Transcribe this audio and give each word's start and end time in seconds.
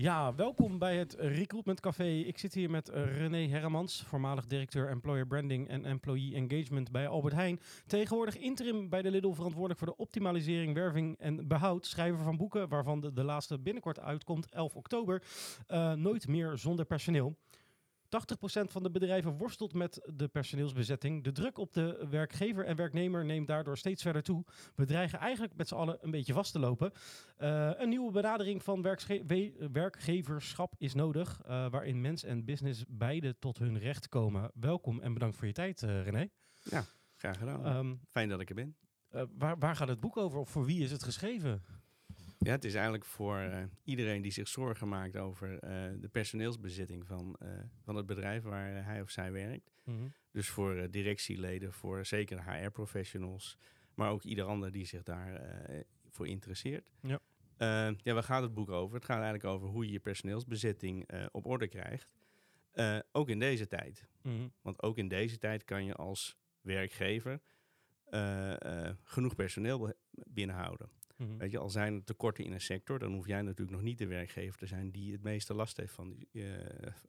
Ja, 0.00 0.34
welkom 0.34 0.78
bij 0.78 0.96
het 0.96 1.14
Recruitment 1.18 1.80
Café. 1.80 2.04
Ik 2.04 2.38
zit 2.38 2.54
hier 2.54 2.70
met 2.70 2.90
uh, 2.90 3.16
René 3.16 3.48
Herremans, 3.48 4.02
voormalig 4.06 4.46
directeur 4.46 4.88
Employer 4.88 5.26
Branding 5.26 5.68
en 5.68 5.84
Employee 5.84 6.34
Engagement 6.34 6.90
bij 6.90 7.08
Albert 7.08 7.34
Heijn. 7.34 7.60
Tegenwoordig 7.86 8.38
interim 8.38 8.88
bij 8.88 9.02
de 9.02 9.10
Lidl 9.10 9.32
verantwoordelijk 9.32 9.78
voor 9.78 9.88
de 9.88 9.96
optimalisering, 9.96 10.74
werving 10.74 11.18
en 11.18 11.48
behoud. 11.48 11.86
Schrijver 11.86 12.24
van 12.24 12.36
boeken, 12.36 12.68
waarvan 12.68 13.00
de, 13.00 13.12
de 13.12 13.24
laatste 13.24 13.58
binnenkort 13.58 14.00
uitkomt, 14.00 14.48
11 14.48 14.74
oktober. 14.74 15.22
Uh, 15.68 15.92
nooit 15.92 16.28
meer 16.28 16.58
zonder 16.58 16.84
personeel. 16.84 17.36
80% 18.08 18.10
van 18.70 18.82
de 18.82 18.90
bedrijven 18.90 19.36
worstelt 19.36 19.74
met 19.74 20.00
de 20.14 20.28
personeelsbezetting. 20.28 21.24
De 21.24 21.32
druk 21.32 21.58
op 21.58 21.72
de 21.72 22.06
werkgever 22.10 22.64
en 22.64 22.76
werknemer 22.76 23.24
neemt 23.24 23.46
daardoor 23.46 23.78
steeds 23.78 24.02
verder 24.02 24.22
toe. 24.22 24.44
We 24.74 24.84
dreigen 24.84 25.18
eigenlijk 25.18 25.56
met 25.56 25.68
z'n 25.68 25.74
allen 25.74 25.98
een 26.00 26.10
beetje 26.10 26.32
vast 26.32 26.52
te 26.52 26.58
lopen. 26.58 26.92
Uh, 27.38 27.70
een 27.76 27.88
nieuwe 27.88 28.12
benadering 28.12 28.62
van 28.62 28.82
werkgeverschap 29.72 30.74
is 30.78 30.94
nodig, 30.94 31.40
uh, 31.42 31.70
waarin 31.70 32.00
mens 32.00 32.24
en 32.24 32.44
business 32.44 32.84
beide 32.88 33.38
tot 33.38 33.58
hun 33.58 33.78
recht 33.78 34.08
komen. 34.08 34.50
Welkom 34.54 35.00
en 35.00 35.12
bedankt 35.12 35.36
voor 35.36 35.46
je 35.46 35.52
tijd, 35.52 35.82
uh, 35.82 36.02
René. 36.02 36.28
Ja, 36.62 36.84
graag 37.16 37.38
gedaan. 37.38 37.76
Um, 37.76 38.00
Fijn 38.06 38.28
dat 38.28 38.40
ik 38.40 38.48
er 38.48 38.54
ben. 38.54 38.76
waar, 39.38 39.58
waar 39.58 39.76
gaat 39.76 39.88
het 39.88 40.00
boek 40.00 40.16
over 40.16 40.38
of 40.38 40.50
voor 40.50 40.64
wie 40.64 40.82
is 40.82 40.90
het 40.90 41.02
geschreven? 41.02 41.62
Ja, 42.38 42.50
het 42.50 42.64
is 42.64 42.74
eigenlijk 42.74 43.04
voor 43.04 43.40
uh, 43.40 43.62
iedereen 43.84 44.22
die 44.22 44.32
zich 44.32 44.48
zorgen 44.48 44.88
maakt 44.88 45.16
over 45.16 45.52
uh, 45.52 45.60
de 46.00 46.08
personeelsbezitting 46.12 47.06
van, 47.06 47.36
uh, 47.42 47.48
van 47.82 47.96
het 47.96 48.06
bedrijf 48.06 48.42
waar 48.42 48.84
hij 48.84 49.00
of 49.00 49.10
zij 49.10 49.32
werkt. 49.32 49.70
Mm 49.84 49.96
-hmm. 49.98 50.12
Dus 50.30 50.48
voor 50.48 50.90
directieleden, 50.90 51.72
voor 51.72 52.06
zeker 52.06 52.50
HR-professionals, 52.50 53.58
maar 53.94 54.10
ook 54.10 54.22
ieder 54.22 54.44
ander 54.44 54.72
die 54.72 54.86
zich 54.86 55.02
daarvoor 55.02 55.84
voor 56.10 56.28
interesseert. 56.28 56.90
Ja. 57.00 57.20
ja, 58.02 58.12
waar 58.12 58.22
gaat 58.22 58.42
het 58.42 58.54
boek 58.54 58.70
over? 58.70 58.94
Het 58.94 59.04
gaat 59.04 59.20
eigenlijk 59.22 59.44
over 59.44 59.68
hoe 59.68 59.84
je 59.86 59.92
je 59.92 60.00
personeelsbezetting 60.00 61.08
op 61.30 61.46
orde 61.46 61.68
krijgt. 61.68 62.14
ook 63.12 63.28
in 63.28 63.38
deze 63.38 63.66
tijd. 63.66 64.08
Mm 64.22 64.36
-hmm. 64.36 64.52
Want 64.62 64.82
ook 64.82 64.98
in 64.98 65.08
deze 65.08 65.38
tijd 65.38 65.64
kan 65.64 65.84
je 65.84 65.94
als 65.94 66.36
werkgever 66.60 67.40
genoeg 69.02 69.34
personeel 69.34 69.92
binnenhouden. 70.10 70.97
-hmm. 71.18 71.38
Weet 71.38 71.50
je, 71.50 71.58
al 71.58 71.70
zijn 71.70 71.94
er 71.94 72.04
tekorten 72.04 72.44
in 72.44 72.52
een 72.52 72.60
sector, 72.60 72.98
dan 72.98 73.12
hoef 73.12 73.26
jij 73.26 73.42
natuurlijk 73.42 73.76
nog 73.76 73.82
niet 73.82 73.98
de 73.98 74.06
werkgever 74.06 74.58
te 74.58 74.66
zijn 74.66 74.90
die 74.90 75.12
het 75.12 75.22
meeste 75.22 75.54
last 75.54 75.76
heeft 75.76 75.92
van 75.92 76.10
die, 76.10 76.28
uh, 76.32 76.56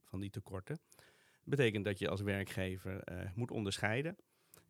van 0.04 0.20
die 0.20 0.30
tekorten. 0.30 0.80
Dat 0.96 1.58
betekent 1.58 1.86
dat 1.86 2.00
je 2.00 2.10
als 2.10 2.22
werkgever 2.22 3.12
uh, 3.12 3.32
moet 3.36 3.52
onderscheiden 3.52 4.18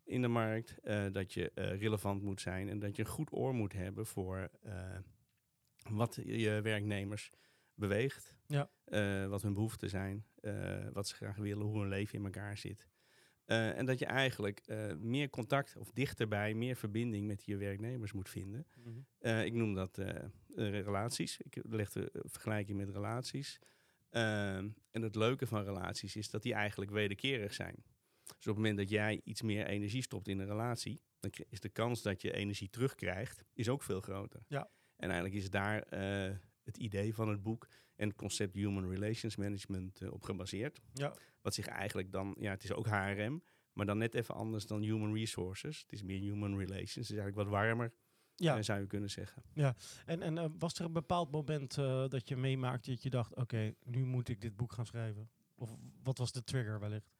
in 0.04 0.22
de 0.22 0.28
markt, 0.28 0.74
uh, 0.82 1.06
dat 1.12 1.32
je 1.32 1.50
relevant 1.54 2.22
moet 2.22 2.40
zijn 2.40 2.68
en 2.68 2.78
dat 2.78 2.96
je 2.96 3.02
een 3.02 3.08
goed 3.08 3.32
oor 3.32 3.54
moet 3.54 3.72
hebben 3.72 4.06
voor 4.06 4.50
wat 5.88 6.18
je 6.24 6.60
werknemers 6.62 7.30
beweegt, 7.74 8.36
ja. 8.46 8.70
wat 9.28 9.42
hun 9.42 9.54
behoeften 9.54 9.88
zijn, 9.88 10.26
wat 10.92 11.08
ze 11.08 11.14
graag 11.14 11.36
willen, 11.36 11.66
hoe 11.66 11.78
hun 11.78 11.88
leven 11.88 12.18
in 12.18 12.24
elkaar 12.24 12.56
zit. 12.56 12.88
Uh, 13.50 13.78
en 13.78 13.86
dat 13.86 13.98
je 13.98 14.06
eigenlijk 14.06 14.62
uh, 14.66 14.92
meer 14.94 15.30
contact 15.30 15.76
of 15.76 15.90
dichterbij, 15.90 16.54
meer 16.54 16.76
verbinding 16.76 17.26
met 17.26 17.44
je 17.44 17.56
werknemers 17.56 18.12
moet 18.12 18.28
vinden. 18.28 18.66
Mm 18.76 18.82
-hmm. 18.84 19.06
uh, 19.20 19.44
ik 19.44 19.52
noem 19.52 19.74
dat 19.74 20.00
relaties. 20.54 21.40
Ik 21.40 21.58
leg 21.62 21.90
de 21.90 22.10
vergelijking 22.12 22.78
met 22.78 22.90
relaties. 22.90 23.58
en 24.10 24.74
het 24.90 25.14
leuke 25.14 25.46
van 25.46 25.64
relaties 25.64 26.16
is 26.16 26.30
dat 26.30 26.42
die 26.42 26.54
eigenlijk 26.54 26.90
wederkerig 26.90 27.54
zijn. 27.54 27.74
Dus 28.24 28.34
op 28.36 28.44
het 28.44 28.56
moment 28.56 28.76
dat 28.76 28.90
jij 28.90 29.20
iets 29.24 29.42
meer 29.42 29.66
energie 29.66 30.02
stopt 30.02 30.28
in 30.28 30.38
een 30.38 30.46
relatie, 30.46 31.02
dan 31.20 31.30
is 31.48 31.60
de 31.60 31.68
kans 31.68 32.02
dat 32.02 32.22
je 32.22 32.32
energie 32.32 32.70
terugkrijgt, 32.70 33.44
is 33.52 33.68
ook 33.68 33.82
veel 33.82 34.00
groter. 34.00 34.40
Ja. 34.48 34.70
En 34.96 35.10
eigenlijk 35.10 35.34
is 35.34 35.50
daar 35.50 35.86
het 36.70 36.78
idee 36.78 37.14
van 37.14 37.28
het 37.28 37.42
boek 37.42 37.68
en 37.96 38.08
het 38.08 38.16
concept 38.16 38.54
Human 38.54 38.90
Relations 38.90 39.36
Management 39.36 40.00
uh, 40.00 40.12
op 40.12 40.22
gebaseerd. 40.22 40.80
Ja. 40.92 41.14
Wat 41.42 41.54
zich 41.54 41.66
eigenlijk 41.66 42.12
dan, 42.12 42.36
ja, 42.38 42.50
het 42.50 42.64
is 42.64 42.72
ook 42.72 42.86
HRM, 42.86 43.42
maar 43.72 43.86
dan 43.86 43.98
net 43.98 44.14
even 44.14 44.34
anders 44.34 44.66
dan 44.66 44.82
Human 44.82 45.14
Resources. 45.14 45.80
Het 45.80 45.92
is 45.92 46.02
meer 46.02 46.20
Human 46.20 46.58
Relations, 46.58 46.94
het 46.94 47.10
is 47.10 47.18
eigenlijk 47.18 47.36
wat 47.36 47.46
warmer. 47.46 47.92
Ja. 48.34 48.56
Uh, 48.56 48.62
zou 48.62 48.80
je 48.80 48.86
kunnen 48.86 49.10
zeggen. 49.10 49.42
Ja, 49.52 49.76
en, 50.06 50.22
en 50.22 50.36
uh, 50.36 50.44
was 50.58 50.74
er 50.78 50.84
een 50.84 50.92
bepaald 50.92 51.30
moment 51.30 51.74
dat 52.08 52.28
je 52.28 52.36
meemaakte 52.36 52.90
dat 52.90 53.02
je 53.02 53.10
dacht: 53.10 53.30
oké, 53.30 53.40
okay, 53.40 53.74
nu 53.84 54.04
moet 54.04 54.28
ik 54.28 54.40
dit 54.40 54.56
boek 54.56 54.72
gaan 54.72 54.86
schrijven? 54.86 55.30
Of 55.54 55.76
wat 56.02 56.18
was 56.18 56.32
de 56.32 56.44
trigger 56.44 56.80
wellicht? 56.80 57.10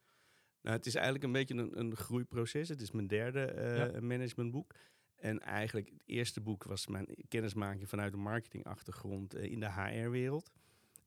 Nou, 0.62 0.77
het 0.77 0.87
is 0.87 0.94
eigenlijk 0.94 1.25
een 1.25 1.32
beetje 1.32 1.55
een, 1.55 1.78
een 1.78 1.97
groeiproces. 1.97 2.69
Het 2.69 2.81
is 2.81 2.91
mijn 2.91 3.06
derde 3.06 3.53
ja. 3.94 4.00
managementboek. 4.00 4.75
En 5.20 5.41
eigenlijk 5.41 5.88
het 5.88 6.03
eerste 6.06 6.41
boek 6.41 6.64
was 6.64 6.86
mijn 6.86 7.06
kennismaking 7.28 7.88
vanuit 7.88 8.12
de 8.12 8.19
marketingachtergrond 8.19 9.36
uh, 9.36 9.42
in 9.42 9.60
de 9.60 9.72
HR-wereld. 9.72 10.53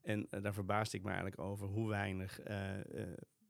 En 0.01 0.27
uh, 0.29 0.41
daar 0.41 0.53
verbaasde 0.53 0.97
ik 0.97 1.03
me 1.03 1.09
eigenlijk 1.09 1.39
over 1.39 1.67
hoe 1.67 1.89
weinig 1.89 2.47
uh, 2.47 2.71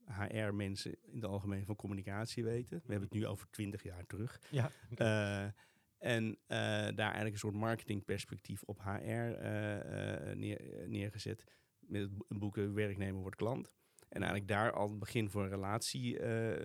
HR-mensen 0.05 0.95
in 1.01 1.15
het 1.15 1.25
algemeen 1.25 1.65
van 1.65 1.75
communicatie 1.75 2.43
weten. 2.43 2.77
We 2.77 2.91
hebben 2.91 3.09
het 3.09 3.19
nu 3.19 3.27
over 3.27 3.49
twintig 3.49 3.83
jaar 3.83 4.05
terug. 4.05 4.41
Ja, 4.49 4.71
okay. 4.91 5.53
en 5.97 6.37
daar 6.47 6.97
eigenlijk 6.97 7.33
een 7.33 7.39
soort 7.39 7.55
marketingperspectief 7.55 8.63
op 8.63 8.81
HR 8.81 9.45
neer, 10.35 10.61
neergezet. 10.87 11.43
Met 11.79 12.01
het 12.01 12.39
boek 12.39 12.55
Werknemer 12.55 13.21
wordt 13.21 13.35
klant. 13.35 13.73
En 14.09 14.21
eigenlijk 14.21 14.47
daar 14.47 14.71
al 14.71 14.89
het 14.89 14.99
begin 14.99 15.29
voor 15.29 15.43
een 15.43 15.49
relatie, 15.49 16.19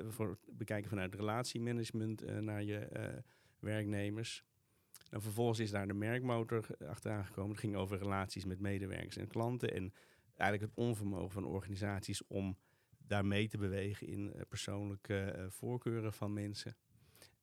voor 0.09 0.29
het 0.29 0.59
bekijken 0.59 0.89
vanuit 0.89 1.15
relatiemanagement 1.15 2.41
naar 2.41 2.63
je 2.63 2.89
werknemers. 3.61 4.45
En 5.11 5.23
vervolgens 5.23 5.59
is 5.59 5.71
daar 5.71 5.87
de 5.87 5.95
merkmotor 5.95 6.67
achteraan 6.87 7.27
gekomen. 7.27 7.51
Het 7.51 7.61
ging 7.61 7.77
over 7.77 7.99
relaties 7.99 8.45
met 8.45 8.61
medewerkers 8.61 9.17
en 9.17 9.29
klanten. 9.29 9.75
En 9.75 9.93
eigenlijk 10.37 10.71
het 10.71 10.85
onvermogen 10.85 11.31
van 11.31 11.45
organisaties 11.45 12.27
om 12.27 12.59
daar 12.99 13.27
mee 13.27 13.49
te 13.49 13.59
bewegen 13.59 14.07
in 14.07 14.33
uh, 14.35 14.41
persoonlijke 14.49 15.35
uh, 15.37 15.45
voorkeuren 15.49 16.13
van 16.13 16.33
mensen. 16.33 16.77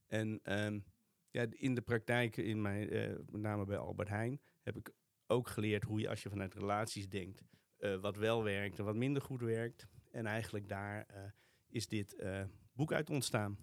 En 0.07 0.39
um, 0.43 0.85
ja, 1.31 1.45
in 1.49 1.75
de 1.75 1.81
praktijk, 1.81 2.37
in 2.37 2.61
mijn, 2.61 2.93
uh, 2.93 3.15
met 3.29 3.41
name 3.41 3.65
bij 3.65 3.77
Albert 3.77 4.09
Heijn, 4.09 4.39
heb 4.61 4.77
ik 4.77 4.93
ook 5.27 5.47
geleerd 5.47 5.83
hoe 5.83 5.99
je 5.99 6.09
als 6.09 6.23
je 6.23 6.29
vanuit 6.29 6.53
relaties 6.53 7.09
denkt, 7.09 7.43
wat 8.01 8.17
wel 8.17 8.43
werkt 8.43 8.79
en 8.79 8.85
wat 8.85 8.95
minder 8.95 9.21
goed 9.21 9.41
werkt. 9.41 9.87
En 10.11 10.25
eigenlijk 10.25 10.67
daar 10.67 11.33
is 11.69 11.87
dit 11.87 12.25
boek 12.73 12.93
uit 12.93 13.09
ontstaan 13.09 13.57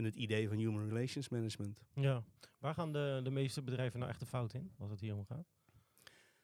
en 0.00 0.06
het 0.06 0.16
idee 0.16 0.48
van 0.48 0.56
Human 0.56 0.88
Relations 0.88 1.28
Management. 1.28 1.80
Ja, 1.94 2.24
waar 2.58 2.74
gaan 2.74 2.92
de, 2.92 3.20
de 3.24 3.30
meeste 3.30 3.62
bedrijven 3.62 3.98
nou 3.98 4.10
echt 4.10 4.20
de 4.20 4.26
fout 4.26 4.54
in, 4.54 4.72
als 4.78 4.90
het 4.90 5.00
hier 5.00 5.16
om 5.16 5.24
gaat? 5.24 5.46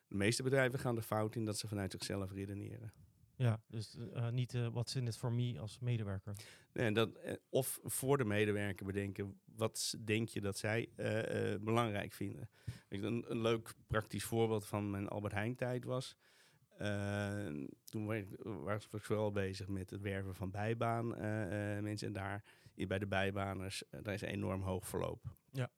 De 0.08 0.14
meeste 0.14 0.42
bedrijven 0.42 0.78
gaan 0.78 0.94
de 0.94 1.02
fout 1.02 1.36
in 1.36 1.44
dat 1.44 1.58
ze 1.58 1.68
vanuit 1.68 1.92
zichzelf 1.92 2.32
redeneren. 2.32 2.92
Ja, 3.36 3.60
dus 3.66 3.96
uh, 3.96 4.28
niet 4.28 4.54
uh, 4.54 4.68
wat 4.68 4.94
in 4.96 5.06
het 5.06 5.16
voor 5.16 5.32
me 5.32 5.58
als 5.58 5.78
medewerker. 5.78 6.34
Nee, 6.72 6.92
dat, 6.92 7.10
uh, 7.24 7.32
of 7.48 7.80
voor 7.82 8.18
de 8.18 8.24
medewerker 8.24 8.86
bedenken, 8.86 9.40
wat 9.44 9.94
denk 10.04 10.28
je 10.28 10.40
dat 10.40 10.58
zij 10.58 10.88
belangrijk 11.60 12.12
vinden? 12.12 12.48
Een, 12.88 13.24
een 13.30 13.40
leuk 13.40 13.74
praktisch 13.86 14.24
voorbeeld 14.24 14.66
van 14.66 14.90
mijn 14.90 15.08
Albert 15.08 15.32
Heijn 15.32 15.54
tijd 15.54 15.84
was... 15.84 16.16
toen 17.84 18.06
was 18.64 18.88
ik 18.92 19.02
vooral 19.02 19.32
bezig 19.32 19.68
met 19.68 19.90
het 19.90 20.00
werven 20.00 20.34
van 20.34 20.50
bijbaan 20.50 21.08
mensen. 21.82 22.06
En 22.06 22.12
daar 22.12 22.44
bij 22.84 22.98
de 22.98 23.06
bijbaners, 23.06 23.82
uh, 23.90 24.02
daar 24.02 24.14
is 24.14 24.22
een 24.22 24.28
enorm 24.28 24.62
hoog 24.62 24.88
verloop. 24.88 25.22
Ja. 25.50 25.70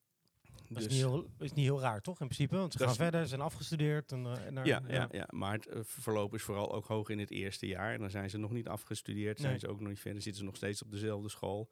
Dat 0.67 0.77
dus, 0.77 0.85
is, 0.85 0.91
niet 0.91 1.01
heel, 1.01 1.29
is 1.39 1.53
niet 1.53 1.65
heel 1.65 1.79
raar, 1.79 2.01
toch? 2.01 2.19
In 2.19 2.27
principe, 2.27 2.57
want 2.57 2.73
ze 2.73 2.79
gaan 2.79 2.95
verder, 2.95 3.27
zijn 3.27 3.41
afgestudeerd. 3.41 4.11
En, 4.11 4.25
uh, 4.25 4.45
en 4.45 4.55
daar, 4.55 4.65
ja, 4.65 4.81
ja. 4.87 4.93
Ja, 4.93 5.07
ja, 5.11 5.27
maar 5.29 5.53
het 5.53 5.67
uh, 5.67 5.79
verloop 5.83 6.33
is 6.33 6.41
vooral 6.41 6.73
ook 6.73 6.85
hoog 6.85 7.09
in 7.09 7.19
het 7.19 7.31
eerste 7.31 7.67
jaar. 7.67 7.93
En 7.93 7.99
dan 7.99 8.09
zijn 8.09 8.29
ze 8.29 8.37
nog 8.37 8.51
niet 8.51 8.67
afgestudeerd, 8.67 9.37
nee. 9.37 9.47
zijn 9.47 9.59
ze 9.59 9.67
ook 9.67 9.79
nog 9.79 9.89
niet 9.89 9.99
verder, 9.99 10.21
zitten 10.21 10.41
ze 10.41 10.47
nog 10.47 10.55
steeds 10.55 10.83
op 10.83 10.91
dezelfde 10.91 11.29
school. 11.29 11.69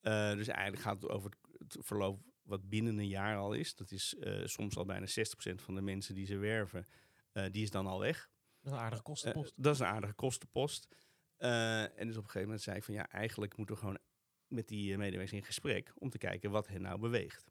dus 0.00 0.48
eigenlijk 0.48 0.82
gaat 0.82 1.02
het 1.02 1.10
over 1.10 1.30
het 1.58 1.76
verloop 1.80 2.20
wat 2.42 2.68
binnen 2.68 2.98
een 2.98 3.08
jaar 3.08 3.36
al 3.36 3.52
is. 3.52 3.74
Dat 3.74 3.90
is 3.90 4.16
soms 4.44 4.76
al 4.76 4.84
bijna 4.84 5.06
60% 5.06 5.12
van 5.54 5.74
de 5.74 5.80
mensen 5.80 6.14
die 6.14 6.26
ze 6.26 6.36
werven, 6.36 6.86
die 7.50 7.62
is 7.62 7.70
dan 7.70 7.86
al 7.86 8.00
weg. 8.00 8.30
Dat 8.62 8.72
is 8.72 8.78
een 8.78 8.84
aardige 8.84 9.02
kostenpost. 9.02 9.52
dat 9.56 9.74
is 9.74 9.80
een 9.80 9.86
aardige 9.86 10.14
kostenpost. 10.14 10.88
en 11.36 12.06
dus 12.06 12.16
op 12.16 12.24
een 12.24 12.30
gegeven 12.30 12.40
moment 12.40 12.62
zei 12.62 12.76
ik 12.76 12.84
van 12.84 12.94
ja, 12.94 13.08
eigenlijk 13.08 13.56
moeten 13.56 13.74
we 13.74 13.80
gewoon 13.80 13.98
met 14.50 14.68
die 14.68 14.92
eh, 14.92 14.98
medewerkers 14.98 15.38
in 15.38 15.44
gesprek 15.44 15.92
om 15.94 16.10
te 16.10 16.18
kijken 16.18 16.50
wat 16.50 16.68
hen 16.68 16.82
nou 16.82 16.98
beweegt. 16.98 17.50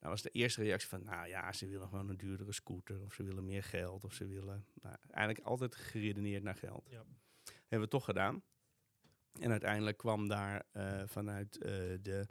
Nou 0.00 0.12
was 0.12 0.22
de 0.22 0.30
eerste 0.30 0.62
reactie 0.62 0.88
van, 0.88 1.02
nou 1.04 1.28
ja, 1.28 1.52
ze 1.52 1.66
willen 1.66 1.88
gewoon 1.88 2.08
een 2.08 2.16
duurdere 2.16 2.52
scooter 2.52 3.02
of 3.02 3.14
ze 3.14 3.22
willen 3.22 3.44
meer 3.44 3.62
geld 3.62 4.04
of 4.04 4.12
ze 4.12 4.26
willen, 4.26 4.66
nou, 4.82 4.96
eigenlijk 5.10 5.46
altijd 5.46 5.74
geredeneerd 5.74 6.42
naar 6.42 6.56
geld. 6.56 6.86
Ja. 6.90 7.04
Hebben 7.44 7.80
we 7.80 7.88
toch 7.88 8.04
gedaan. 8.04 8.42
En 9.40 9.50
uiteindelijk 9.50 9.96
kwam 9.96 10.28
daar 10.28 10.64
vanuit 11.06 11.52
de 12.02 12.26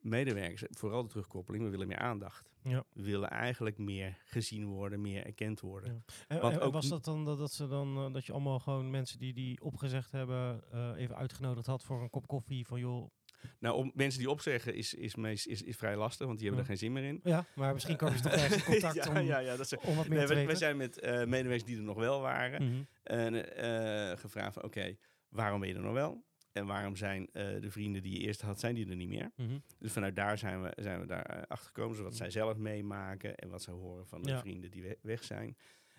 medewerkers 0.00 0.64
vooral 0.70 1.02
de 1.02 1.08
terugkoppeling, 1.08 1.64
we 1.64 1.70
willen 1.70 1.88
meer 1.88 1.98
aandacht. 1.98 2.50
Ja. 2.62 2.84
We 2.92 3.02
willen 3.02 3.30
eigenlijk 3.30 3.78
meer 3.78 4.18
gezien 4.24 4.66
worden, 4.66 5.00
meer 5.00 5.26
erkend 5.26 5.60
worden. 5.60 6.04
En, 6.28 6.40
Want 6.40 6.60
ook 6.60 6.72
was 6.72 6.88
dat 6.88 7.04
dan 7.04 7.24
dat, 7.24 7.38
dat 7.38 7.52
ze 7.52 7.68
dan 7.68 8.12
dat 8.12 8.26
je 8.26 8.32
allemaal 8.32 8.58
gewoon 8.58 8.90
mensen 8.90 9.18
die 9.18 9.32
die 9.32 9.62
opgezegd 9.62 10.12
hebben 10.12 10.62
even 10.96 11.16
uitgenodigd 11.16 11.66
had 11.66 11.84
voor 11.84 12.02
een 12.02 12.10
kop 12.10 12.26
koffie 12.26 12.66
van 12.66 12.80
joh, 12.80 13.10
nou, 13.58 13.76
om 13.76 13.90
mensen 13.94 14.20
die 14.20 14.30
opzeggen 14.30 14.74
is, 14.74 14.94
is, 14.94 15.14
meest, 15.14 15.46
is, 15.46 15.62
is 15.62 15.76
vrij 15.76 15.96
lastig, 15.96 16.26
want 16.26 16.38
die 16.38 16.46
hebben 16.46 16.64
er 16.64 16.70
geen 16.70 16.80
zin 16.80 16.92
meer 16.92 17.04
in. 17.04 17.20
Ja, 17.24 17.44
maar 17.54 17.72
misschien 17.72 17.96
komen 17.96 18.16
ze 18.16 18.22
toch 18.22 18.32
ergens 18.32 18.56
in 18.56 18.64
contact 18.72 18.94
ja, 18.94 19.08
om, 19.10 19.26
ja, 19.26 19.38
ja, 19.38 19.56
dat 19.56 19.72
is, 19.72 19.76
om 19.78 19.96
wat 19.96 20.08
meer 20.08 20.18
nee, 20.18 20.26
te 20.26 20.34
we, 20.34 20.44
we, 20.44 20.56
zijn 20.56 20.76
met 20.76 21.02
uh, 21.02 21.24
medewerkers 21.24 21.64
die 21.64 21.76
er 21.76 21.82
nog 21.82 21.96
wel 21.96 22.20
waren 22.20 22.62
mm 22.62 22.86
-hmm. 23.04 23.34
uh, 23.34 24.16
gevraagd 24.16 24.54
van 24.54 24.62
oké, 24.62 24.96
waarom 25.28 25.60
ben 25.60 25.68
je 25.68 25.74
er 25.74 25.80
nog 25.80 25.92
wel? 25.92 26.26
En 26.58 26.66
waarom 26.66 26.96
zijn 26.96 27.22
uh, 27.22 27.60
de 27.60 27.70
vrienden 27.70 28.02
die 28.02 28.12
je 28.12 28.26
eerst 28.26 28.40
had, 28.40 28.60
zijn 28.60 28.74
die 28.74 28.88
er 28.88 28.96
niet 28.96 29.08
meer? 29.08 29.30
Mm 29.36 29.46
-hmm. 29.46 29.62
Dus 29.78 29.92
vanuit 29.92 30.16
daar 30.16 30.38
zijn 30.38 30.62
we, 30.62 30.72
zijn 30.76 31.00
we 31.00 31.06
daar 31.06 31.46
achter 31.46 31.66
gekomen. 31.66 31.94
Dus 31.94 32.04
wat 32.04 32.16
zij 32.16 32.30
zelf 32.30 32.56
meemaken 32.56 33.36
en 33.36 33.48
wat 33.48 33.62
ze 33.62 33.70
horen 33.70 34.06
van 34.06 34.22
de 34.22 34.38
vrienden 34.38 34.70
die 34.70 34.82
we 34.82 34.98
weg 35.02 35.24
zijn. 35.24 35.56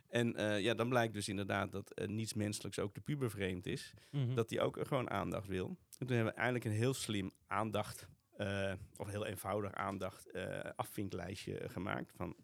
En 0.10 0.40
uh, 0.40 0.60
ja, 0.60 0.74
dan 0.74 0.90
blijkt 0.90 1.14
dus 1.14 1.30
inderdaad 1.30 1.72
dat 1.72 1.92
uh, 1.96 2.08
niets 2.08 2.34
menselijks 2.34 2.80
ook 2.80 2.94
de 2.94 3.02
puber 3.02 3.30
vreemd 3.30 3.66
is. 3.66 3.94
Mm 4.12 4.26
-hmm. 4.26 4.36
Dat 4.36 4.50
die 4.50 4.62
ook 4.62 4.88
gewoon 4.88 5.10
aandacht 5.10 5.48
wil. 5.48 5.68
En 5.68 6.08
toen 6.08 6.16
hebben 6.16 6.34
we 6.34 6.40
eigenlijk 6.40 6.66
een 6.66 6.80
heel 6.80 6.94
slim 6.94 7.32
aandacht, 7.48 8.08
of 8.96 9.08
heel 9.08 9.26
eenvoudig 9.26 9.74
aandacht 9.74 10.34
afvinklijstje 10.76 11.70
gemaakt. 11.70 12.12
Van 12.16 12.36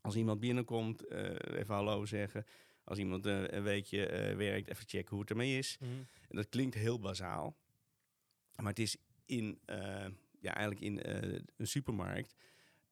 als 0.00 0.16
iemand 0.16 0.40
binnenkomt, 0.40 1.10
even 1.10 1.74
hallo 1.74 2.04
zeggen. 2.04 2.44
Als 2.88 2.98
iemand 2.98 3.26
een 3.26 3.62
weekje 3.62 4.06
werkt, 4.36 4.68
even 4.68 4.88
checken 4.88 5.10
hoe 5.10 5.20
het 5.20 5.30
ermee 5.30 5.58
is. 5.58 5.76
Mm 5.80 5.88
-hmm. 5.88 6.06
En 6.28 6.36
dat 6.36 6.48
klinkt 6.48 6.74
heel 6.74 6.98
bazaal. 6.98 7.56
Maar 8.56 8.68
het 8.68 8.78
is 8.78 8.96
in, 9.24 9.60
ja, 10.40 10.54
eigenlijk 10.54 10.80
in 10.80 11.00
een 11.56 11.66
supermarkt 11.66 12.34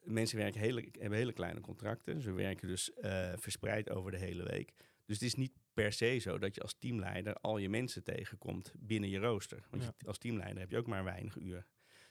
mensen 0.07 0.39
werken 0.39 0.61
hele, 0.61 0.89
hebben 0.93 1.19
hele 1.19 1.33
kleine 1.33 1.61
contracten. 1.61 2.21
Ze 2.21 2.33
werken 2.33 2.69
dus 2.69 2.91
uh, 3.01 3.33
verspreid 3.37 3.91
over 3.91 4.11
de 4.11 4.19
hele 4.19 4.43
week. 4.43 4.73
Dus 5.05 5.17
het 5.17 5.25
is 5.25 5.35
niet 5.35 5.53
per 5.75 5.93
se 5.93 6.19
zo 6.19 6.39
dat 6.39 6.55
je 6.55 6.61
als 6.61 6.77
teamleider 6.79 7.35
al 7.35 7.59
je 7.59 7.69
mensen 7.69 8.05
tegenkomt 8.05 8.73
binnen 8.79 9.11
je 9.11 9.19
rooster. 9.19 9.67
Want 9.71 9.83
je, 9.83 10.07
als 10.07 10.19
teamleider 10.19 10.59
heb 10.59 10.71
je 10.71 10.77
ook 10.77 10.87
maar 10.87 11.05
weinig 11.05 11.37
uur. 11.37 11.67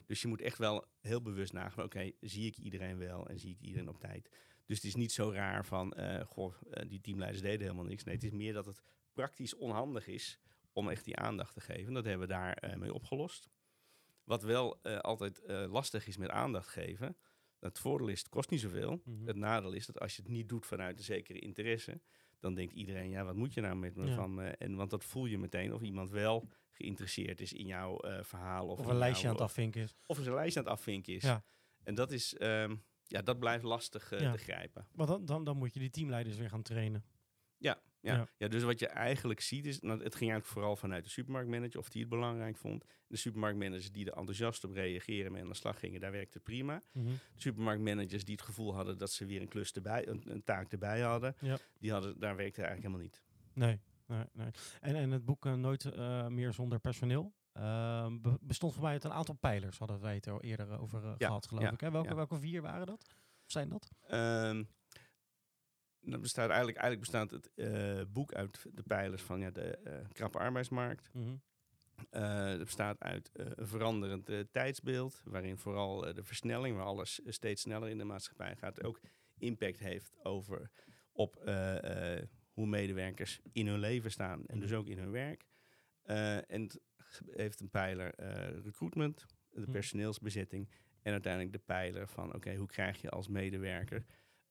Dus 0.06 0.22
je 0.22 0.28
moet 0.28 0.42
echt 0.42 0.58
wel 0.58 0.86
heel 1.02 1.22
bewust 1.22 1.54
nagaan, 1.54 1.84
oké, 1.84 2.12
zie 2.22 2.46
ik 2.46 2.58
iedereen 2.58 2.98
wel 2.98 3.30
en 3.30 3.40
zie 3.40 3.52
ik 3.52 3.60
iedereen 3.60 3.90
op 3.90 4.00
tijd. 4.00 4.30
Dus 4.66 4.78
het 4.78 4.86
is 4.86 4.96
niet 4.96 5.12
zo 5.12 5.32
raar 5.32 5.66
van, 5.66 5.94
uh, 5.98 6.22
goh, 6.22 6.54
uh, 6.64 6.90
die 6.90 7.02
teamleiders 7.02 7.42
deden 7.42 7.62
helemaal 7.62 7.86
niks. 7.86 8.04
Nee, 8.04 8.16
het 8.16 8.24
is 8.24 8.32
meer 8.32 8.54
dat 8.54 8.66
het 8.66 8.82
praktisch 9.14 9.56
onhandig 9.56 10.08
is 10.08 10.40
om 10.72 10.90
echt 10.90 11.06
die 11.06 11.18
aandacht 11.18 11.54
te 11.54 11.62
geven. 11.62 11.94
Dat 11.94 12.06
hebben 12.06 12.28
we 12.28 12.34
daarmee 12.34 12.78
mee 12.78 12.94
opgelost. 12.94 13.50
Wat 14.24 14.44
wel 14.44 14.82
altijd 14.84 15.42
lastig 15.48 16.08
is 16.08 16.18
met 16.18 16.30
aandacht 16.30 16.68
geven, 16.68 17.18
het 17.60 17.80
voordeel 17.80 18.08
is, 18.08 18.20
het 18.20 18.30
kost 18.30 18.50
niet 18.50 18.60
zoveel. 18.60 19.02
Mhm. 19.06 19.28
Het 19.28 19.36
nadeel 19.36 19.72
is 19.72 19.86
dat 19.86 20.00
als 20.00 20.16
je 20.16 20.22
het 20.22 20.32
niet 20.32 20.50
doet 20.50 20.66
vanuit 20.66 20.98
een 20.98 21.04
zekere 21.04 21.40
interesse, 21.40 22.02
dan 22.40 22.54
denkt 22.54 22.74
iedereen, 22.74 23.10
ja, 23.10 23.24
wat 23.24 23.36
moet 23.36 23.54
je 23.54 23.62
nou 23.62 23.76
met 23.76 23.96
me 23.96 24.14
van? 24.14 24.42
En 24.42 24.76
want 24.76 24.90
dat 24.90 25.04
voel 25.04 25.26
je 25.26 25.38
meteen 25.38 25.74
of 25.74 25.82
iemand 25.82 26.10
wel 26.10 26.50
geïnteresseerd 26.70 27.42
is 27.42 27.54
in 27.54 27.66
jouw 27.66 28.06
uh, 28.06 28.24
verhaal. 28.24 28.68
Of, 28.68 28.80
of 28.80 28.86
een 28.86 28.98
lijstje 28.98 29.28
aan 29.28 29.34
het 29.34 29.44
afvinken 29.44 29.82
is. 29.82 29.96
Of 30.06 30.18
een 30.18 30.34
lijstje 30.34 30.60
aan 30.60 30.66
het 30.66 30.74
afvinken 30.74 31.14
is. 31.14 31.24
Ja. 31.24 31.44
En 31.84 31.96
dat 31.96 32.12
is, 32.12 32.36
um, 32.42 32.84
ja, 33.08 33.22
dat 33.22 33.40
blijft 33.40 33.64
lastig 33.64 34.14
uh, 34.14 34.32
te 34.32 34.38
grijpen. 34.38 34.88
Maar 34.92 35.08
dan, 35.08 35.26
dan, 35.26 35.44
dan 35.44 35.58
moet 35.58 35.74
je 35.74 35.80
die 35.80 35.90
teamleiders 35.90 36.38
weer 36.38 36.50
gaan 36.50 36.62
trainen. 36.62 37.04
Ja, 37.58 37.80
ja. 38.02 38.28
ja. 38.38 38.48
dus 38.48 38.64
wat 38.64 38.80
je 38.80 38.88
eigenlijk 38.88 39.40
ziet 39.40 39.66
is, 39.66 39.80
nou, 39.80 40.04
het 40.04 40.16
ging 40.16 40.32
eigenlijk 40.32 40.46
vooral 40.46 40.76
vanuit 40.76 41.04
de 41.04 41.10
supermarktmanager 41.10 41.80
of 41.80 41.90
die 41.90 42.02
het 42.02 42.10
belangrijk 42.10 42.58
vond. 42.58 42.86
De 43.08 43.18
supermarktmanagers 43.18 43.92
die 43.92 44.06
er 44.06 44.18
enthousiast 44.18 44.64
op 44.64 44.72
reageren 44.72 45.36
en 45.36 45.42
aan 45.42 45.48
de 45.48 45.56
slag 45.56 45.80
gingen, 45.80 46.00
daar 46.00 46.12
werkte 46.12 46.40
prima. 46.40 46.82
Mhm. 46.92 47.06
De 47.06 47.42
supermarktmanagers 47.42 48.26
die 48.26 48.36
het 48.36 48.44
gevoel 48.44 48.76
hadden 48.76 48.98
dat 48.98 49.12
ze 49.12 49.26
weer 49.26 49.42
een 49.42 49.48
klus 49.48 49.72
erbij, 49.72 50.08
een, 50.08 50.24
een 50.26 50.44
taak 50.44 50.72
erbij 50.72 51.02
hadden, 51.02 51.36
ja. 51.40 51.58
die 51.80 51.92
hadden, 51.92 52.20
daar 52.20 52.36
werkte 52.36 52.62
eigenlijk 52.62 52.88
helemaal 52.88 53.02
niet. 53.02 53.24
Nee, 53.54 53.80
nee, 54.06 54.26
nee. 54.34 54.50
En, 54.82 54.96
en 54.96 55.12
het 55.12 55.26
boek 55.26 55.46
uh, 55.46 55.54
Nooit 55.54 55.86
uh, 55.86 56.28
meer 56.28 56.54
zonder 56.54 56.80
personeel. 56.80 57.34
Uh, 57.58 58.08
bestond 58.42 58.74
voor 58.74 58.84
mij 58.84 58.92
uit 58.92 59.04
een 59.04 59.14
aantal 59.14 59.36
pijlers, 59.36 59.78
hadden 59.78 60.02
wij 60.02 60.16
het 60.16 60.26
er 60.26 60.42
eerder 60.42 60.80
over 60.80 61.04
uh, 61.04 61.14
ja, 61.18 61.28
gehad, 61.28 61.48
geloof 61.48 61.72
ik. 61.72 61.80
Hè? 61.80 61.92
Welke, 61.92 62.16
welke 62.16 62.40
vier 62.40 62.62
waren 62.62 62.86
dat? 62.86 63.16
Of 63.46 63.52
zijn 63.52 63.70
dat? 63.70 63.92
Um, 64.12 64.68
dat 66.02 66.22
bestaat 66.22 66.50
eigenlijk, 66.50 66.78
eigenlijk 66.78 67.12
bestaat 67.12 67.32
het 67.32 67.52
uh, 67.56 68.02
boek 68.08 68.34
uit 68.34 68.66
de 68.74 68.84
pijlers 68.84 69.22
van 69.22 69.40
ja, 69.40 69.52
de 69.52 69.80
uh, 69.88 69.94
krappe 70.12 70.38
arbeidsmarkt. 70.38 71.10
Mm 71.14 71.24
-hmm. 71.24 71.42
uh, 72.12 72.46
het 72.46 72.64
bestaat 72.64 73.00
uit 73.00 73.30
een 73.34 73.68
veranderend 73.68 74.32
tijdsbeeld, 74.52 75.22
waarin 75.26 75.58
vooral 75.58 76.14
de 76.14 76.24
versnelling, 76.24 76.76
waar 76.76 76.86
alles 76.86 77.22
steeds 77.26 77.62
sneller 77.62 77.90
in 77.90 77.98
de 77.98 78.04
maatschappij 78.04 78.56
gaat, 78.56 78.84
ook 78.84 79.00
impact 79.38 79.80
heeft 79.80 80.24
over 80.24 80.72
op 81.12 81.42
hoe 82.52 82.68
medewerkers 82.68 83.40
in 83.52 83.68
hun 83.68 83.80
leven 83.80 84.12
staan 84.12 84.46
en 84.46 84.60
dus 84.60 84.70
mhm. 84.70 84.80
ook 84.80 84.88
in 84.88 84.98
hun 84.98 85.12
werk. 85.12 85.46
en 86.48 86.70
heeft 87.32 87.60
een 87.60 87.70
pijler 87.70 88.14
recruitment, 88.64 89.26
de 89.50 89.62
mhm. 89.62 89.72
personeelsbezetting 89.72 90.70
en 91.02 91.12
uiteindelijk 91.12 91.54
de 91.54 91.64
pijler 91.66 92.08
van 92.08 92.36
oké, 92.36 92.56
hoe 92.56 92.68
krijg 92.68 93.02
je 93.02 93.10
als 93.10 93.28
medewerker 93.28 94.06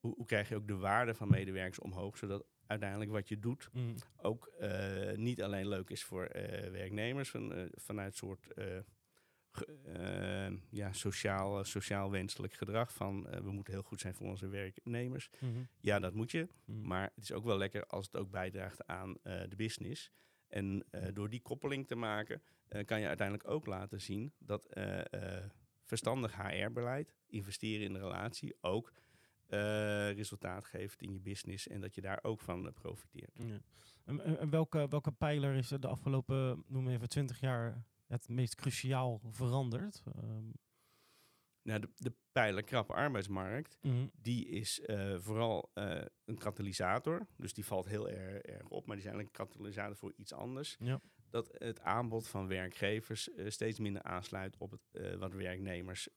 hoe, 0.04 0.14
hoe, 0.16 0.26
krijg 0.26 0.48
je 0.48 0.56
ook 0.56 0.68
de 0.68 0.76
waarde 0.76 1.14
van 1.14 1.28
medewerkers 1.28 1.78
omhoog, 1.78 2.16
zodat 2.16 2.44
uiteindelijk 2.66 3.10
wat 3.10 3.28
je 3.28 3.38
doet 3.38 3.68
mm. 3.72 3.94
ook 4.16 4.52
uh, 4.60 5.12
niet 5.12 5.42
alleen 5.42 5.68
leuk 5.68 5.90
is 5.90 6.04
voor 6.04 6.22
uh, 6.36 6.42
werknemers, 6.70 7.30
van, 7.30 7.58
uh, 7.58 7.64
vanuit 7.72 8.16
soort 8.16 8.46
ja, 10.70 10.92
sociaal, 10.92 11.64
sociaal 11.64 12.10
wenselijk 12.10 12.54
gedrag 12.54 12.92
van 12.92 13.22
we 13.22 13.52
moeten 13.52 13.72
heel 13.72 13.82
goed 13.82 14.00
zijn 14.00 14.14
voor 14.14 14.26
onze 14.26 14.48
werknemers. 14.48 15.30
Mm 15.38 15.52
-hmm. 15.52 15.68
Ja, 15.80 15.98
dat 15.98 16.14
moet 16.14 16.30
je, 16.30 16.48
mm. 16.64 16.86
maar 16.86 17.10
het 17.14 17.24
is 17.24 17.32
ook 17.32 17.44
wel 17.44 17.58
lekker 17.58 17.86
als 17.86 18.06
het 18.06 18.16
ook 18.16 18.30
bijdraagt 18.30 18.86
aan 18.86 19.16
de 19.22 19.56
business. 19.56 20.12
En 20.54 20.84
door 21.12 21.30
die 21.30 21.42
koppeling 21.42 21.86
te 21.86 21.94
maken, 21.94 22.42
kan 22.84 23.00
je 23.00 23.06
uiteindelijk 23.06 23.48
ook 23.48 23.66
laten 23.66 24.00
zien 24.00 24.32
dat 24.38 24.68
verstandig 25.82 26.36
HR-beleid, 26.36 27.14
investeren 27.26 27.84
in 27.86 27.92
de 27.92 27.98
relatie, 27.98 28.56
ook 28.60 28.92
resultaat 30.14 30.64
geeft 30.64 31.02
in 31.02 31.12
je 31.12 31.20
business 31.20 31.68
en 31.68 31.80
dat 31.80 31.94
je 31.94 32.00
daar 32.00 32.18
ook 32.22 32.40
van 32.40 32.72
profiteert. 32.72 33.38
Ja. 33.38 33.60
En, 34.04 34.38
en, 34.38 34.50
welke, 34.50 34.88
welke 34.88 35.12
pijler 35.12 35.54
is 35.54 35.68
de 35.68 35.86
afgelopen, 35.86 36.64
noem 36.66 36.88
even, 36.88 37.08
20 37.08 37.40
jaar 37.40 37.84
het 38.06 38.28
meest 38.28 38.54
cruciaal 38.54 39.20
veranderd? 39.24 40.02
Um. 40.16 40.52
Nou, 41.64 41.80
de, 41.80 41.88
de 41.96 42.12
pijler 42.32 42.62
krappe 42.62 42.92
arbeidsmarkt, 42.92 43.78
mm 43.82 44.10
die 44.22 44.48
is 44.48 44.80
uh, 44.86 45.18
vooral 45.18 45.70
een 46.24 46.38
katalysator. 46.38 47.26
Dus 47.36 47.52
die 47.52 47.64
valt 47.64 47.86
heel 47.86 48.08
erg, 48.08 48.42
erg 48.42 48.68
op, 48.68 48.86
maar 48.86 48.96
die 48.96 49.04
is 49.04 49.10
eigenlijk 49.10 49.38
een 49.38 49.46
katalysator 49.46 49.96
voor 49.96 50.12
iets 50.16 50.32
anders. 50.32 50.76
Ja 50.78 51.00
dat 51.30 51.54
het 51.58 51.80
aanbod 51.80 52.28
van 52.28 52.48
werkgevers 52.48 53.28
uh, 53.28 53.50
steeds 53.50 53.78
minder 53.78 54.02
aansluit 54.02 54.56
op 54.56 54.70
het, 54.70 55.18
wat 55.18 55.32
werknemers 55.32 56.08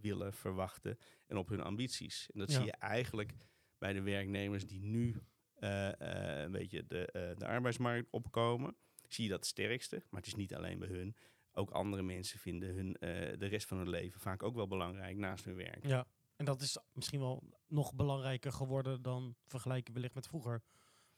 willen, 0.00 0.32
verwachten 0.32 0.98
en 1.26 1.36
op 1.36 1.48
hun 1.48 1.60
ambities. 1.60 2.30
En 2.32 2.38
dat 2.38 2.50
ja. 2.50 2.56
zie 2.56 2.64
je 2.64 2.72
eigenlijk 2.72 3.32
bij 3.78 3.92
de 3.92 4.02
werknemers 4.02 4.66
die 4.66 4.82
nu 4.82 5.16
een 5.54 6.52
beetje 6.52 6.86
de, 6.86 7.34
de 7.38 7.46
arbeidsmarkt 7.46 8.08
opkomen. 8.10 8.76
Zie 9.08 9.24
je 9.24 9.30
dat 9.30 9.38
het 9.38 9.48
sterkste, 9.48 10.02
maar 10.10 10.20
het 10.20 10.28
is 10.28 10.34
niet 10.34 10.54
alleen 10.54 10.78
bij 10.78 10.88
hun. 10.88 11.16
Ook 11.52 11.70
andere 11.70 12.02
mensen 12.02 12.38
vinden 12.38 12.74
hun, 12.74 12.96
de 13.38 13.46
rest 13.46 13.66
van 13.66 13.78
hun 13.78 13.88
leven 13.88 14.20
vaak 14.20 14.42
ook 14.42 14.54
wel 14.54 14.66
belangrijk 14.66 15.16
naast 15.16 15.44
hun 15.44 15.56
werk. 15.56 15.86
Ja, 15.86 16.06
en 16.36 16.44
dat 16.44 16.60
is 16.60 16.78
misschien 16.92 17.20
wel 17.20 17.42
nog 17.66 17.94
belangrijker 17.94 18.52
geworden 18.52 19.02
dan 19.02 19.34
vergelijken 19.46 19.94
wellicht 19.94 20.14
met 20.14 20.26
vroeger. 20.26 20.62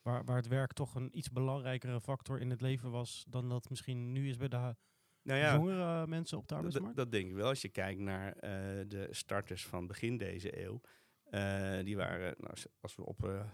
Waar, 0.02 0.24
waar 0.24 0.36
het 0.36 0.48
werk 0.48 0.72
toch 0.72 0.94
een 0.94 1.18
iets 1.18 1.30
belangrijkere 1.30 2.00
factor 2.00 2.40
in 2.40 2.50
het 2.50 2.60
leven 2.60 2.90
was 2.90 3.24
dan 3.28 3.48
dat 3.48 3.70
misschien 3.70 4.12
nu 4.12 4.28
is 4.28 4.36
bij 4.36 4.48
de 4.48 4.76
nou 5.22 5.38
ja, 5.38 5.54
jongere 5.54 6.06
mensen 6.06 6.38
op 6.38 6.48
de 6.48 6.54
arbeidsmarkt? 6.54 6.96
Dat 6.96 7.12
denk 7.12 7.28
ik 7.28 7.34
wel. 7.34 7.48
Als 7.48 7.62
je 7.62 7.68
kijkt 7.68 8.00
naar 8.00 8.34
uh, 8.34 8.40
de 8.88 9.08
starters 9.10 9.66
van 9.66 9.86
begin 9.86 10.16
deze 10.16 10.64
eeuw. 10.64 10.80
Uh, 11.34 11.84
die 11.84 11.96
waren, 11.96 12.34
nou, 12.38 12.54
als 12.80 12.96
we 12.96 13.04
op 13.04 13.46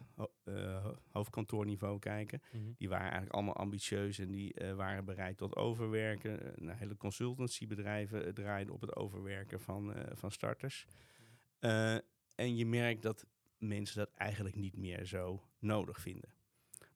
uh, 0.45 0.87
hoofdkantoorniveau 1.11 1.99
kijken, 1.99 2.43
mm 2.53 2.61
-hmm. 2.61 2.75
die 2.79 2.89
waren 2.89 3.05
eigenlijk 3.05 3.33
allemaal 3.33 3.57
ambitieus 3.57 4.19
en 4.19 4.31
die 4.31 4.55
waren 4.77 5.05
bereid 5.05 5.37
tot 5.37 5.57
overwerken. 5.57 6.63
Een 6.63 6.77
hele 6.77 6.97
consultancybedrijven 6.97 8.35
draaiden 8.35 8.75
op 8.75 8.81
het 8.81 8.97
overwerken 8.97 9.61
van, 9.61 9.95
van 10.13 10.31
starters. 10.31 10.87
en 12.35 12.57
je 12.57 12.67
merkt 12.67 13.03
dat 13.03 13.27
mensen 13.59 13.97
dat 13.97 14.11
eigenlijk 14.15 14.57
niet 14.57 14.77
meer 14.77 15.05
zo 15.05 15.43
nodig 15.59 16.01
vinden 16.01 16.39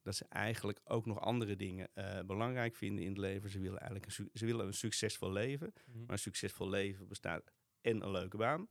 dat 0.03 0.15
ze 0.15 0.25
eigenlijk 0.29 0.81
ook 0.85 1.07
nog 1.07 1.21
andere 1.21 1.57
dingen 1.57 1.91
belangrijk 2.27 2.77
vinden 2.77 3.05
in 3.05 3.11
het 3.11 3.19
leven. 3.19 3.51
Ze 3.51 3.61
willen 3.61 3.79
eigenlijk 3.79 4.19
een, 4.19 4.31
ze 4.33 4.47
willen 4.47 4.67
een 4.67 4.75
succesvol 4.75 5.33
leven. 5.33 5.67
Mm 5.67 5.93
-hmm. 5.93 6.01
Maar 6.01 6.13
een 6.13 6.19
succesvol 6.19 6.69
leven 6.69 7.09
bestaat 7.09 7.53
en 7.81 8.03
een 8.03 8.11
leuke 8.11 8.37
baan. 8.37 8.69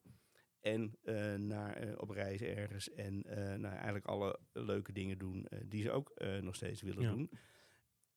En 0.63 0.97
uh, 1.03 1.35
naar, 1.35 1.87
uh, 1.87 1.93
op 1.97 2.09
reis 2.09 2.41
ergens. 2.41 2.89
En 2.89 3.21
nou, 3.61 3.73
eigenlijk 3.73 4.05
alle 4.05 4.39
leuke 4.53 4.91
dingen 4.91 5.17
doen 5.17 5.47
die 5.65 5.81
ze 5.81 5.91
ook 5.91 6.13
nog 6.41 6.55
steeds 6.55 6.81
willen 6.81 7.01
ja. 7.01 7.11
doen. 7.11 7.29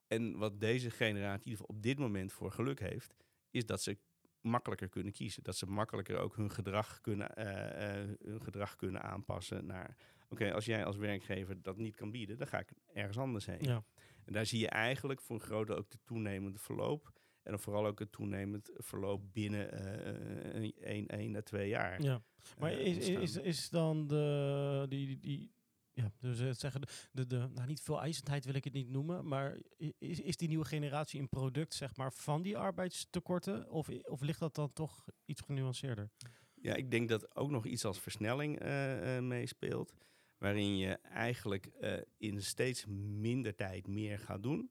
En 0.07 0.39
wat 0.39 0.61
deze 0.61 0.91
generatie 0.91 1.45
in 1.45 1.51
ieder 1.51 1.61
geval 1.61 1.77
op 1.77 1.83
dit 1.83 1.99
moment 1.99 2.33
voor 2.33 2.53
geluk 2.53 2.81
heeft, 2.81 3.15
is 3.51 3.67
dat 3.67 3.83
ze 3.83 3.99
makkelijker 4.47 4.89
kunnen 4.89 5.13
kiezen. 5.13 5.43
Dat 5.43 5.57
ze 5.57 5.67
makkelijker 5.67 6.19
ook 6.19 6.37
hun 6.37 6.51
gedrag 6.51 7.01
kunnen, 7.01 7.35
eh, 7.37 8.01
eh, 8.01 8.11
hun 8.23 8.43
gedrag 8.43 8.77
kunnen 8.77 9.03
aanpassen 9.03 9.67
naar... 9.67 9.97
Oké, 10.29 10.53
als 10.53 10.65
jij 10.65 10.85
als 10.85 10.97
werkgever 10.97 11.63
dat 11.63 11.77
niet 11.77 11.97
kan 11.97 12.11
bieden, 12.11 12.39
dan 12.39 12.47
ga 12.47 12.59
ik 12.59 12.73
ergens 12.95 13.19
anders 13.19 13.47
heen. 13.47 13.63
Ja. 13.63 13.85
En 14.25 14.33
daar 14.33 14.47
zie 14.47 14.59
je 14.59 14.69
eigenlijk 14.69 15.21
voor 15.21 15.37
een 15.37 15.43
groot 15.43 15.67
deel 15.67 15.77
ook 15.77 15.91
de 15.91 15.99
toenemende 16.05 16.59
verloop. 16.59 17.13
En 17.47 17.53
dan 17.53 17.61
vooral 17.61 17.87
ook 17.87 17.99
het 17.99 18.13
toenemend 18.13 18.71
verloop 18.75 19.23
binnen 19.33 19.75
uh, 19.75 20.71
één, 20.81 21.07
één 21.07 21.37
à 21.37 21.41
twee 21.41 21.69
jaar. 21.69 22.03
Ja, 22.03 22.23
maar 22.59 22.73
is, 22.73 23.09
is, 23.09 23.37
is 23.37 23.69
dan 23.69 24.07
de, 24.07 24.87
die, 24.89 25.19
die, 25.19 25.53
ja, 25.93 26.13
dus 26.21 26.39
het 26.39 26.59
zeggen, 26.61 26.81
de, 26.81 26.89
de, 27.13 27.27
de, 27.27 27.49
nou 27.55 27.67
niet 27.67 27.81
veel 27.81 28.01
eisendheid 28.01 28.45
wil 28.45 28.55
ik 28.55 28.65
het 28.65 28.73
niet 28.73 28.89
noemen, 28.89 29.29
maar 29.29 29.59
is, 29.99 30.21
is 30.21 30.37
die 30.37 30.49
nieuwe 30.49 30.65
generatie 30.65 31.21
een 31.21 31.29
product 31.29 31.75
zeg 31.75 31.97
maar, 31.97 32.13
van 32.13 32.43
die 32.43 32.59
arbeidstekorten? 32.59 33.71
Of, 33.71 33.89
of 33.89 34.21
ligt 34.21 34.41
dat 34.41 34.55
dan 34.55 34.73
toch 34.73 35.09
iets 35.25 35.41
genuanceerder? 35.41 36.11
Ja, 36.55 36.75
ik 36.75 36.91
denk 36.91 37.09
dat 37.09 37.37
ook 37.37 37.51
nog 37.51 37.67
iets 37.67 37.85
als 37.85 38.01
versnelling 38.01 38.63
uh, 38.63 39.17
uh, 39.17 39.23
meespeelt. 39.23 39.93
Waarin 40.39 40.77
je 40.77 40.93
eigenlijk 41.03 41.71
uh, 41.81 41.97
in 42.17 42.43
steeds 42.43 42.87
minder 42.87 43.55
tijd 43.55 43.87
meer 43.87 44.19
gaat 44.19 44.43
doen. 44.43 44.71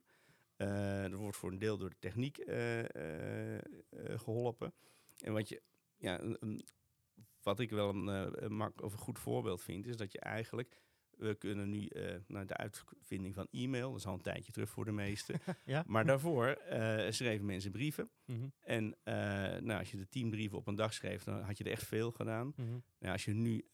Er 0.57 1.15
wordt 1.15 1.37
voor 1.37 1.51
een 1.51 1.59
deel 1.59 1.77
door 1.77 1.89
de 1.89 1.99
techniek 1.99 2.37
geholpen. 4.15 4.73
En 5.17 5.33
wat 5.33 5.49
je, 5.49 5.61
ja, 5.97 6.21
een, 6.21 6.65
wat 7.41 7.59
ik 7.59 7.69
wel 7.69 7.89
een, 7.89 8.07
een, 8.43 8.81
of 8.81 8.93
een 8.93 8.99
goed 8.99 9.19
voorbeeld 9.19 9.61
vind, 9.61 9.87
is 9.87 9.97
dat 9.97 10.11
je 10.11 10.19
eigenlijk 10.19 10.81
we 11.17 11.35
kunnen 11.35 11.69
nu 11.69 11.89
uh, 11.89 12.15
naar 12.27 12.45
de 12.45 12.57
uitvinding 12.57 13.35
van 13.35 13.47
e-mail. 13.51 13.89
Dat 13.89 13.99
is 13.99 14.05
al 14.05 14.13
een 14.13 14.21
tijdje 14.21 14.51
terug 14.51 14.69
voor 14.69 14.85
de 14.85 14.91
meesten. 14.91 15.39
ja? 15.65 15.83
Maar 15.87 16.05
daarvoor 16.05 16.61
uh, 16.71 17.05
schreven 17.09 17.45
mensen 17.45 17.71
brieven. 17.71 18.09
Mm 18.25 18.35
-hmm. 18.35 18.53
En 18.61 18.85
uh, 18.85 19.13
nou, 19.61 19.79
als 19.79 19.91
je 19.91 19.97
de 19.97 20.09
tien 20.09 20.29
brieven 20.29 20.57
op 20.57 20.67
een 20.67 20.75
dag 20.75 20.93
schreef, 20.93 21.23
dan 21.23 21.41
had 21.41 21.57
je 21.57 21.63
er 21.63 21.71
echt 21.71 21.85
veel 21.85 22.11
gedaan. 22.11 22.45
Mm 22.55 22.67
-hmm. 22.67 22.83
nou, 22.99 23.13
als 23.13 23.25
je 23.25 23.33
nu 23.33 23.65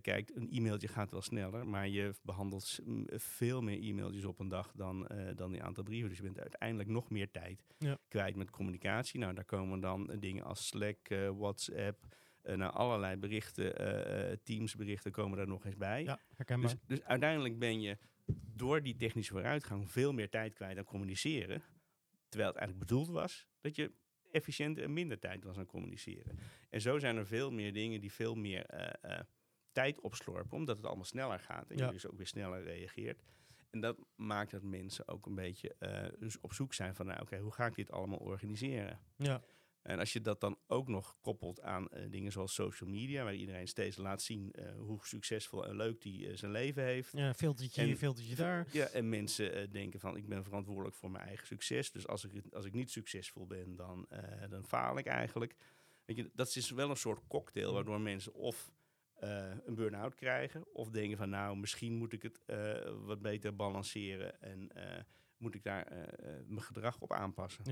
kijkt, 0.00 0.36
een 0.36 0.50
e-mailtje 0.50 0.88
gaat 0.88 1.10
wel 1.10 1.22
sneller. 1.22 1.66
Maar 1.66 1.88
je 1.88 2.14
behandelt 2.22 2.78
veel 3.06 3.62
meer 3.62 3.82
e-mailtjes 3.82 4.24
op 4.24 4.38
een 4.38 4.48
dag 4.48 4.72
dan, 4.74 5.08
dan 5.34 5.52
die 5.52 5.62
aantal 5.62 5.84
brieven. 5.84 6.08
Dus 6.08 6.18
je 6.18 6.24
bent 6.24 6.40
uiteindelijk 6.40 6.88
nog 6.88 7.10
meer 7.10 7.30
tijd 7.30 7.64
ja. 7.78 7.98
kwijt 8.08 8.36
met 8.36 8.50
communicatie. 8.50 9.20
Nou, 9.20 9.34
daar 9.34 9.44
komen 9.44 9.80
dan 9.80 10.16
dingen 10.18 10.44
als 10.44 10.66
Slack, 10.66 11.08
WhatsApp... 11.36 12.16
Uh, 12.48 12.56
nou, 12.56 12.72
allerlei 12.72 13.16
berichten, 13.16 13.64
uh, 13.66 14.36
Teams-berichten 14.42 15.12
komen 15.12 15.36
daar 15.36 15.48
nog 15.48 15.64
eens 15.64 15.76
bij. 15.76 16.02
Ja, 16.02 16.20
herkenbaar. 16.34 16.70
Dus, 16.70 16.78
dus, 16.86 17.04
uiteindelijk 17.04 17.58
ben 17.58 17.80
je 17.80 17.98
door 18.54 18.82
die 18.82 18.96
technische 18.96 19.32
vooruitgang 19.32 19.90
veel 19.90 20.12
meer 20.12 20.28
tijd 20.28 20.52
kwijt 20.52 20.78
aan 20.78 20.84
communiceren. 20.84 21.62
Terwijl 22.28 22.50
het 22.50 22.58
eigenlijk 22.58 22.88
bedoeld 22.88 23.08
was 23.08 23.46
dat 23.60 23.76
je 23.76 23.92
efficiënter 24.30 24.84
en 24.84 24.92
minder 24.92 25.18
tijd 25.18 25.44
was 25.44 25.56
aan 25.56 25.66
communiceren. 25.66 26.38
En 26.70 26.80
zo 26.80 26.98
zijn 26.98 27.16
er 27.16 27.26
veel 27.26 27.50
meer 27.50 27.72
dingen 27.72 28.00
die 28.00 28.12
veel 28.12 28.34
meer 28.34 28.66
uh, 29.04 29.18
tijd 29.72 30.00
opslorpen, 30.00 30.56
omdat 30.56 30.76
het 30.76 30.86
allemaal 30.86 31.04
sneller 31.04 31.40
gaat 31.40 31.70
en 31.70 31.76
ja. 31.76 31.86
je 31.86 31.92
dus 31.92 32.06
ook 32.06 32.16
weer 32.16 32.26
sneller 32.26 32.62
reageert. 32.62 33.22
En 33.70 33.80
dat 33.80 33.98
maakt 34.16 34.50
dat 34.50 34.62
mensen 34.62 35.08
ook 35.08 35.26
een 35.26 35.34
beetje 35.34 35.76
dus 36.18 36.40
op 36.40 36.52
zoek 36.52 36.74
zijn 36.74 36.94
van, 36.94 37.06
nou 37.06 37.20
oké, 37.20 37.26
okay, 37.26 37.40
hoe 37.40 37.52
ga 37.52 37.66
ik 37.66 37.74
dit 37.74 37.90
allemaal 37.90 38.18
organiseren? 38.18 39.00
Ja. 39.16 39.42
En 39.88 39.98
als 39.98 40.12
je 40.12 40.20
dat 40.20 40.40
dan 40.40 40.58
ook 40.66 40.88
nog 40.88 41.16
koppelt 41.20 41.60
aan 41.60 41.88
uh, 41.92 42.10
dingen 42.10 42.32
zoals 42.32 42.54
social 42.54 42.90
media, 42.90 43.24
waar 43.24 43.34
iedereen 43.34 43.68
steeds 43.68 43.96
laat 43.96 44.22
zien 44.22 44.52
uh, 44.58 44.76
hoe 44.76 45.06
succesvol 45.06 45.66
en 45.66 45.76
leuk 45.76 46.00
die 46.00 46.28
uh, 46.28 46.36
zijn 46.36 46.50
leven 46.50 46.84
heeft. 46.84 47.12
Ja, 47.12 47.34
filtertje 47.34 47.84
hier, 47.84 47.96
filtertje 47.96 48.34
daar. 48.34 48.66
Ja, 48.72 48.86
en 48.86 49.08
mensen 49.08 49.70
denken 49.70 50.00
van 50.00 50.16
ik 50.16 50.28
ben 50.28 50.44
verantwoordelijk 50.44 50.96
voor 50.96 51.10
mijn 51.10 51.24
eigen 51.24 51.46
succes. 51.46 51.90
Dus 51.90 52.06
als 52.06 52.24
ik, 52.24 52.42
als 52.52 52.64
ik 52.64 52.72
niet 52.72 52.90
succesvol 52.90 53.46
ben, 53.46 53.76
dan, 53.76 54.08
dan 54.48 54.64
faal 54.64 54.98
ik 54.98 55.06
eigenlijk. 55.06 55.54
Weet 56.04 56.16
je, 56.16 56.30
dat 56.34 56.56
is 56.56 56.70
wel 56.70 56.90
een 56.90 56.96
soort 56.96 57.26
cocktail 57.28 57.72
waardoor 57.72 58.00
mensen 58.00 58.34
of 58.34 58.70
een 59.64 59.74
burn-out 59.74 60.14
krijgen, 60.14 60.74
of 60.74 60.90
denken 60.90 61.16
van 61.16 61.30
nou, 61.30 61.56
misschien 61.56 61.94
moet 61.94 62.12
ik 62.12 62.22
het 62.22 62.40
wat 63.04 63.22
beter 63.22 63.56
balanceren 63.56 64.40
en 64.40 64.70
moet 65.38 65.54
ik 65.54 65.62
daar 65.62 65.92
uh, 65.92 65.98
mijn 66.46 66.62
gedrag 66.62 67.00
op 67.00 67.12
aanpassen. 67.12 67.64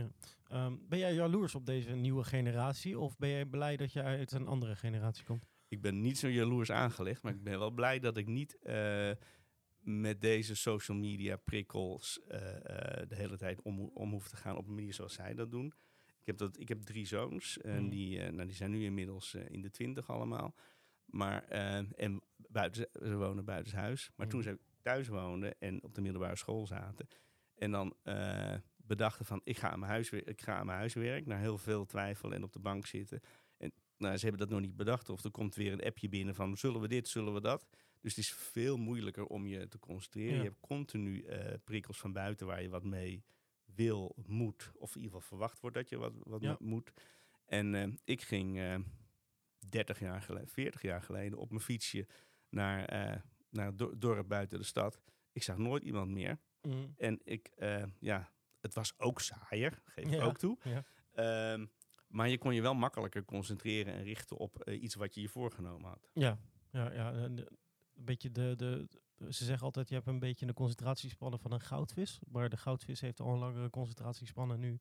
Ja. 0.48 0.66
Um, 0.66 0.88
ben 0.88 0.98
jij 0.98 1.14
jaloers 1.14 1.54
op 1.54 1.66
deze 1.66 1.90
nieuwe 1.90 2.24
generatie 2.24 2.98
of 2.98 3.16
ben 3.16 3.28
jij 3.28 3.44
blij 3.44 3.76
dat 3.76 3.92
je 3.92 4.02
uit 4.02 4.32
een 4.32 4.46
andere 4.46 4.76
generatie 4.76 5.24
komt? 5.24 5.44
Ik 5.68 5.80
ben 5.80 6.00
niet 6.00 6.18
zo 6.18 6.28
jaloers 6.28 6.70
aangelegd, 6.70 7.22
maar 7.22 7.32
ik 7.32 7.42
ben 7.42 7.58
wel 7.58 7.70
blij 7.70 7.98
dat 7.98 8.16
ik 8.16 8.26
niet 8.26 8.58
uh, 8.62 9.10
met 9.78 10.20
deze 10.20 10.56
social 10.56 10.96
media 10.96 11.36
prikkels 11.36 12.20
uh, 12.24 12.28
de 13.08 13.14
hele 13.14 13.36
tijd 13.36 13.62
om, 13.62 13.80
om 13.80 14.10
hoef 14.10 14.28
te 14.28 14.36
gaan 14.36 14.56
op 14.56 14.66
een 14.66 14.74
manier 14.74 14.94
zoals 14.94 15.14
zij 15.14 15.34
dat 15.34 15.50
doen. 15.50 15.66
Ik 16.20 16.26
heb, 16.26 16.36
dat, 16.36 16.60
ik 16.60 16.68
heb 16.68 16.82
drie 16.82 17.06
zoons 17.06 17.60
en 17.60 17.82
Mm. 17.82 17.88
die, 17.90 18.18
nou, 18.18 18.46
die 18.46 18.56
zijn 18.56 18.70
nu 18.70 18.84
inmiddels 18.84 19.34
in 19.34 19.60
de 19.60 19.70
twintig 19.70 20.10
allemaal. 20.10 20.54
Maar, 21.04 21.42
en 21.44 22.22
buiten, 22.36 22.88
ze 22.92 23.16
wonen 23.16 23.44
buitenshuis. 23.44 24.10
Maar 24.16 24.26
Mm. 24.26 24.32
toen 24.32 24.42
ze 24.42 24.58
thuis 24.82 25.08
woonden 25.08 25.60
en 25.60 25.82
op 25.82 25.94
de 25.94 26.00
middelbare 26.00 26.36
school 26.36 26.66
zaten, 26.66 27.08
en 27.58 27.70
dan 27.70 27.94
uh, 28.04 28.54
bedachten 28.76 29.24
van, 29.24 29.40
ik 29.44 29.58
ga, 29.58 29.70
aan 29.70 29.78
mijn 29.78 29.90
huis, 29.90 30.10
ik 30.10 30.40
ga 30.40 30.56
aan 30.56 30.66
mijn 30.66 30.78
huiswerk. 30.78 31.26
Na 31.26 31.38
heel 31.38 31.58
veel 31.58 31.84
twijfel 31.86 32.32
en 32.32 32.42
op 32.42 32.52
de 32.52 32.58
bank 32.58 32.86
zitten. 32.86 33.20
En 33.56 33.72
nou, 33.96 34.16
ze 34.16 34.26
hebben 34.26 34.40
dat 34.46 34.50
nog 34.50 34.60
niet 34.60 34.76
bedacht. 34.76 35.08
Of 35.08 35.24
er 35.24 35.30
komt 35.30 35.54
weer 35.54 35.72
een 35.72 35.84
appje 35.84 36.08
binnen 36.08 36.34
van, 36.34 36.56
zullen 36.56 36.80
we 36.80 36.88
dit, 36.88 37.08
zullen 37.08 37.34
we 37.34 37.40
dat? 37.40 37.66
Dus 38.00 38.16
het 38.16 38.24
is 38.24 38.32
veel 38.32 38.76
moeilijker 38.76 39.24
om 39.26 39.46
je 39.46 39.68
te 39.68 39.78
concentreren. 39.78 40.34
Ja. 40.34 40.42
Je 40.42 40.48
hebt 40.48 40.60
continu 40.60 41.22
uh, 41.22 41.52
prikkels 41.64 41.98
van 41.98 42.12
buiten 42.12 42.46
waar 42.46 42.62
je 42.62 42.68
wat 42.68 42.84
mee 42.84 43.24
wil, 43.64 44.16
moet. 44.26 44.70
Of 44.74 44.94
in 44.96 45.02
ieder 45.02 45.12
geval 45.14 45.28
verwacht 45.28 45.60
wordt 45.60 45.76
dat 45.76 45.88
je 45.88 45.96
wat, 45.96 46.12
wat 46.22 46.42
Ja. 46.42 46.56
moet. 46.60 46.92
En 47.46 47.74
uh, 47.74 47.86
ik 48.04 48.22
ging 48.22 48.58
30 49.68 50.00
jaar 50.00 50.22
geleden, 50.22 50.48
40 50.48 50.82
jaar 50.82 51.02
geleden 51.02 51.38
op 51.38 51.50
mijn 51.50 51.62
fietsje 51.62 52.06
naar, 52.48 52.84
eh, 52.84 53.20
naar 53.50 53.66
het 53.76 54.00
dorp 54.00 54.28
buiten 54.28 54.58
de 54.58 54.64
stad. 54.64 55.00
Ik 55.32 55.42
zag 55.42 55.58
nooit 55.58 55.82
iemand 55.82 56.10
meer. 56.10 56.38
Mm. 56.66 56.94
En 56.96 57.20
ik, 57.24 57.50
uh, 57.58 57.82
ja, 57.98 58.32
het 58.60 58.74
was 58.74 58.98
ook 58.98 59.20
saaier, 59.20 59.82
geef 59.84 60.04
ik 60.04 60.10
Ja, 60.10 60.24
ook 60.24 60.38
toe. 60.38 60.58
ja. 60.62 60.84
Um, 61.52 61.70
maar 62.06 62.28
je 62.28 62.38
kon 62.38 62.54
je 62.54 62.62
wel 62.62 62.74
makkelijker 62.74 63.24
concentreren 63.24 63.94
en 63.94 64.02
richten 64.02 64.36
op 64.36 64.68
uh, 64.68 64.82
iets 64.82 64.94
wat 64.94 65.14
je 65.14 65.20
je 65.20 65.28
voorgenomen 65.28 65.88
had. 65.88 66.10
Ja, 66.12 66.38
ja, 66.70 66.92
ja. 66.92 67.12
Een 67.12 67.48
beetje 67.94 68.30
de, 68.30 68.54
de, 68.56 68.88
ze 69.30 69.44
zeggen 69.44 69.64
altijd, 69.66 69.88
je 69.88 69.94
hebt 69.94 70.06
een 70.06 70.18
beetje 70.18 70.46
de 70.46 70.52
concentratiespannen 70.52 71.38
van 71.38 71.52
een 71.52 71.60
goudvis. 71.60 72.18
Maar 72.26 72.48
de 72.48 72.56
goudvis 72.56 73.00
heeft 73.00 73.20
al 73.20 73.32
een 73.32 73.38
langere 73.38 73.70
concentratiespannen 73.70 74.60
nu 74.60 74.80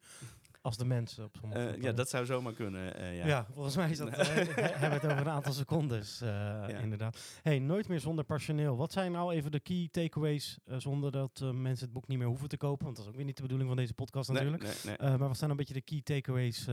als 0.66 0.78
de 0.78 0.86
mensen 0.86 1.24
op 1.24 1.36
sommige 1.40 1.78
uh, 1.78 1.84
Ja, 1.84 1.92
dat 1.92 2.10
zou 2.10 2.26
zomaar 2.26 2.54
kunnen, 2.54 3.02
uh, 3.02 3.18
ja. 3.18 3.26
ja. 3.26 3.46
volgens 3.54 3.76
mij 3.76 3.90
is 3.90 3.98
dat, 3.98 4.10
hebben 4.16 4.90
we 4.90 4.96
het 4.96 5.06
over 5.06 5.18
een 5.18 5.30
aantal 5.30 5.54
secondes, 5.54 6.20
ja. 6.20 6.68
inderdaad. 6.68 7.40
Hey, 7.42 7.60
nooit 7.60 7.88
meer 7.88 8.00
zonder 8.00 8.26
personeel. 8.26 8.78
Wat 8.78 8.92
zijn 8.92 9.12
nou 9.12 9.34
even 9.34 9.52
de 9.52 9.60
key 9.60 9.88
takeaways, 9.92 10.58
zonder 10.78 11.12
dat 11.12 11.40
mensen 11.54 11.86
het 11.86 11.94
boek 11.94 12.08
niet 12.08 12.18
meer 12.18 12.28
hoeven 12.28 12.50
te 12.50 12.58
kopen? 12.58 12.86
Want 12.86 12.96
dat 12.96 13.06
is 13.06 13.12
ook 13.12 13.18
weer 13.18 13.26
niet 13.26 13.36
de 13.36 13.42
bedoeling 13.42 13.70
van 13.70 13.78
deze 13.78 13.94
podcast 13.94 14.30
natuurlijk. 14.30 14.64
Nee, 14.64 14.74
nee, 14.84 15.10
nee. 15.10 15.18
maar 15.18 15.28
wat 15.28 15.38
zijn 15.38 15.50
een 15.50 15.58
beetje 15.58 15.74
de 15.74 15.82
key 15.82 16.02
takeaways 16.02 16.70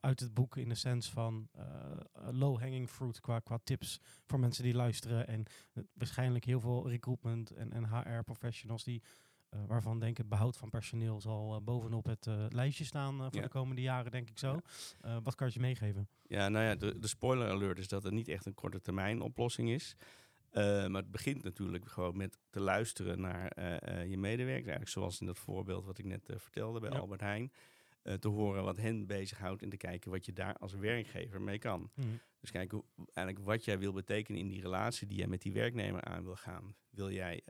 uit 0.00 0.20
het 0.20 0.34
boek 0.34 0.56
in 0.56 0.68
de 0.68 0.74
sens 0.74 1.10
van 1.10 1.48
low-hanging 2.30 2.90
fruit 2.90 3.20
qua, 3.20 3.38
qua 3.38 3.58
tips 3.64 4.00
voor 4.26 4.40
mensen 4.40 4.64
die 4.64 4.74
luisteren 4.74 5.26
en 5.26 5.44
waarschijnlijk 5.92 6.44
heel 6.44 6.60
veel 6.60 6.88
recruitment 6.88 7.50
en, 7.50 7.72
en 7.72 7.88
HR-professionals 7.88 8.84
die 8.84 9.02
uh, 9.02 9.08
waarvan 9.66 9.98
denk 10.00 10.18
ik 10.18 10.28
behoud 10.28 10.56
van 10.56 10.70
personeel 10.70 11.20
zal 11.20 11.54
uh, 11.54 11.60
bovenop 11.64 12.04
het 12.04 12.26
uh, 12.26 12.44
lijstje 12.48 12.84
staan 12.84 13.16
voor 13.16 13.28
Ja. 13.34 13.42
de 13.42 13.48
komende 13.48 13.82
jaren, 13.82 14.10
denk 14.12 14.28
ik 14.28 14.38
zo. 14.38 14.60
wat 15.22 15.34
kan 15.34 15.50
je 15.52 15.60
meegeven? 15.60 16.08
Ja, 16.26 16.48
nou 16.48 16.64
ja, 16.64 16.74
de, 16.74 16.98
de 16.98 17.06
spoiler 17.08 17.50
alert 17.50 17.78
is 17.78 17.88
dat 17.88 18.02
het 18.02 18.12
niet 18.12 18.28
echt 18.28 18.46
een 18.46 18.54
korte 18.54 18.80
termijn 18.80 19.20
oplossing 19.20 19.70
is. 19.70 19.96
maar 20.52 20.90
het 21.02 21.10
begint 21.10 21.42
natuurlijk 21.42 21.88
gewoon 21.88 22.16
met 22.16 22.38
te 22.50 22.60
luisteren 22.60 23.20
naar 23.20 23.52
je 24.08 24.18
medewerkers. 24.18 24.66
Eigenlijk 24.66 24.88
zoals 24.88 25.20
in 25.20 25.26
dat 25.26 25.38
voorbeeld 25.38 25.84
wat 25.84 25.98
ik 25.98 26.04
net 26.04 26.30
vertelde 26.36 26.80
bij 26.80 26.90
Ja. 26.90 26.98
Albert 26.98 27.20
Heijn. 27.20 27.52
te 28.18 28.28
horen 28.28 28.64
wat 28.64 28.76
hen 28.76 29.06
bezighoudt 29.06 29.62
en 29.62 29.68
te 29.68 29.76
kijken 29.76 30.10
wat 30.10 30.26
je 30.26 30.32
daar 30.32 30.54
als 30.56 30.72
werkgever 30.74 31.40
mee 31.40 31.58
kan. 31.58 31.90
Mm. 31.94 32.20
Dus 32.40 32.50
kijken 32.50 32.78
hoe, 32.78 33.06
eigenlijk 33.14 33.46
wat 33.46 33.64
jij 33.64 33.78
wil 33.78 33.92
betekenen 33.92 34.40
in 34.40 34.48
die 34.48 34.60
relatie 34.60 35.06
die 35.06 35.18
jij 35.18 35.26
met 35.26 35.42
die 35.42 35.52
werknemer 35.52 36.02
aan 36.04 36.24
wil 36.24 36.36
gaan. 36.36 36.74
Wil 36.90 37.10
jij 37.12 37.42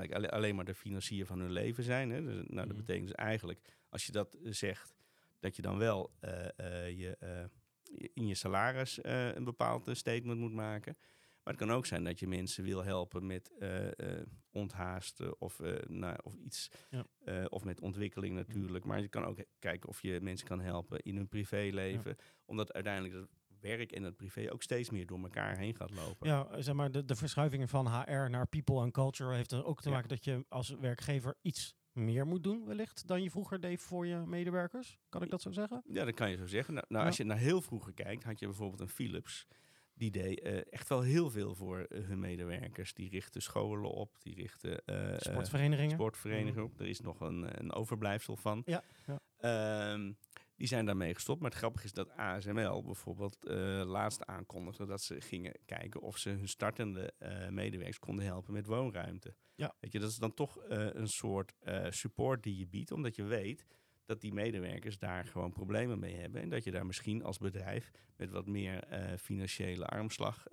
eigenlijk 0.00 0.32
alleen 0.32 0.54
maar 0.54 0.64
de 0.64 0.74
financier 0.74 1.26
van 1.26 1.40
hun 1.40 1.52
leven 1.52 1.84
zijn? 1.84 2.10
Hè? 2.10 2.22
Dus, 2.22 2.34
nou, 2.34 2.46
dat 2.54 2.66
Mhm. 2.66 2.76
betekent 2.76 3.06
dus 3.06 3.16
eigenlijk, 3.16 3.60
als 3.88 4.06
je 4.06 4.12
dat 4.12 4.36
zegt, 4.42 4.94
dat 5.40 5.56
je 5.56 5.62
dan 5.62 5.78
wel 5.78 6.12
uh, 6.24 6.30
uh, 6.60 6.98
je, 6.98 7.48
in 8.14 8.26
je 8.26 8.34
salaris 8.34 8.98
een 9.02 9.44
bepaald 9.44 9.88
statement 9.92 10.40
moet 10.40 10.52
maken. 10.52 10.96
Maar 11.42 11.54
het 11.54 11.64
kan 11.66 11.72
ook 11.76 11.86
zijn 11.86 12.04
dat 12.04 12.18
je 12.20 12.26
mensen 12.28 12.64
wil 12.64 12.84
helpen 12.84 13.26
met 13.26 13.50
onthaasten 14.50 15.40
of, 15.40 15.60
nou, 15.86 16.16
of 16.22 16.34
iets. 16.34 16.70
Ja. 16.90 17.06
of 17.48 17.64
met 17.64 17.80
ontwikkeling 17.80 18.34
natuurlijk. 18.34 18.84
Maar 18.84 19.00
je 19.00 19.08
kan 19.08 19.24
ook 19.24 19.38
kijken 19.58 19.88
of 19.88 20.02
je 20.02 20.20
mensen 20.20 20.46
kan 20.46 20.60
helpen 20.60 20.98
in 21.00 21.16
hun 21.16 21.28
privéleven. 21.28 22.14
Ja. 22.18 22.24
Omdat 22.44 22.72
uiteindelijk 22.72 23.14
het 23.14 23.28
werk 23.60 23.92
en 23.92 24.02
het 24.02 24.16
privé 24.16 24.52
ook 24.52 24.62
steeds 24.62 24.90
meer 24.90 25.06
door 25.06 25.22
elkaar 25.22 25.56
heen 25.56 25.74
gaat 25.74 25.90
lopen. 25.94 26.28
Ja, 26.28 26.60
zeg 26.62 26.74
maar, 26.74 26.90
de, 26.90 27.04
de 27.04 27.16
verschuivingen 27.16 27.68
van 27.68 27.86
HR 27.86 28.30
naar 28.30 28.46
people 28.46 28.82
en 28.82 28.90
culture 28.90 29.34
heeft 29.34 29.52
er 29.52 29.64
ook 29.64 29.80
te 29.82 29.88
Ja. 29.88 29.94
maken 29.94 30.08
dat 30.08 30.24
je 30.24 30.44
als 30.48 30.68
werkgever 30.80 31.34
iets 31.42 31.74
meer 31.92 32.26
moet 32.26 32.42
doen 32.42 32.64
wellicht 32.66 33.06
dan 33.06 33.22
je 33.22 33.30
vroeger 33.30 33.60
deed 33.60 33.80
voor 33.82 34.06
je 34.06 34.16
medewerkers? 34.16 34.98
Kan 35.08 35.22
ik 35.22 35.30
dat 35.30 35.42
zo 35.42 35.50
zeggen? 35.50 35.82
Ja, 35.86 36.04
dat 36.04 36.14
kan 36.14 36.30
je 36.30 36.36
zo 36.36 36.46
zeggen. 36.46 36.74
Nou, 36.74 36.86
nou 36.88 37.00
Ja. 37.02 37.06
als 37.08 37.16
je 37.16 37.24
naar 37.24 37.38
heel 37.38 37.60
vroeger 37.62 37.92
kijkt, 37.94 38.24
had 38.24 38.38
je 38.38 38.46
bijvoorbeeld 38.46 38.80
een 38.80 38.88
Philips. 38.88 39.46
Die 39.94 40.10
deed 40.10 40.40
eh, 40.40 40.72
echt 40.72 40.88
wel 40.88 41.00
heel 41.00 41.30
veel 41.30 41.54
voor 41.54 41.78
eh, 41.80 42.04
hun 42.04 42.18
medewerkers. 42.18 42.94
Die 42.94 43.10
richtten 43.10 43.42
scholen 43.42 43.90
op, 43.90 44.16
die 44.22 44.34
richtten 44.34 44.84
eh, 44.84 45.14
Sportverenigingen? 45.18 45.90
sportverenigingen 45.90 46.64
op. 46.64 46.80
Er 46.80 46.86
is 46.86 47.00
nog 47.00 47.20
een, 47.20 47.60
een 47.60 47.72
overblijfsel 47.72 48.36
van. 48.36 48.62
Ja, 48.66 48.82
ja. 49.06 49.20
Ehm, 49.36 50.12
die 50.56 50.66
zijn 50.66 50.86
daarmee 50.86 51.14
gestopt. 51.14 51.40
Maar 51.40 51.50
het 51.50 51.58
grappige 51.58 51.84
is 51.84 51.92
dat 51.92 52.16
ASML 52.16 52.82
bijvoorbeeld 52.82 53.44
eh, 53.44 53.82
laatst 53.84 54.26
aankondigde 54.26 54.86
dat 54.86 55.02
ze 55.02 55.20
gingen 55.20 55.52
kijken 55.64 56.00
of 56.00 56.18
ze 56.18 56.30
hun 56.30 56.48
startende 56.48 57.12
eh, 57.18 57.48
medewerkers 57.48 57.98
konden 57.98 58.24
helpen 58.24 58.52
met 58.52 58.66
woonruimte. 58.66 59.34
Ja. 59.54 59.74
Weet 59.80 59.92
je, 59.92 59.98
dat 59.98 60.10
is 60.10 60.16
dan 60.16 60.34
toch 60.34 60.58
eh, 60.58 60.86
een 60.92 61.08
soort 61.08 61.54
support 61.88 62.42
die 62.42 62.58
je 62.58 62.66
biedt, 62.66 62.92
omdat 62.92 63.16
je 63.16 63.22
weet 63.22 63.66
dat 64.04 64.20
die 64.20 64.32
medewerkers 64.32 64.98
daar 64.98 65.26
gewoon 65.26 65.52
problemen 65.52 65.98
mee 65.98 66.14
hebben. 66.14 66.42
En 66.42 66.48
dat 66.48 66.64
je 66.64 66.70
daar 66.70 66.86
misschien 66.86 67.22
als 67.24 67.38
bedrijf 67.38 67.90
met 68.16 68.30
wat 68.30 68.46
meer 68.46 68.84
financiële 69.18 69.86
armslag 69.86 70.46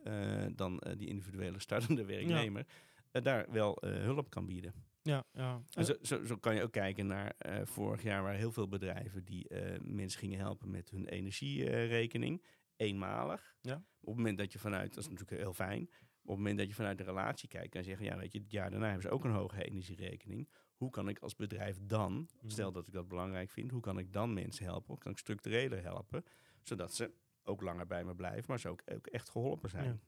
dan 0.55 0.83
die 0.97 1.07
individuele 1.07 1.59
startende 1.59 2.05
werknemer 2.05 2.65
daar 3.11 3.45
wel 3.51 3.77
hulp 3.81 4.29
kan 4.29 4.45
bieden. 4.45 4.73
Ja, 5.03 5.25
ja. 5.33 5.61
En 5.71 5.85
zo, 5.85 5.93
zo, 6.01 6.23
zo 6.25 6.35
kan 6.37 6.55
je 6.55 6.61
ook 6.61 6.71
kijken 6.71 7.07
naar 7.07 7.33
eh, 7.37 7.65
vorig 7.65 8.03
jaar 8.03 8.23
waar 8.23 8.33
heel 8.33 8.51
veel 8.51 8.67
bedrijven 8.67 9.25
die 9.25 9.47
eh, 9.47 9.79
mensen 9.81 10.19
gingen 10.19 10.39
helpen 10.39 10.69
met 10.71 10.89
hun 10.89 11.07
energierekening. 11.07 12.43
eenmalig. 12.75 13.55
Ja. 13.61 13.75
Op 13.99 14.07
het 14.07 14.15
moment 14.15 14.37
dat 14.37 14.51
je 14.53 14.59
vanuit, 14.59 14.93
dat 14.93 15.03
is 15.03 15.09
natuurlijk 15.09 15.41
heel 15.41 15.53
fijn. 15.53 15.81
Op 16.21 16.29
het 16.29 16.37
moment 16.37 16.57
dat 16.57 16.67
je 16.67 16.73
vanuit 16.73 16.97
de 16.97 17.03
relatie 17.03 17.47
kijkt, 17.49 17.69
kan 17.69 17.81
je 17.81 17.87
zeggen, 17.87 18.05
ja 18.05 18.17
weet 18.17 18.31
je, 18.33 18.39
het 18.39 18.51
jaar 18.51 18.69
daarna 18.69 18.85
hebben 18.85 19.03
ze 19.03 19.09
ook 19.09 19.23
een 19.23 19.31
hoge 19.31 19.63
energierekening. 19.63 20.49
Hoe 20.75 20.89
kan 20.89 21.09
ik 21.09 21.19
als 21.19 21.35
bedrijf 21.35 21.77
dan, 21.81 22.13
Mhm. 22.13 22.49
stel 22.49 22.71
dat 22.71 22.87
ik 22.87 22.93
dat 22.93 23.07
belangrijk 23.07 23.49
vind, 23.49 23.71
hoe 23.71 23.81
kan 23.81 23.97
ik 23.97 24.13
dan 24.13 24.33
mensen 24.33 24.65
helpen? 24.65 24.87
Hoe 24.87 24.97
kan 24.97 25.11
ik 25.11 25.17
structureler 25.17 25.83
helpen? 25.83 26.23
Zodat 26.61 26.93
ze 26.95 27.13
ook 27.43 27.61
langer 27.61 27.87
bij 27.87 28.03
me 28.03 28.15
blijven, 28.15 28.43
maar 28.47 28.59
ze 28.59 28.69
ook, 28.69 28.81
ook 28.85 29.07
echt 29.07 29.29
geholpen 29.29 29.69
zijn. 29.69 29.85
Ja. 29.85 29.99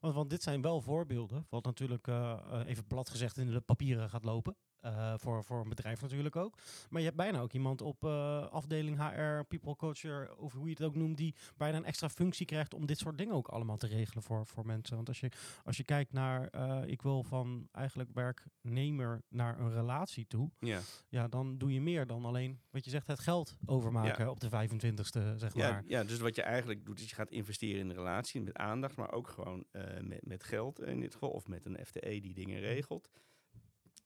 Want, 0.00 0.30
dit 0.30 0.42
zijn 0.42 0.62
wel 0.62 0.80
voorbeelden, 0.80 1.46
wat 1.50 1.64
natuurlijk 1.64 2.06
eh, 2.06 2.32
eh, 2.32 2.66
even 2.66 2.86
plat 2.86 3.10
gezegd 3.10 3.36
in 3.36 3.50
de 3.50 3.60
papieren 3.60 4.10
gaat 4.10 4.24
lopen. 4.24 4.56
Eh, 4.80 5.14
voor, 5.16 5.44
voor 5.44 5.60
een 5.60 5.68
bedrijf 5.68 6.00
natuurlijk 6.00 6.36
ook. 6.36 6.58
Maar 6.88 7.00
je 7.00 7.06
hebt 7.06 7.16
bijna 7.18 7.40
ook 7.40 7.52
iemand 7.52 7.80
op 7.80 8.04
eh, 8.04 8.46
afdeling 8.46 8.96
HR, 8.96 9.42
people 9.48 9.76
culture, 9.76 10.36
of 10.36 10.52
hoe 10.52 10.64
je 10.64 10.70
het 10.70 10.82
ook 10.82 10.94
noemt, 10.94 11.16
die 11.16 11.34
bijna 11.56 11.76
een 11.76 11.84
extra 11.84 12.08
functie 12.08 12.46
krijgt 12.46 12.74
om 12.74 12.86
dit 12.86 12.98
soort 12.98 13.18
dingen 13.18 13.34
ook 13.34 13.48
allemaal 13.48 13.76
te 13.76 13.86
regelen 13.86 14.22
voor, 14.22 14.46
voor 14.46 14.66
mensen. 14.66 14.96
Want 14.96 15.08
als 15.08 15.20
je, 15.20 15.30
als 15.64 15.76
je 15.76 15.84
kijkt 15.84 16.12
naar, 16.12 16.48
eh, 16.48 16.82
ik 16.86 17.02
wil 17.02 17.22
van 17.22 17.68
eigenlijk 17.72 18.10
werknemer 18.12 19.22
naar 19.28 19.58
een 19.60 19.72
relatie 19.72 20.26
toe, 20.26 20.50
Ja. 20.58 20.80
ja, 21.08 21.28
dan 21.28 21.58
doe 21.58 21.72
je 21.72 21.80
meer 21.80 22.06
dan 22.06 22.24
alleen, 22.24 22.60
wat 22.70 22.84
je 22.84 22.90
zegt, 22.90 23.06
het 23.06 23.18
geld 23.20 23.56
overmaken 23.66 24.30
op 24.30 24.40
de 24.40 24.48
25ste, 24.48 25.34
zeg 25.36 25.54
Ja, 25.54 25.70
maar. 25.70 25.82
ja, 25.86 26.04
dus 26.04 26.18
wat 26.18 26.34
je 26.34 26.42
eigenlijk 26.42 26.84
doet, 26.84 27.00
is 27.00 27.08
je 27.08 27.14
gaat 27.14 27.30
investeren 27.30 27.80
in 27.80 27.88
de 27.88 27.94
relatie 27.94 28.40
met 28.40 28.56
aandacht, 28.56 28.96
maar 28.96 29.12
ook 29.12 29.28
gewoon 29.28 29.64
met, 30.00 30.26
met 30.26 30.44
geld 30.44 30.80
in 30.80 31.00
dit 31.00 31.12
geval, 31.12 31.30
of 31.30 31.46
met 31.48 31.64
een 31.64 31.78
FTE 31.86 32.20
die 32.20 32.34
dingen 32.34 32.60
regelt. 32.60 33.10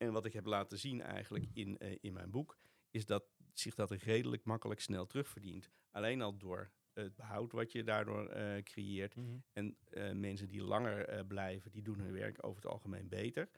En 0.03 0.13
wat 0.13 0.25
ik 0.25 0.33
heb 0.33 0.47
laten 0.47 0.79
zien 0.79 1.03
eigenlijk 1.03 1.45
in, 1.53 1.79
eh, 1.79 1.97
in 2.01 2.13
mijn 2.13 2.31
boek, 2.31 2.59
is 2.91 3.07
dat 3.07 3.25
zich 3.53 3.75
dat 3.75 3.91
redelijk 3.91 4.45
makkelijk 4.45 4.81
snel 4.81 5.07
terugverdient. 5.07 5.71
Alleen 5.91 6.23
al 6.23 6.37
door 6.37 6.71
het 6.93 7.15
behoud 7.15 7.53
wat 7.53 7.73
je 7.73 7.85
daardoor 7.85 8.27
eh, 8.27 8.63
creëert. 8.63 9.17
Mhm. 9.17 9.37
En 9.53 9.77
eh, 9.91 10.13
mensen 10.13 10.49
die 10.49 10.63
langer 10.63 11.27
blijven, 11.27 11.71
die 11.71 11.83
doen 11.83 11.99
hun 11.99 12.13
werk 12.13 12.47
over 12.47 12.63
het 12.63 12.71
algemeen 12.73 13.09
beter. 13.09 13.49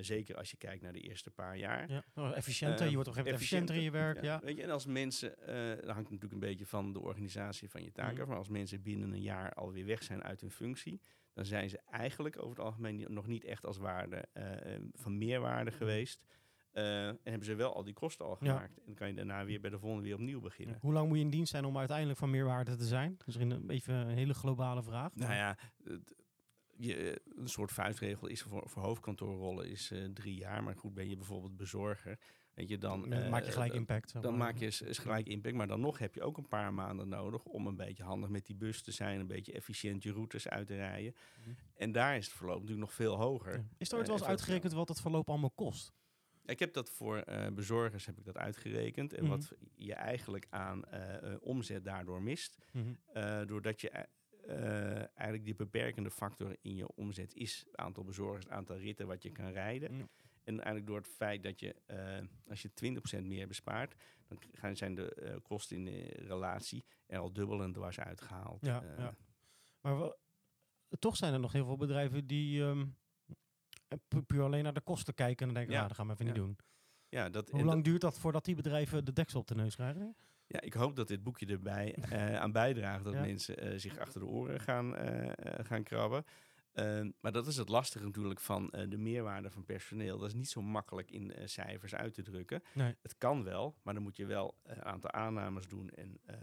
Zeker 0.00 0.36
als 0.36 0.50
je 0.50 0.56
kijkt 0.56 0.82
naar 0.82 0.92
de 0.92 1.00
eerste 1.00 1.30
paar 1.30 1.56
jaar. 1.56 1.90
Ja, 1.90 2.04
oh, 2.14 2.36
efficiënter. 2.36 2.86
Je 2.86 2.94
wordt 2.94 3.08
toch 3.08 3.18
even 3.18 3.32
efficiënter 3.32 3.74
in 3.74 3.82
je 3.82 3.90
werk. 3.90 4.22
Ja. 4.22 4.40
Weet 4.42 4.56
je, 4.56 4.62
en 4.62 4.70
als 4.70 4.86
mensen, 4.86 5.34
dat 5.76 5.94
hangt 5.94 6.10
natuurlijk 6.10 6.32
een 6.32 6.38
beetje 6.38 6.66
van 6.66 6.92
de 6.92 7.00
organisatie 7.00 7.68
van 7.68 7.82
je 7.82 7.90
Mhm. 7.94 8.20
af, 8.20 8.26
maar 8.26 8.36
als 8.36 8.48
mensen 8.48 8.82
binnen 8.82 9.12
een 9.12 9.22
jaar 9.22 9.52
alweer 9.52 9.86
weg 9.86 10.02
zijn 10.02 10.22
uit 10.22 10.40
hun 10.40 10.50
functie, 10.50 11.00
dan 11.38 11.46
zijn 11.46 11.68
ze 11.70 11.78
eigenlijk 11.90 12.36
over 12.38 12.56
het 12.56 12.64
algemeen 12.64 13.04
nog 13.08 13.26
niet 13.26 13.44
echt 13.44 13.66
als 13.66 13.76
waarde 13.78 14.24
eh, 14.32 14.74
eh, 14.74 14.82
van 14.92 15.18
meerwaarde 15.18 15.70
geweest. 15.70 16.26
Eh, 16.70 17.08
en 17.08 17.18
hebben 17.24 17.44
ze 17.44 17.54
wel 17.54 17.74
al 17.74 17.84
die 17.84 17.94
kosten 17.94 18.24
al 18.26 18.34
Mhm. 18.34 18.44
Ja. 18.44 18.52
gemaakt. 18.54 18.76
En 18.78 18.82
dan 18.86 18.94
kan 18.94 19.08
je 19.08 19.14
daarna 19.14 19.44
weer 19.44 19.60
bij 19.60 19.70
de 19.70 19.78
volgende 19.78 20.04
weer 20.04 20.14
opnieuw 20.14 20.40
beginnen. 20.40 20.78
Hoe 20.80 20.92
lang 20.92 21.08
moet 21.08 21.16
je 21.18 21.24
in 21.24 21.30
dienst 21.30 21.50
zijn 21.50 21.64
om 21.64 21.78
uiteindelijk 21.78 22.18
van 22.18 22.30
meerwaarde 22.30 22.76
te 22.76 22.84
zijn? 22.84 23.16
Dus 23.24 23.36
in 23.36 23.50
een, 23.50 23.70
even 23.70 23.94
een 23.94 24.08
hele 24.16 24.34
globale 24.34 24.82
vraag. 24.82 25.14
Nou 25.14 25.32
ja, 25.32 25.56
het- 25.84 26.12
je, 26.76 27.20
een 27.36 27.48
soort 27.48 27.72
vuistregel 27.72 28.26
is 28.28 28.42
voor, 28.42 28.68
voor 28.68 28.82
hoofdkantoorrollen 28.82 29.68
is 29.68 29.92
drie 30.14 30.34
jaar. 30.34 30.62
Maar 30.62 30.76
goed, 30.76 30.94
ben 30.94 31.08
je 31.08 31.16
bijvoorbeeld 31.16 31.56
bezorger, 31.56 32.18
weet 32.58 32.68
je, 32.68 32.78
dan, 32.78 33.00
dan 33.08 33.12
eh, 33.22 33.30
maak 33.30 33.44
je 33.44 33.50
gelijk 33.52 33.72
eh, 33.72 33.78
impact. 33.78 34.22
Dan 34.22 34.36
maak 34.36 34.56
je 34.58 34.70
s- 34.70 34.82
s 34.90 34.98
gelijk 34.98 35.26
impact. 35.26 35.54
Maar 35.54 35.66
dan 35.66 35.80
nog 35.80 35.98
heb 35.98 36.14
je 36.14 36.22
ook 36.22 36.36
een 36.38 36.48
paar 36.48 36.74
maanden 36.74 37.08
nodig 37.08 37.44
om 37.44 37.66
een 37.66 37.76
beetje 37.76 38.02
handig 38.02 38.30
met 38.30 38.46
die 38.46 38.56
bus 38.56 38.82
te 38.82 38.92
zijn. 38.92 39.20
Een 39.20 39.26
beetje 39.26 39.52
efficiënt 39.52 40.02
je 40.02 40.12
routes 40.12 40.48
uit 40.48 40.66
te 40.66 40.74
rijden. 40.76 41.14
Mhm. 41.40 41.50
En 41.76 41.92
daar 41.92 42.16
is 42.16 42.24
het 42.26 42.34
verloop 42.34 42.54
natuurlijk 42.60 42.80
nog 42.80 42.92
veel 42.94 43.16
hoger. 43.16 43.52
Ja. 43.56 43.64
Is 43.78 43.88
er 43.90 43.94
ooit 43.96 44.02
Eh, 44.06 44.10
wel 44.12 44.18
eens 44.20 44.28
uitgerekend 44.28 44.72
wat 44.72 44.88
het 44.88 45.00
verloop 45.00 45.28
allemaal 45.28 45.50
kost? 45.50 45.92
Ik 46.44 46.58
heb 46.58 46.72
dat 46.72 46.90
voor 46.90 47.16
eh, 47.18 47.52
bezorgers 47.52 48.06
heb 48.06 48.18
ik 48.18 48.24
dat 48.24 48.36
uitgerekend. 48.36 49.12
En 49.14 49.22
Mhm. 49.22 49.30
wat 49.32 49.52
je 49.74 49.94
eigenlijk 49.94 50.46
aan 50.50 50.84
eh, 50.84 51.32
eh, 51.32 51.36
omzet 51.40 51.84
daardoor 51.84 52.22
mist. 52.22 52.58
Mhm. 52.72 52.86
eh, 53.12 53.40
doordat 53.46 53.80
je 53.80 53.90
eh, 53.90 54.96
eigenlijk 54.96 55.44
die 55.44 55.54
beperkende 55.54 56.10
factor 56.10 56.56
in 56.62 56.76
je 56.76 56.94
omzet 56.94 57.34
is 57.34 57.58
het 57.66 57.76
aantal 57.76 58.04
bezorgers, 58.04 58.44
het 58.44 58.52
aantal 58.52 58.76
ritten 58.76 59.06
wat 59.06 59.22
je 59.22 59.30
kan 59.32 59.50
rijden. 59.50 60.08
En 60.48 60.54
eigenlijk 60.54 60.86
door 60.86 60.96
het 60.96 61.06
feit 61.08 61.42
dat 61.42 61.60
je, 61.60 61.74
eh, 61.86 62.18
als 62.48 62.62
je 62.62 62.70
20% 62.74 63.26
meer 63.26 63.46
bespaart, 63.48 63.94
dan 64.26 64.38
gaan, 64.52 64.76
zijn 64.76 64.94
de 64.94 65.14
eh, 65.14 65.36
kosten 65.42 65.76
in 65.76 65.84
de 65.84 66.06
relatie 66.26 66.84
er 67.06 67.18
al 67.18 67.32
dubbel 67.32 67.62
en 67.62 67.72
dwars 67.72 68.00
uitgehaald. 68.00 68.64
Ja, 68.64 68.82
Eh, 68.82 68.98
ja. 68.98 69.14
Maar 69.80 70.12
toch 70.98 71.16
zijn 71.16 71.32
er 71.32 71.40
nog 71.40 71.52
heel 71.52 71.64
veel 71.66 71.76
bedrijven 71.76 72.26
die 72.26 72.62
ehm, 72.62 72.86
pu- 74.08 74.22
puur 74.22 74.42
alleen 74.42 74.62
naar 74.64 74.72
de 74.74 74.80
kosten 74.80 75.14
kijken 75.14 75.38
en 75.38 75.54
dan 75.54 75.54
denken, 75.54 75.72
Ja. 75.72 75.76
nou, 75.78 75.88
dat 75.88 75.96
gaan 75.96 76.06
we 76.06 76.12
even 76.12 76.26
Ja. 76.26 76.32
niet 76.32 76.40
doen. 76.40 76.58
ja, 77.08 77.28
dat, 77.30 77.50
Hoe 77.50 77.64
lang 77.64 77.84
duurt 77.84 78.00
dat 78.00 78.18
voordat 78.18 78.44
die 78.44 78.54
bedrijven 78.54 79.04
de 79.04 79.12
deksel 79.12 79.40
op 79.40 79.46
de 79.46 79.54
neus 79.54 79.74
krijgen? 79.74 80.16
Ja, 80.46 80.60
ik 80.60 80.72
hoop 80.72 80.96
dat 80.96 81.08
dit 81.08 81.22
boekje 81.22 81.46
erbij 81.46 81.96
aan 82.40 82.52
bijdraagt 82.52 83.04
dat 83.04 83.12
mensen 83.14 83.80
zich 83.80 83.98
achter 83.98 84.20
de 84.20 84.26
oren 84.26 84.60
gaan, 84.60 84.94
gaan 85.66 85.82
krabben. 85.82 86.24
Ehm, 86.78 87.10
maar 87.20 87.32
dat 87.32 87.46
is 87.46 87.56
het 87.56 87.68
lastige 87.68 88.04
natuurlijk 88.04 88.40
van 88.40 88.70
eh, 88.70 88.88
de 88.90 88.96
meerwaarde 88.98 89.50
van 89.50 89.64
personeel. 89.64 90.18
Dat 90.18 90.28
is 90.28 90.34
niet 90.34 90.48
zo 90.48 90.62
makkelijk 90.62 91.10
in 91.10 91.32
eh, 91.32 91.46
cijfers 91.46 91.94
uit 91.94 92.14
te 92.14 92.22
drukken. 92.22 92.62
Nee. 92.74 92.94
Het 93.02 93.18
kan 93.18 93.44
wel, 93.44 93.76
maar 93.82 93.94
dan 93.94 94.02
moet 94.02 94.16
je 94.16 94.26
wel 94.26 94.58
een 94.62 94.84
aantal 94.84 95.10
aannames 95.10 95.68
doen 95.68 95.90
en 95.90 96.18
eh, 96.24 96.36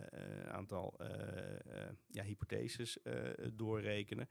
een 0.43 0.49
aantal 0.49 0.93
eh, 0.99 1.83
eh, 1.83 1.89
ja, 2.07 2.23
hypotheses 2.23 3.01
eh, 3.01 3.13
doorrekenen. 3.53 4.29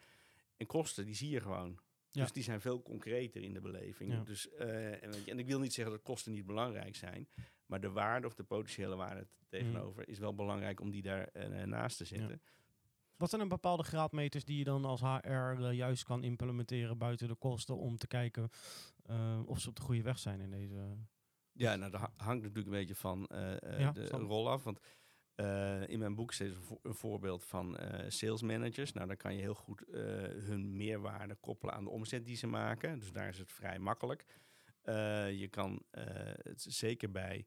En 0.56 0.66
kosten, 0.66 1.04
die 1.04 1.14
zie 1.14 1.30
je 1.30 1.40
gewoon. 1.40 1.78
Ja. 2.10 2.22
Dus 2.22 2.32
die 2.32 2.42
zijn 2.42 2.60
veel 2.60 2.82
concreter 2.82 3.42
in 3.42 3.52
de 3.52 3.60
beleving. 3.60 4.12
Ja. 4.12 4.22
Dus, 4.22 4.50
eh, 4.50 5.02
en, 5.02 5.12
en 5.26 5.38
ik 5.38 5.46
wil 5.46 5.58
niet 5.58 5.72
zeggen 5.72 5.94
dat 5.94 6.02
kosten 6.02 6.32
niet 6.32 6.46
belangrijk 6.46 6.96
zijn. 6.96 7.28
Maar 7.66 7.80
de 7.80 7.90
waarde 7.90 8.26
of 8.26 8.34
de 8.34 8.44
potentiële 8.44 8.96
waarde 8.96 9.26
tegenover 9.48 10.08
is 10.08 10.18
wel 10.18 10.34
belangrijk 10.34 10.80
om 10.80 10.90
die 10.90 11.02
daar 11.02 11.28
eh, 11.28 11.62
naast 11.64 11.96
te 11.96 12.04
zetten. 12.04 12.42
Wat 13.16 13.30
zijn 13.30 13.42
er 13.42 13.48
bepaalde 13.48 13.82
graadmeters 13.82 14.44
die 14.44 14.58
je 14.58 14.64
dan 14.64 14.84
als 14.84 15.00
HR 15.00 15.28
eh, 15.28 15.72
juist 15.72 16.04
kan 16.04 16.22
implementeren 16.24 16.98
buiten 16.98 17.28
de 17.28 17.34
kosten 17.34 17.76
om 17.76 17.96
te 17.96 18.06
kijken 18.06 18.48
eh, 19.02 19.40
of 19.46 19.60
ze 19.60 19.68
op 19.68 19.76
de 19.76 19.82
goede 19.82 20.02
weg 20.02 20.18
zijn 20.18 20.40
in 20.40 20.50
deze... 20.50 20.96
Ja, 21.52 21.76
nou, 21.76 21.90
dat 21.90 22.00
ha- 22.00 22.12
hangt 22.16 22.42
natuurlijk 22.42 22.66
een 22.66 22.80
beetje 22.80 22.94
van 22.94 23.26
eh, 23.26 23.78
Ja, 23.80 23.92
de 23.92 24.06
rol 24.08 24.50
af. 24.50 24.64
Want 24.64 24.78
in 25.86 25.98
mijn 25.98 26.14
boek 26.14 26.32
staat 26.32 26.48
een, 26.48 26.54
vo- 26.62 26.78
een 26.82 26.94
voorbeeld 26.94 27.44
van 27.44 27.78
sales 28.08 28.42
managers. 28.42 28.92
Nou, 28.92 29.06
dan 29.06 29.16
kan 29.16 29.34
je 29.34 29.40
heel 29.40 29.54
goed 29.54 29.84
hun 30.44 30.76
meerwaarde 30.76 31.34
koppelen 31.34 31.74
aan 31.74 31.84
de 31.84 31.90
omzet 31.90 32.24
die 32.26 32.36
ze 32.36 32.46
maken. 32.46 32.98
Dus 32.98 33.12
daar 33.12 33.28
is 33.28 33.38
het 33.38 33.52
vrij 33.52 33.78
makkelijk. 33.78 34.24
Je 35.36 35.48
kan 35.50 35.82
het 35.90 36.66
zeker 36.68 37.10
bij 37.10 37.46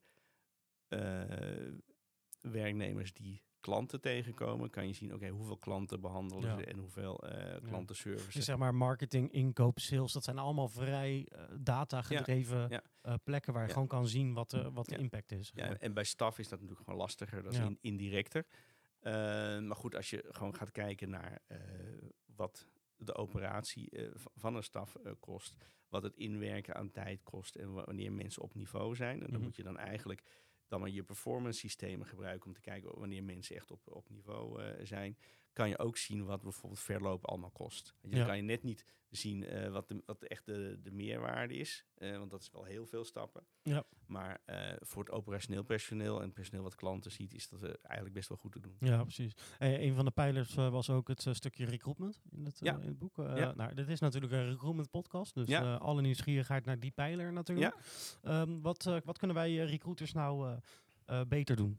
werknemers 2.42 3.14
die 3.14 3.42
klanten 3.68 4.02
tegenkomen, 4.02 4.70
kan 4.70 4.88
je 4.88 4.94
zien, 4.94 5.14
oké, 5.14 5.28
hoeveel 5.30 5.58
klanten 5.58 6.02
behandelen 6.02 6.50
Ja. 6.50 6.58
ze 6.58 6.66
en 6.66 6.78
hoeveel 6.80 7.20
eh 7.30 7.62
klantenservice. 7.64 8.32
Dus 8.38 8.46
zeg 8.46 8.58
maar 8.58 8.76
marketing, 8.76 9.32
inkoop, 9.32 9.80
sales, 9.80 10.12
dat 10.14 10.24
zijn 10.24 10.38
allemaal 10.38 10.68
vrij 10.68 11.28
eh, 11.32 11.42
data-gedreven 11.60 12.70
ja. 12.70 12.82
eh, 13.02 13.14
plekken 13.24 13.54
waar 13.54 13.66
je 13.68 13.74
gewoon 13.74 13.88
kan 13.88 14.08
zien 14.08 14.34
wat, 14.34 14.50
de 14.50 14.72
wat 14.72 14.86
de 14.86 14.98
impact 14.98 15.32
is. 15.32 15.52
Ja, 15.56 15.78
en 15.78 15.94
bij 15.94 16.04
staf 16.04 16.40
is 16.40 16.48
dat 16.48 16.60
natuurlijk 16.60 16.86
gewoon 16.86 17.00
lastiger, 17.00 17.44
dat 17.44 17.54
is 17.54 17.60
in- 17.60 17.78
indirecter. 17.82 18.46
Maar 19.68 19.76
goed, 19.76 19.96
als 19.96 20.10
je 20.10 20.26
gewoon 20.30 20.56
gaat 20.56 20.72
kijken 20.72 21.10
naar 21.10 21.42
wat 22.36 22.68
de 22.98 23.16
operatie 23.16 23.92
van 24.36 24.56
een 24.56 24.64
staf 24.64 24.96
kost, 25.20 25.56
wat 25.90 26.04
het 26.04 26.16
inwerken 26.16 26.76
aan 26.76 26.92
tijd 26.92 27.24
kost 27.24 27.56
en 27.56 27.74
wa- 27.74 27.84
wanneer 27.86 28.12
mensen 28.14 28.42
op 28.42 28.54
niveau 28.54 28.96
zijn, 28.96 29.14
en 29.20 29.26
dan 29.28 29.36
Mhm. 29.36 29.42
moet 29.44 29.56
je 29.56 29.64
dan 29.64 29.78
eigenlijk 29.78 30.24
dan 30.68 30.80
maar 30.80 30.90
je 30.90 31.04
performance 31.04 31.60
systemen 31.60 32.08
gebruiken 32.08 32.48
om 32.48 32.54
te 32.54 32.62
kijken 32.62 33.00
wanneer 33.00 33.24
mensen 33.24 33.56
echt 33.56 33.72
op, 33.72 33.82
op 33.86 34.10
niveau 34.10 34.62
eh, 34.62 34.86
zijn. 34.86 35.18
Kan 35.58 35.70
je 35.70 35.78
ook 35.80 35.98
zien 35.98 36.26
wat 36.26 36.42
bijvoorbeeld 36.42 36.82
verloop 36.82 37.26
allemaal 37.26 37.50
kost. 37.50 37.94
Je, 38.02 38.10
Ja. 38.10 38.18
Dan 38.18 38.26
kan 38.26 38.36
je 38.38 38.42
net 38.44 38.64
niet 38.64 38.86
zien 39.10 39.44
eh, 39.44 39.70
wat, 39.72 39.88
de, 39.88 40.04
wat 40.06 40.24
echt 40.24 40.46
de, 40.46 40.80
de 40.84 40.92
meerwaarde 40.92 41.54
is, 41.56 41.86
eh, 41.96 42.18
want 42.18 42.32
dat 42.32 42.42
is 42.42 42.50
wel 42.52 42.64
heel 42.64 42.86
veel 42.86 43.04
stappen. 43.06 43.44
Ja. 43.64 43.84
Maar 44.06 44.42
eh, 44.46 44.76
voor 44.80 45.04
het 45.04 45.12
operationeel 45.14 45.64
personeel 45.64 46.18
en 46.18 46.24
het 46.26 46.34
personeel 46.34 46.64
wat 46.64 46.76
klanten 46.76 47.12
ziet, 47.12 47.34
is 47.34 47.50
dat 47.50 47.62
eigenlijk 47.82 48.14
best 48.16 48.30
wel 48.30 48.38
goed 48.38 48.52
te 48.52 48.60
doen. 48.60 48.76
Ja, 48.80 49.02
precies. 49.04 49.34
Eh, 49.60 49.82
een 49.82 49.94
van 49.94 50.06
de 50.06 50.12
pijlers 50.12 50.54
was 50.54 50.90
ook 50.90 51.08
het 51.08 51.28
stukje 51.32 51.66
recruitment 51.66 52.22
in 52.30 52.46
het, 52.46 52.60
Ja. 52.60 52.78
in 52.78 52.88
het 52.88 52.98
boek. 53.00 53.16
Ja. 53.18 53.54
nou, 53.56 53.74
dit 53.74 53.88
is 53.90 54.00
natuurlijk 54.00 54.34
een 54.34 54.50
recruitment 54.50 54.90
podcast, 54.90 55.34
dus 55.34 55.48
Ja. 55.48 55.76
alle 55.76 56.02
nieuwsgierigheid 56.02 56.66
naar 56.66 56.80
die 56.80 56.92
pijler 56.92 57.34
natuurlijk. 57.34 57.76
Ehm, 58.24 58.60
wat, 58.62 58.84
wat 59.06 59.18
kunnen 59.18 59.36
wij 59.36 59.56
recruiters 59.56 60.14
nou 60.14 60.60
beter 61.28 61.56
doen? 61.56 61.78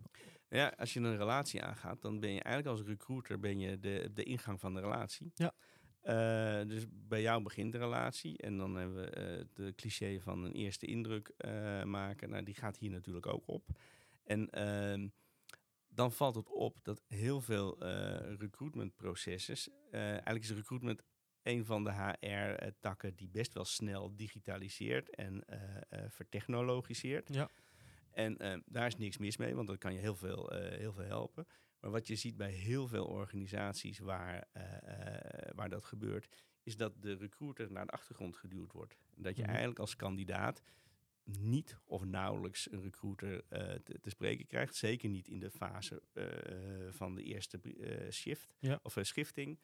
Ja, 0.49 0.75
als 0.77 0.93
je 0.93 1.01
een 1.01 1.17
relatie 1.17 1.63
aangaat, 1.63 2.03
dan 2.03 2.21
ben 2.21 2.33
je 2.33 2.43
eigenlijk 2.43 2.79
als 2.79 2.87
recruiter 2.87 3.41
ben 3.41 3.59
je 3.59 3.79
de, 3.79 4.11
de 4.15 4.23
ingang 4.23 4.61
van 4.61 4.75
de 4.75 4.81
relatie. 4.81 5.33
Ja. 5.35 5.55
Eh, 6.09 6.69
dus 6.69 6.85
bij 6.91 7.23
jou 7.23 7.43
begint 7.43 7.73
de 7.73 7.79
relatie 7.79 8.39
en 8.39 8.57
dan 8.57 8.75
hebben 8.75 8.97
we 8.97 9.11
eh, 9.11 9.45
de 9.55 9.75
cliché 9.75 10.21
van 10.21 10.45
een 10.45 10.53
eerste 10.53 10.87
indruk 10.87 11.29
eh, 11.37 11.83
maken. 11.83 12.31
Nou, 12.31 12.43
die 12.43 12.55
gaat 12.55 12.77
hier 12.77 12.91
natuurlijk 12.91 13.27
ook 13.27 13.43
op. 13.47 13.65
En 14.25 14.51
ehm, 14.51 15.09
dan 15.89 16.13
valt 16.13 16.35
het 16.35 16.49
op 16.49 16.79
dat 16.83 17.03
heel 17.07 17.41
veel 17.41 17.79
recruitmentprocessen, 18.39 19.73
eigenlijk 19.91 20.45
is 20.45 20.53
recruitment 20.53 21.03
een 21.43 21.65
van 21.65 21.85
de 21.85 21.93
HR-takken 21.93 23.15
die 23.15 23.29
best 23.29 23.55
wel 23.55 23.65
snel 23.65 24.17
digitaliseert 24.17 25.15
en 25.15 25.45
vertechnologiseert. 26.09 27.35
Ja. 27.35 27.51
En 28.19 28.37
eh, 28.39 28.59
daar 28.67 28.87
is 28.87 28.97
niks 28.97 29.19
mis 29.19 29.37
mee, 29.37 29.55
want 29.55 29.69
dat 29.69 29.79
kan 29.79 29.93
je 29.93 29.99
heel 29.99 30.17
veel, 30.17 30.53
eh, 30.53 30.79
heel 30.79 30.93
veel 30.93 31.05
helpen. 31.05 31.47
Maar 31.81 31.91
wat 31.91 32.07
je 32.07 32.17
ziet 32.17 32.37
bij 32.37 32.51
heel 32.51 32.89
veel 32.89 33.07
organisaties 33.07 33.99
waar, 33.99 34.49
eh, 34.53 35.51
waar 35.55 35.69
dat 35.69 35.85
gebeurt, 35.85 36.29
is 36.63 36.77
dat 36.77 37.03
de 37.03 37.15
recruiter 37.15 37.73
naar 37.73 37.87
de 37.87 37.93
achtergrond 37.93 38.37
geduwd 38.37 38.73
wordt. 38.73 38.97
En 39.17 39.23
dat 39.23 39.35
je 39.37 39.41
Mhm. 39.43 39.51
eigenlijk 39.51 39.79
als 39.79 39.97
kandidaat 39.97 40.63
niet 41.25 41.79
of 41.85 42.05
nauwelijks 42.05 42.73
een 42.73 42.83
recruiter 42.83 43.45
te, 43.83 43.99
te 44.01 44.11
spreken 44.11 44.47
krijgt. 44.47 44.75
Zeker 44.75 45.09
niet 45.09 45.29
in 45.29 45.39
de 45.41 45.51
fase 45.51 46.03
van 46.91 47.15
de 47.15 47.23
eerste 47.23 47.61
shift 48.11 48.55
Ja. 48.59 48.79
of 48.83 48.97
schifting. 49.01 49.61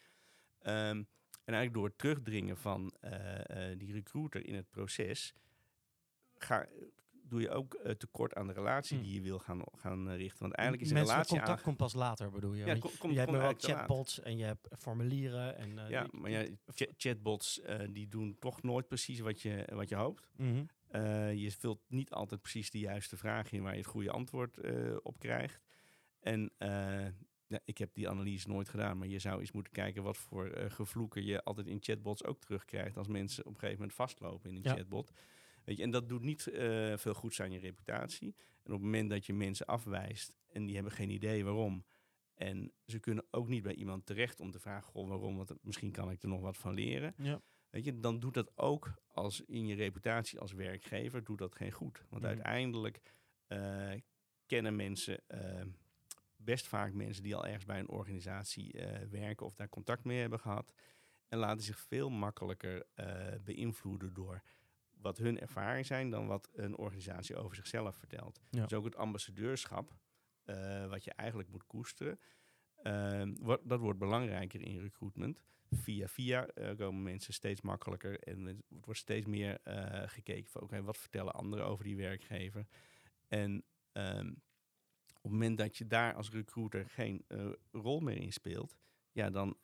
Ehm, 0.59 0.97
en 1.45 1.55
eigenlijk 1.55 1.75
door 1.75 1.87
het 1.87 1.99
terugdringen 1.99 2.57
van 2.57 2.95
die 3.77 3.93
recruiter 3.93 4.47
in 4.47 4.55
het 4.55 4.71
proces, 4.71 5.35
ga, 6.35 6.69
doe 7.27 7.41
je 7.41 7.51
ook 7.51 7.75
eh, 7.75 7.91
tekort 7.93 8.35
aan 8.35 8.47
de 8.47 8.53
relatie 8.53 8.97
Hmm. 8.97 9.07
die 9.07 9.15
je 9.15 9.21
wil 9.23 9.39
gaan, 9.39 9.63
gaan 9.77 10.11
eh, 10.11 10.17
richten. 10.17 10.41
Want 10.41 10.53
eigenlijk 10.55 10.87
is 10.89 10.95
een 10.97 11.03
relatie 11.03 11.37
contact 11.37 11.63
komt 11.63 11.77
pas 11.77 11.93
later, 11.95 12.31
bedoel 12.31 12.55
je? 12.55 12.65
Ja, 12.65 12.79
kom- 12.99 13.11
je 13.11 13.19
hebt 13.19 13.31
wel 13.31 13.53
chatbots 13.57 14.21
en 14.21 14.37
je 14.37 14.45
hebt 14.45 14.69
formulieren. 14.79 15.57
En, 15.57 15.79
eh, 15.79 15.91
Ja, 15.91 16.07
maar 16.11 16.31
ja, 16.31 16.45
cha- 16.67 16.93
chatbots 16.97 17.61
eh, 17.61 17.89
die 17.91 18.09
doen 18.09 18.37
toch 18.39 18.63
nooit 18.63 18.89
precies 18.89 19.21
wat 19.21 19.41
je, 19.41 19.69
wat 19.75 19.89
je 19.89 19.95
hoopt. 19.97 20.31
Mhm. 20.37 20.65
Eh, 20.89 21.35
je 21.35 21.51
vult 21.51 21.81
niet 21.89 22.11
altijd 22.11 22.41
precies 22.41 22.71
de 22.71 22.79
juiste 22.79 23.17
vraag 23.17 23.53
in 23.53 23.63
waar 23.63 23.73
je 23.73 23.79
het 23.79 23.87
goede 23.87 24.11
antwoord 24.11 24.59
eh, 24.59 24.97
op 25.03 25.19
krijgt. 25.19 25.61
En 26.21 26.51
eh, 26.59 27.07
ja, 27.47 27.61
ik 27.65 27.79
heb 27.79 27.95
die 27.95 28.09
analyse 28.09 28.49
nooit 28.49 28.69
gedaan, 28.69 28.99
maar 28.99 29.09
je 29.09 29.19
zou 29.19 29.41
eens 29.41 29.53
moeten 29.53 29.73
kijken 29.73 30.03
wat 30.03 30.17
voor 30.17 30.47
eh, 30.47 30.71
gevloeken 30.71 31.25
je 31.25 31.43
altijd 31.45 31.67
in 31.67 31.79
chatbots 31.81 32.25
ook 32.25 32.41
terugkrijgt 32.41 32.97
als 32.97 33.09
mensen 33.09 33.43
op 33.45 33.53
een 33.53 33.59
gegeven 33.59 33.79
moment 33.79 33.97
vastlopen 33.97 34.51
in 34.51 34.57
een 34.57 34.63
Ja. 34.63 34.75
chatbot. 34.75 35.13
Weet 35.65 35.77
je, 35.77 35.83
en 35.83 35.91
dat 35.91 36.09
doet 36.09 36.23
niet 36.23 36.47
eh, 36.47 36.97
veel 36.97 37.15
goeds 37.15 37.41
aan 37.41 37.51
je 37.51 37.59
reputatie. 37.59 38.35
En 38.63 38.73
op 38.73 38.79
het 38.79 38.81
moment 38.83 39.11
dat 39.11 39.27
je 39.27 39.33
mensen 39.33 39.67
afwijst 39.67 40.35
en 40.47 40.65
die 40.65 40.75
hebben 40.75 40.93
geen 40.93 41.11
idee 41.11 41.45
waarom. 41.45 41.85
En 42.35 42.73
ze 42.87 42.99
kunnen 42.99 43.25
ook 43.31 43.49
niet 43.49 43.63
bij 43.63 43.75
iemand 43.75 44.07
terecht 44.07 44.41
om 44.41 44.51
te 44.51 44.61
vragen, 44.61 44.93
goh, 44.93 45.09
waarom, 45.09 45.37
want 45.37 45.53
misschien 45.63 45.91
kan 45.93 46.11
ik 46.11 46.23
er 46.23 46.29
nog 46.29 46.41
wat 46.41 46.57
van 46.57 46.75
leren. 46.75 47.15
Ja. 47.17 47.41
Weet 47.71 47.85
je, 47.85 48.01
dan 48.01 48.21
doet 48.21 48.35
dat 48.35 48.57
ook 48.57 48.95
als 49.07 49.41
in 49.41 49.67
je 49.67 49.75
reputatie 49.75 50.39
als 50.39 50.53
werkgever, 50.53 51.25
doet 51.25 51.39
dat 51.39 51.55
geen 51.55 51.73
goed. 51.73 52.05
Want 52.09 52.23
Mhm. 52.23 52.31
uiteindelijk 52.33 53.01
eh, 53.47 53.93
kennen 54.47 54.77
mensen, 54.77 55.29
eh, 55.29 55.65
best 56.37 56.67
vaak 56.67 56.93
mensen 56.93 57.23
die 57.23 57.35
al 57.37 57.47
ergens 57.47 57.65
bij 57.65 57.79
een 57.79 57.89
organisatie 57.89 58.75
werken 59.11 59.47
of 59.47 59.55
daar 59.55 59.69
contact 59.69 60.05
mee 60.05 60.21
hebben 60.21 60.41
gehad. 60.41 60.73
En 61.29 61.39
laten 61.39 61.63
zich 61.65 61.79
veel 61.79 62.11
makkelijker 62.11 62.87
beïnvloeden 63.45 64.15
door 64.15 64.43
wat 65.05 65.19
hun 65.19 65.41
ervaring 65.41 65.87
zijn 65.87 66.11
dan 66.11 66.27
wat 66.27 66.51
een 66.53 66.77
organisatie 66.77 67.37
over 67.37 67.57
zichzelf 67.57 67.97
vertelt. 67.97 68.41
Ja. 68.51 68.63
Dus 68.63 68.73
ook 68.73 68.85
het 68.85 68.97
ambassadeurschap, 68.97 69.97
eh, 70.45 70.87
wat 70.87 71.05
je 71.05 71.13
eigenlijk 71.13 71.49
moet 71.49 71.67
koesteren, 71.67 72.19
eh, 72.75 73.23
wordt, 73.41 73.69
dat 73.69 73.81
wordt 73.81 73.99
belangrijker 73.99 74.61
in 74.63 74.81
recruitment 74.81 75.43
via 75.71 76.09
via 76.09 76.47
eh, 76.47 76.77
komen 76.77 77.03
mensen 77.03 77.35
steeds 77.35 77.61
makkelijker 77.61 78.21
en 78.21 78.45
het 78.45 78.63
wordt 78.69 79.01
steeds 79.01 79.27
meer 79.27 79.61
eh, 79.63 80.03
gekeken 80.09 80.51
van 80.51 80.63
oké, 80.63 80.83
wat 80.83 80.99
vertellen 80.99 81.33
anderen 81.33 81.67
over 81.67 81.85
die 81.85 81.97
werkgever. 81.97 82.67
En 83.29 83.65
ehm, 83.93 84.29
op 85.09 85.23
het 85.23 85.33
moment 85.33 85.59
dat 85.59 85.77
je 85.77 85.87
daar 85.87 86.15
als 86.15 86.31
recruiter 86.31 86.89
geen 86.89 87.25
rol 87.71 88.01
meer 88.01 88.17
in 88.17 88.33
speelt, 88.33 88.77
ja, 89.13 89.31
dan 89.31 89.57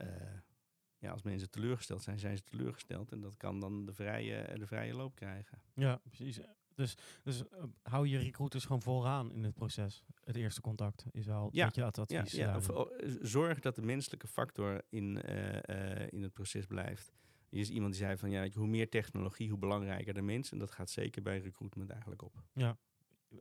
ja, 1.01 1.11
als 1.11 1.23
mensen 1.23 1.51
teleurgesteld 1.51 2.03
zijn, 2.03 2.19
zijn 2.19 2.37
ze 2.37 2.43
teleurgesteld. 2.43 3.13
En 3.13 3.21
dat 3.21 3.37
kan 3.37 3.61
dan 3.61 3.87
de 3.87 3.93
vrije, 3.93 4.59
de 4.59 4.67
vrije 4.67 4.95
loop 4.95 5.15
krijgen. 5.15 5.63
Ja, 5.75 6.01
precies. 6.09 6.41
Dus, 6.81 6.97
dus 7.23 7.49
eh, 7.49 7.63
hou 7.83 8.09
je 8.09 8.19
recruiters 8.19 8.65
gewoon 8.65 8.83
vooraan 8.83 9.33
in 9.33 9.45
het 9.45 9.55
proces. 9.55 10.05
Het 10.25 10.37
eerste 10.37 10.61
contact 10.61 11.05
is 11.11 11.27
wel 11.27 11.49
Ja, 11.53 11.71
Ja, 11.73 11.87
advies. 11.87 12.33
ja, 12.33 12.51
eh, 12.51 12.57
of, 12.57 12.69
oh, 12.69 12.91
zorg 13.23 13.61
dat 13.61 13.75
de 13.75 13.83
menselijke 13.83 14.27
factor 14.27 14.83
in, 14.89 15.23
eh, 15.23 16.13
in 16.13 16.23
het 16.23 16.33
proces 16.33 16.67
blijft. 16.67 17.13
Er 17.51 17.59
is 17.59 17.71
iemand 17.71 17.93
die 17.93 18.03
zei 18.03 18.17
van 18.17 18.31
ja, 18.31 18.49
hoe 18.55 18.67
meer 18.67 18.89
technologie, 18.89 19.51
hoe 19.51 19.59
belangrijker 19.59 20.15
de 20.15 20.23
mens. 20.23 20.53
En 20.53 20.59
dat 20.59 20.71
gaat 20.71 20.91
zeker 20.91 21.23
bij 21.23 21.39
recruitment 21.39 21.91
eigenlijk 21.91 22.23
op. 22.23 22.43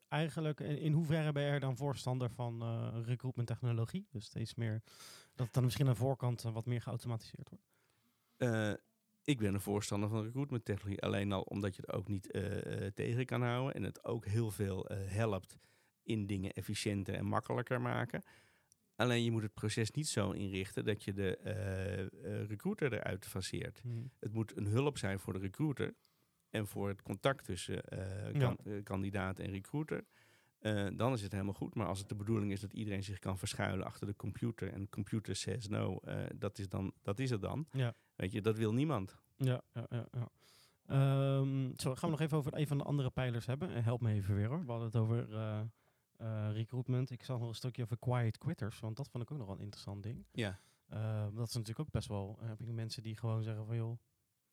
eigenlijk, 0.07 0.59
in, 0.59 0.77
in 0.79 0.93
hoeverre 0.93 1.31
ben 1.31 1.43
je 1.43 1.49
er 1.49 1.59
dan 1.59 1.77
voorstander 1.77 2.29
van 2.29 2.63
recruitment 3.03 3.47
technologie? 3.47 4.07
Dus 4.11 4.25
steeds 4.25 4.55
meer, 4.55 4.81
dat 5.39 5.47
het 5.47 5.55
dan 5.55 5.63
misschien 5.63 5.87
aan 5.87 5.93
de 5.93 5.99
voorkant 5.99 6.43
eh, 6.43 6.53
wat 6.53 6.65
meer 6.65 6.81
geautomatiseerd 6.81 7.49
wordt. 7.49 7.65
Eh, 8.37 8.73
ik 9.23 9.37
ben 9.37 9.53
een 9.53 9.61
voorstander 9.61 10.09
van 10.09 10.23
recruitment 10.23 10.65
technologie. 10.65 11.01
Alleen 11.01 11.31
al 11.31 11.41
omdat 11.41 11.75
je 11.75 11.81
het 11.85 11.91
ook 11.91 12.07
niet 12.07 12.31
eh, 12.31 12.41
tegen 12.93 13.25
kan 13.25 13.41
houden. 13.41 13.73
En 13.73 13.83
het 13.83 14.03
ook 14.03 14.25
heel 14.25 14.51
veel 14.51 14.85
helpt 14.91 15.57
in 16.03 16.27
dingen 16.27 16.53
efficiënter 16.53 17.13
en 17.13 17.25
makkelijker 17.25 17.81
maken. 17.81 18.23
Alleen 18.95 19.23
je 19.23 19.31
moet 19.31 19.41
het 19.41 19.53
proces 19.53 19.91
niet 19.91 20.07
zo 20.07 20.31
inrichten 20.31 20.85
dat 20.85 21.03
je 21.03 21.13
de 21.13 22.45
recruiter 22.47 22.93
eruit 22.93 23.25
faseert. 23.25 23.81
Het 24.19 24.33
moet 24.33 24.57
een 24.57 24.65
hulp 24.65 24.97
zijn 24.97 25.19
voor 25.19 25.33
de 25.33 25.39
recruiter 25.39 25.95
en 26.49 26.67
voor 26.67 26.87
het 26.87 27.01
contact 27.01 27.45
tussen 27.45 27.83
Ja. 28.33 28.55
kandidaat 28.83 29.39
en 29.39 29.51
recruiter. 29.51 30.05
Eh, 30.59 30.87
dan 30.93 31.13
is 31.13 31.21
het 31.21 31.31
helemaal 31.31 31.53
goed. 31.53 31.75
Maar 31.75 31.87
als 31.87 31.99
het 31.99 32.09
de 32.09 32.15
bedoeling 32.15 32.51
is 32.51 32.59
dat 32.59 32.73
iedereen 32.73 33.03
zich 33.03 33.19
kan 33.19 33.37
verschuilen 33.37 33.85
achter 33.85 34.07
de 34.07 34.15
computer 34.15 34.73
en 34.73 34.81
de 34.81 34.89
computer 34.89 35.35
says 35.35 35.67
no, 35.67 35.97
eh, 35.97 36.25
dat, 36.35 36.59
is 36.59 36.69
dan, 36.69 36.93
dat 37.01 37.19
is 37.19 37.29
het 37.29 37.41
dan. 37.41 37.67
Ja. 37.71 37.93
Weet 38.15 38.31
je, 38.31 38.41
dat 38.41 38.57
wil 38.57 38.73
niemand. 38.73 39.17
Ja, 39.35 39.61
ja, 39.73 39.85
ja. 39.89 40.07
ja. 40.11 40.29
Ehm, 40.85 41.71
zo, 41.75 41.95
gaan 41.95 42.09
we 42.09 42.15
nog 42.15 42.19
even 42.19 42.37
over 42.37 42.57
een 42.57 42.67
van 42.67 42.77
de 42.77 42.83
andere 42.83 43.09
pijlers 43.09 43.45
hebben. 43.45 43.73
Eh, 43.73 43.83
Help 43.83 44.01
me 44.01 44.13
even 44.13 44.35
weer 44.35 44.47
hoor. 44.47 44.65
We 44.65 44.71
hadden 44.71 44.87
het 44.87 44.95
over 44.95 45.27
recruitment. 46.53 47.09
Ik 47.09 47.23
zag 47.23 47.39
nog 47.39 47.47
een 47.47 47.55
stukje 47.55 47.83
over 47.83 47.97
quiet 47.97 48.37
quitters, 48.37 48.79
want 48.79 48.97
dat 48.97 49.09
vond 49.09 49.23
ik 49.23 49.31
ook 49.31 49.37
nog 49.37 49.47
wel 49.47 49.55
een 49.55 49.61
interessant 49.63 50.03
ding. 50.03 50.25
Ja, 50.31 50.59
Eh, 50.89 51.27
dat 51.33 51.47
is 51.47 51.53
natuurlijk 51.53 51.79
ook 51.79 51.91
best 51.91 52.07
wel, 52.07 52.39
heb 52.41 52.61
ik 52.61 52.67
mensen 52.71 53.03
die 53.03 53.17
gewoon 53.17 53.43
zeggen 53.43 53.65
van 53.65 53.75
joh, 53.75 53.99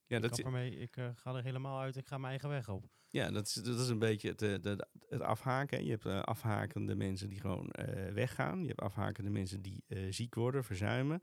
ja, 0.07 0.17
ik 0.17 0.23
dat, 0.23 0.39
ermee, 0.39 0.79
ik 0.79 0.97
eh, 0.97 1.09
ga 1.15 1.35
er 1.35 1.43
helemaal 1.43 1.81
uit, 1.81 1.97
ik 1.97 2.07
ga 2.07 2.19
mijn 2.19 2.31
eigen 2.31 2.49
weg 2.49 2.69
op. 2.69 2.85
ja 3.09 3.31
dat, 3.31 3.47
is, 3.47 3.53
dat 3.53 3.81
is 3.81 3.89
een 3.89 3.99
beetje 3.99 4.29
het, 4.29 4.43
eh, 4.43 4.77
het 5.09 5.21
afhaken. 5.21 5.85
Je 5.85 5.91
hebt 5.91 6.07
eh, 6.07 6.21
afhakende 6.21 6.95
mensen 6.95 7.29
die 7.29 7.41
gewoon 7.41 7.75
weggaan. 8.13 8.61
Je 8.61 8.67
hebt 8.67 8.81
afhakende 8.81 9.31
mensen 9.31 9.63
die 9.63 9.85
ziek 10.11 10.35
worden, 10.35 10.65
verzuimen. 10.65 11.23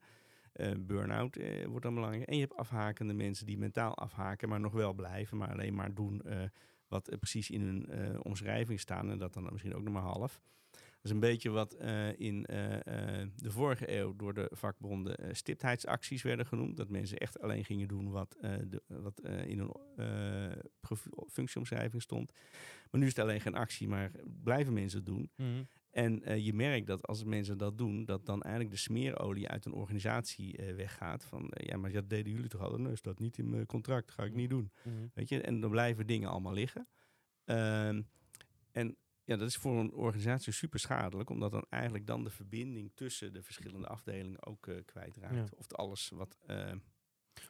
Burn-out 0.77 1.39
wordt 1.65 1.83
dan 1.83 1.93
belangrijk. 1.93 2.27
En 2.29 2.35
je 2.35 2.41
hebt 2.41 2.55
afhakende 2.55 3.13
mensen 3.13 3.45
die 3.45 3.57
mentaal 3.57 3.97
afhaken, 3.97 4.49
maar 4.49 4.59
nog 4.59 4.73
wel 4.73 4.93
blijven, 4.93 5.37
maar 5.37 5.51
alleen 5.51 5.75
maar 5.75 5.93
doen 5.93 6.21
wat 6.87 7.19
precies 7.19 7.49
in 7.49 7.61
hun 7.61 8.23
omschrijving 8.23 8.79
staan. 8.79 9.09
En 9.09 9.17
dat 9.17 9.33
dan 9.33 9.47
misschien 9.51 9.75
ook 9.75 9.83
nog 9.83 9.93
maar 9.93 10.01
half. 10.01 10.41
Dat 10.71 11.11
is 11.11 11.11
een 11.11 11.19
beetje 11.19 11.49
wat 11.49 11.73
in 12.17 12.45
vorige 13.77 13.99
eeuw 13.99 14.15
door 14.15 14.33
de 14.33 14.49
vakbonden 14.51 15.15
eh, 15.17 15.33
stiptheidsacties 15.33 16.21
werden 16.21 16.45
genoemd. 16.45 16.77
Dat 16.77 16.89
mensen 16.89 17.17
echt 17.17 17.39
alleen 17.39 17.65
gingen 17.65 17.88
doen 17.88 18.12
wat, 18.12 18.36
eh, 18.41 18.51
de, 18.67 18.81
wat 18.88 19.19
eh, 19.19 19.45
in 19.45 19.59
hun 19.59 19.71
functieomschrijving 21.29 22.01
stond. 22.01 22.31
Maar 22.91 23.01
nu 23.01 23.07
is 23.07 23.15
het 23.15 23.25
alleen 23.25 23.41
geen 23.41 23.55
actie, 23.55 23.88
maar 23.88 24.12
blijven 24.43 24.73
mensen 24.73 24.97
het 24.97 25.07
doen. 25.07 25.31
En 25.91 26.23
eh, 26.23 26.45
je 26.45 26.53
merkt 26.53 26.88
dat 26.88 27.07
als 27.07 27.23
mensen 27.23 27.57
dat 27.57 27.77
doen, 27.77 28.05
dat 28.05 28.25
dan 28.25 28.41
eigenlijk 28.41 28.75
de 28.75 28.81
smeerolie 28.81 29.47
uit 29.47 29.65
een 29.65 29.73
organisatie 29.73 30.59
weggaat. 30.75 31.25
Van 31.25 31.51
ja, 31.53 31.77
maar 31.77 31.91
dat 31.91 32.09
deden 32.09 32.33
jullie 32.33 32.49
toch 32.49 32.62
al? 32.62 32.77
Nee, 32.77 32.95
staat 32.95 33.19
niet 33.19 33.38
in 33.38 33.49
mijn 33.49 33.65
contract, 33.65 34.12
ga 34.12 34.23
ik 34.23 34.33
niet 34.33 34.49
doen. 34.49 34.71
Weet 35.13 35.29
je, 35.29 35.41
en 35.41 35.59
dan 35.59 35.69
blijven 35.69 36.07
dingen 36.07 36.29
allemaal 36.29 36.53
liggen. 36.53 36.88
Ehm, 37.45 38.01
en 38.71 38.97
ja, 39.25 39.36
dat 39.36 39.47
is 39.47 39.55
voor 39.55 39.79
een 39.79 39.93
organisatie 39.93 40.53
super 40.53 40.79
schadelijk, 40.79 41.29
omdat 41.29 41.51
dan 41.51 41.65
eigenlijk 41.69 42.07
dan 42.07 42.23
de 42.23 42.29
verbinding 42.29 42.91
tussen 42.93 43.33
de 43.33 43.41
verschillende 43.41 43.88
afdelingen 43.88 44.45
ook 44.45 44.67
uh, 44.67 44.75
kwijtraakt. 44.86 45.49
Ja. 45.49 45.57
Of 45.57 45.73
alles 45.73 46.09
wat. 46.09 46.38
Uh, 46.47 46.71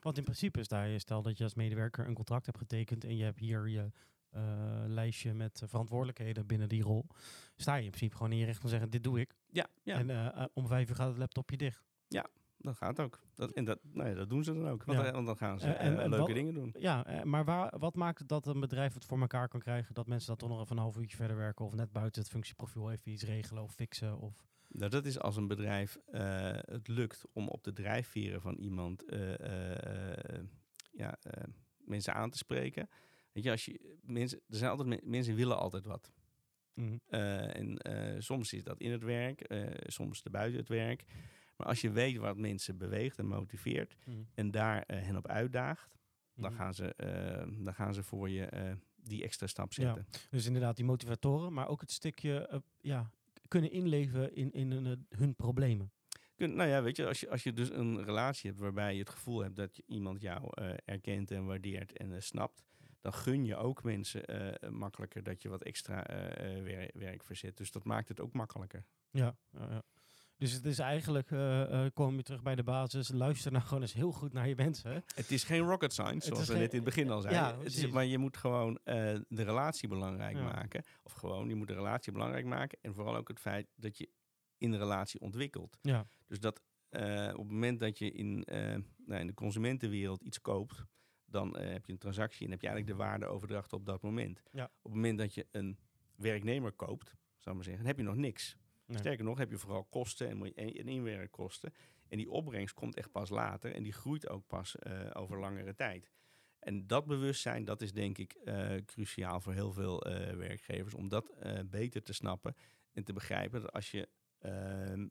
Want 0.02 0.18
in 0.18 0.24
principe 0.24 0.60
is 0.60 0.68
daar, 0.68 0.88
je 0.88 1.00
stel 1.00 1.22
dat 1.22 1.38
je 1.38 1.44
als 1.44 1.54
medewerker 1.54 2.08
een 2.08 2.14
contract 2.14 2.46
hebt 2.46 2.58
getekend 2.58 3.04
en 3.04 3.18
je 3.18 3.24
hebt 3.24 3.40
hier 3.40 3.70
je 3.70 3.92
uh, 4.36 4.84
lijstje 4.88 5.34
met 5.34 5.62
verantwoordelijkheden 5.66 6.46
binnen 6.46 6.70
die 6.70 6.84
rol, 6.84 7.08
sta 7.56 7.76
je 7.76 7.84
in 7.84 7.90
principe 7.90 8.16
gewoon 8.16 8.32
in 8.32 8.38
je 8.38 8.46
recht 8.46 8.64
om 8.64 8.70
zeggen, 8.70 8.90
dit 8.90 9.04
doe 9.04 9.20
ik. 9.20 9.36
Ja, 9.50 9.68
ja. 9.84 9.98
En 9.98 10.10
uh, 10.10 10.46
om 10.54 10.68
vijf 10.68 10.90
uur 10.90 10.96
gaat 10.96 11.08
het 11.08 11.18
laptopje 11.18 11.58
dicht. 11.58 11.84
Ja, 12.08 12.26
dat 12.64 12.76
gaat 12.76 13.00
ook. 13.00 13.20
Dat, 13.36 13.52
en 13.52 13.66
dat, 13.66 13.80
nou 13.92 14.10
ja, 14.10 14.16
dat 14.16 14.30
doen 14.30 14.44
ze 14.44 14.54
dan 14.54 14.68
ook. 14.70 14.84
Want, 14.84 15.00
Ja. 15.00 15.12
dan 15.12 15.38
gaan 15.38 15.60
ze 15.60 15.68
Eh, 15.74 15.86
en- 15.86 15.96
leuke 15.96 16.18
wat- 16.18 16.28
dingen 16.28 16.54
doen. 16.54 16.76
Ja, 16.80 17.06
eh, 17.06 17.24
maar 17.24 17.46
waar, 17.46 17.80
wat 17.80 17.96
maakt 17.96 18.28
dat 18.28 18.48
een 18.48 18.60
bedrijf 18.60 18.94
het 18.94 19.06
voor 19.06 19.20
elkaar 19.20 19.48
kan 19.48 19.60
krijgen 19.60 19.94
dat 19.94 20.08
mensen 20.08 20.28
dat 20.30 20.40
toch 20.40 20.50
nog 20.50 20.62
even 20.62 20.76
een 20.76 20.82
half 20.82 20.98
uurtje 20.98 21.18
verder 21.18 21.38
werken 21.38 21.66
of 21.66 21.74
net 21.74 21.92
buiten 21.92 22.22
het 22.22 22.32
functieprofiel 22.32 22.92
even 22.92 23.12
iets 23.12 23.24
regelen 23.24 23.64
of 23.64 23.74
fixen? 23.74 24.18
Of... 24.20 24.46
Nou, 24.68 24.90
dat 24.90 25.06
is 25.06 25.20
als 25.20 25.36
een 25.38 25.48
bedrijf 25.48 25.98
eh, 26.06 26.22
het 26.52 26.88
lukt 26.88 27.24
om 27.34 27.48
op 27.48 27.64
de 27.64 27.74
drijfveren 27.74 28.42
van 28.42 28.56
iemand 28.56 29.04
ja, 30.92 31.18
mensen 31.78 32.14
aan 32.14 32.30
te 32.30 32.38
spreken. 32.38 32.90
Weet 33.32 33.44
je, 33.44 33.52
als 33.52 33.66
je 33.66 33.98
mensen, 34.02 34.38
er 34.50 34.56
zijn 34.58 34.70
altijd 34.72 34.90
me- 34.90 35.10
mensen 35.10 35.36
willen 35.36 35.58
altijd 35.58 35.86
wat. 35.86 36.12
Mhm. 36.74 36.98
En 37.08 37.78
soms 38.22 38.54
is 38.54 38.64
dat 38.64 38.80
in 38.80 38.92
het 38.92 39.04
werk, 39.04 39.42
eh, 39.42 39.68
soms 39.86 40.22
te 40.22 40.30
buiten 40.30 40.60
het 40.60 40.70
werk. 40.70 41.04
Maar 41.56 41.68
als 41.68 41.82
je 41.82 41.92
weet 41.92 42.18
wat 42.18 42.38
mensen 42.38 42.78
beweegt 42.78 43.18
en 43.20 43.26
motiveert 43.28 43.96
Mhm. 44.06 44.18
en 44.34 44.52
daar 44.52 44.82
eh, 44.84 45.02
hen 45.04 45.16
op 45.18 45.28
uitdaagt, 45.28 45.98
dan, 46.36 46.52
Mhm. 46.52 46.62
gaan 46.62 46.74
ze, 46.74 46.96
eh, 46.96 47.64
dan 47.64 47.74
gaan 47.74 47.94
ze 47.94 48.04
voor 48.04 48.30
je 48.30 48.46
eh, 48.46 48.72
die 48.96 49.24
extra 49.24 49.48
stap 49.48 49.74
Ja. 49.74 49.84
zetten. 49.94 50.06
Dus 50.30 50.46
inderdaad 50.46 50.76
die 50.76 50.86
motivatoren, 50.86 51.54
maar 51.54 51.68
ook 51.68 51.82
het 51.82 51.92
stukje 51.92 52.64
ja, 52.82 53.10
kunnen 53.48 53.72
inleven 53.72 54.36
in, 54.36 54.52
in 54.52 54.72
hun, 54.72 55.06
hun 55.10 55.36
problemen. 55.36 55.92
Kun, 56.36 56.56
nou 56.56 56.70
ja, 56.70 56.82
weet 56.84 56.96
je, 56.96 57.08
als 57.08 57.20
je, 57.20 57.30
als 57.30 57.44
je 57.44 57.54
dus 57.54 57.70
een 57.70 58.04
relatie 58.04 58.50
hebt 58.50 58.62
waarbij 58.62 58.94
je 58.94 59.00
het 59.00 59.10
gevoel 59.10 59.40
hebt 59.42 59.56
dat 59.56 59.76
je 59.76 59.84
iemand 59.86 60.22
jou 60.22 60.50
erkent 60.86 61.32
en 61.32 61.46
waardeert 61.46 61.98
en 61.98 62.24
snapt, 62.24 62.64
dan 63.02 63.14
gun 63.14 63.46
je 63.46 63.56
ook 63.56 63.84
mensen 63.84 64.24
makkelijker 64.70 65.24
dat 65.24 65.42
je 65.42 65.50
wat 65.50 65.64
extra 65.64 66.04
wer- 66.64 66.92
werk 66.94 67.24
verzet. 67.24 67.58
Dus 67.58 67.72
dat 67.72 67.84
maakt 67.84 68.08
het 68.08 68.20
ook 68.20 68.34
makkelijker. 68.34 68.86
Ja, 69.12 69.38
ja, 69.52 69.68
ja. 69.70 69.84
Dus 70.38 70.52
het 70.52 70.66
is 70.66 70.80
eigenlijk, 70.80 71.32
eh, 71.32 71.86
eh, 71.86 71.92
kom 71.94 72.16
je 72.16 72.24
terug 72.24 72.42
bij 72.42 72.56
de 72.56 72.64
basis, 72.64 73.12
luister 73.12 73.52
nou 73.52 73.64
gewoon 73.64 73.82
eens 73.82 73.94
heel 73.94 74.12
goed 74.12 74.34
naar 74.34 74.48
je 74.48 74.56
mensen. 74.56 75.04
Het 75.16 75.32
is 75.32 75.44
geen 75.44 75.60
rocket 75.62 75.94
science, 75.94 76.28
zoals 76.28 76.46
we 76.48 76.52
geen- 76.52 76.62
net 76.62 76.70
in 76.74 76.76
het 76.76 76.86
begin 76.86 77.10
al 77.10 77.22
zeiden. 77.22 77.44
Ja, 77.44 77.58
het 77.64 77.76
is, 77.76 77.88
maar 77.88 78.06
je 78.06 78.18
moet 78.18 78.38
gewoon 78.38 78.80
eh, 78.84 78.96
de 79.28 79.44
relatie 79.44 79.88
belangrijk 79.88 80.36
Ja. 80.36 80.44
maken. 80.44 80.84
Of 81.04 81.12
gewoon, 81.14 81.48
je 81.50 81.56
moet 81.56 81.68
de 81.68 81.74
relatie 81.74 82.12
belangrijk 82.12 82.46
maken. 82.46 82.78
En 82.82 82.94
vooral 82.94 83.16
ook 83.16 83.28
het 83.28 83.40
feit 83.40 83.68
dat 83.76 83.98
je 83.98 84.10
in 84.58 84.72
de 84.72 84.78
relatie 84.78 85.20
ontwikkelt. 85.20 85.78
Ja, 85.82 86.06
Dus 86.28 86.40
dat 86.40 86.62
op 87.34 87.38
het 87.38 87.38
moment 87.38 87.80
dat 87.80 87.98
je 87.98 88.12
in, 88.12 88.44
nou, 89.06 89.20
in 89.22 89.28
de 89.28 89.34
consumentenwereld 89.34 90.22
iets 90.22 90.42
koopt, 90.42 90.86
dan 91.26 91.58
heb 91.58 91.86
je 91.86 91.92
een 91.92 91.98
transactie 91.98 92.46
en 92.46 92.52
heb 92.52 92.62
je 92.62 92.68
eigenlijk 92.68 92.98
de 92.98 93.04
waardeoverdracht 93.06 93.74
op 93.74 93.86
dat 93.86 94.02
moment. 94.02 94.44
Ja. 94.52 94.64
Op 94.64 94.72
het 94.84 94.94
moment 94.94 95.18
dat 95.18 95.34
je 95.34 95.48
een 95.52 95.78
werknemer 96.16 96.72
koopt, 96.72 97.08
zou 97.08 97.16
ik 97.50 97.54
maar 97.54 97.64
zeggen, 97.64 97.78
dan 97.78 97.86
heb 97.86 97.98
je 97.98 98.04
nog 98.04 98.16
niks. 98.16 98.58
Nee. 98.94 99.02
Sterker 99.02 99.26
nog, 99.26 99.38
heb 99.38 99.52
je 99.52 99.58
vooral 99.58 99.84
kosten 99.84 100.30
en, 100.30 100.56
en 100.56 100.74
en 100.74 100.88
inwerkkosten. 100.88 101.74
En 102.08 102.18
die 102.18 102.32
opbrengst 102.32 102.74
komt 102.74 102.96
echt 102.96 103.12
pas 103.12 103.30
later 103.30 103.74
en 103.74 103.84
die 103.84 103.94
groeit 103.94 104.30
ook 104.30 104.48
pas 104.48 104.76
eh, 104.76 105.10
over 105.14 105.40
langere 105.40 105.76
tijd. 105.76 106.12
En 106.60 106.88
dat 106.88 107.06
bewustzijn, 107.06 107.66
dat 107.66 107.82
is 107.82 107.92
denk 107.94 108.18
ik 108.18 108.34
eh, 108.34 108.76
cruciaal 108.86 109.40
voor 109.42 109.54
heel 109.54 109.72
veel 109.72 110.02
eh, 110.06 110.36
werkgevers. 110.36 110.94
Om 110.94 111.10
dat 111.10 111.34
beter 111.66 112.04
te 112.04 112.14
snappen 112.14 112.56
en 112.92 113.04
te 113.04 113.14
begrijpen 113.14 113.62
dat 113.62 113.72
als 113.72 113.92
je 113.92 114.10
ehm, 114.40 115.08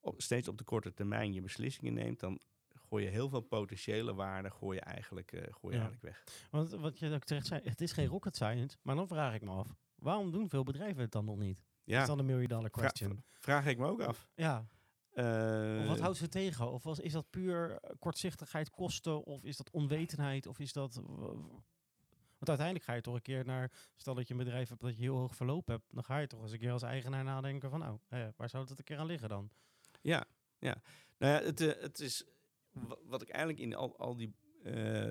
op, 0.00 0.22
steeds 0.22 0.48
op 0.48 0.58
de 0.58 0.64
korte 0.64 0.94
termijn 0.94 1.32
je 1.32 1.40
beslissingen 1.40 1.94
neemt, 1.94 2.20
dan 2.20 2.40
gooi 2.74 3.04
je 3.04 3.10
heel 3.10 3.28
veel 3.28 3.40
potentiële 3.40 4.14
waarde 4.14 4.50
gooi 4.50 4.76
je 4.78 4.84
eigenlijk, 4.84 5.30
gooi 5.30 5.74
je 5.74 5.80
Ja. 5.80 5.88
eigenlijk 5.88 6.02
weg. 6.02 6.48
want 6.50 6.70
wat 6.70 6.98
je 6.98 7.14
ook 7.14 7.24
terecht 7.24 7.46
zei, 7.46 7.60
het 7.64 7.80
is 7.80 7.92
geen 7.92 8.06
rocket 8.06 8.34
science, 8.34 8.76
maar 8.82 8.94
dan 8.94 9.08
vraag 9.08 9.34
ik 9.34 9.42
me 9.42 9.50
af, 9.50 9.74
waarom 9.94 10.30
doen 10.30 10.48
veel 10.48 10.62
bedrijven 10.64 11.02
het 11.02 11.12
dan 11.12 11.24
nog 11.24 11.38
niet? 11.38 11.67
Dat 11.88 11.96
Ja, 11.96 12.02
is 12.02 12.08
dan 12.08 12.18
een 12.18 12.26
million 12.26 12.48
dollar 12.48 12.70
Vra- 12.70 12.80
question. 12.80 13.24
vraag 13.32 13.66
ik 13.66 13.78
me 13.78 13.86
ook 13.86 14.00
af. 14.02 14.28
Ja, 14.34 14.68
of 15.80 15.86
wat 15.86 15.98
houdt 16.00 16.16
ze 16.16 16.28
tegen? 16.28 16.70
Of 16.72 16.82
was, 16.82 16.98
is 16.98 17.12
dat 17.12 17.30
puur 17.30 17.72
eh, 17.72 17.90
kortzichtigheid, 17.98 18.70
kosten? 18.70 19.24
Of 19.24 19.44
is 19.44 19.56
dat 19.56 19.70
onwetendheid? 19.70 20.46
Of 20.46 20.58
is 20.58 20.72
dat... 20.72 20.94
Want 20.94 22.48
uiteindelijk 22.48 22.84
ga 22.84 22.92
je 22.94 23.00
toch 23.00 23.14
een 23.14 23.22
keer 23.22 23.44
naar... 23.44 23.72
Stel 23.96 24.14
dat 24.14 24.26
je 24.28 24.34
een 24.34 24.44
bedrijf 24.44 24.68
hebt 24.68 24.80
dat 24.80 24.96
je 24.96 25.02
heel 25.02 25.16
hoog 25.16 25.34
verloop 25.36 25.66
hebt. 25.66 25.84
Dan 25.90 26.04
ga 26.04 26.18
je 26.18 26.26
toch 26.26 26.42
eens 26.42 26.52
een 26.52 26.58
keer 26.58 26.72
als 26.72 26.82
eigenaar 26.82 27.24
nadenken 27.24 27.70
van... 27.70 27.78
Nou, 27.80 27.98
eh, 28.08 28.26
waar 28.36 28.48
zou 28.48 28.66
het 28.68 28.78
een 28.78 28.84
keer 28.84 28.98
aan 28.98 29.06
liggen 29.06 29.28
dan? 29.28 29.50
Ja, 30.00 30.24
ja. 30.58 30.82
Nou 31.18 31.32
ja, 31.32 31.46
het, 31.46 31.60
eh, 31.60 31.82
het 31.82 32.00
is 32.00 32.24
wa- 32.70 32.98
wat 33.04 33.22
ik 33.22 33.28
eigenlijk 33.28 33.60
in 33.60 33.74
al, 33.74 33.98
al 33.98 34.16
die 34.16 34.34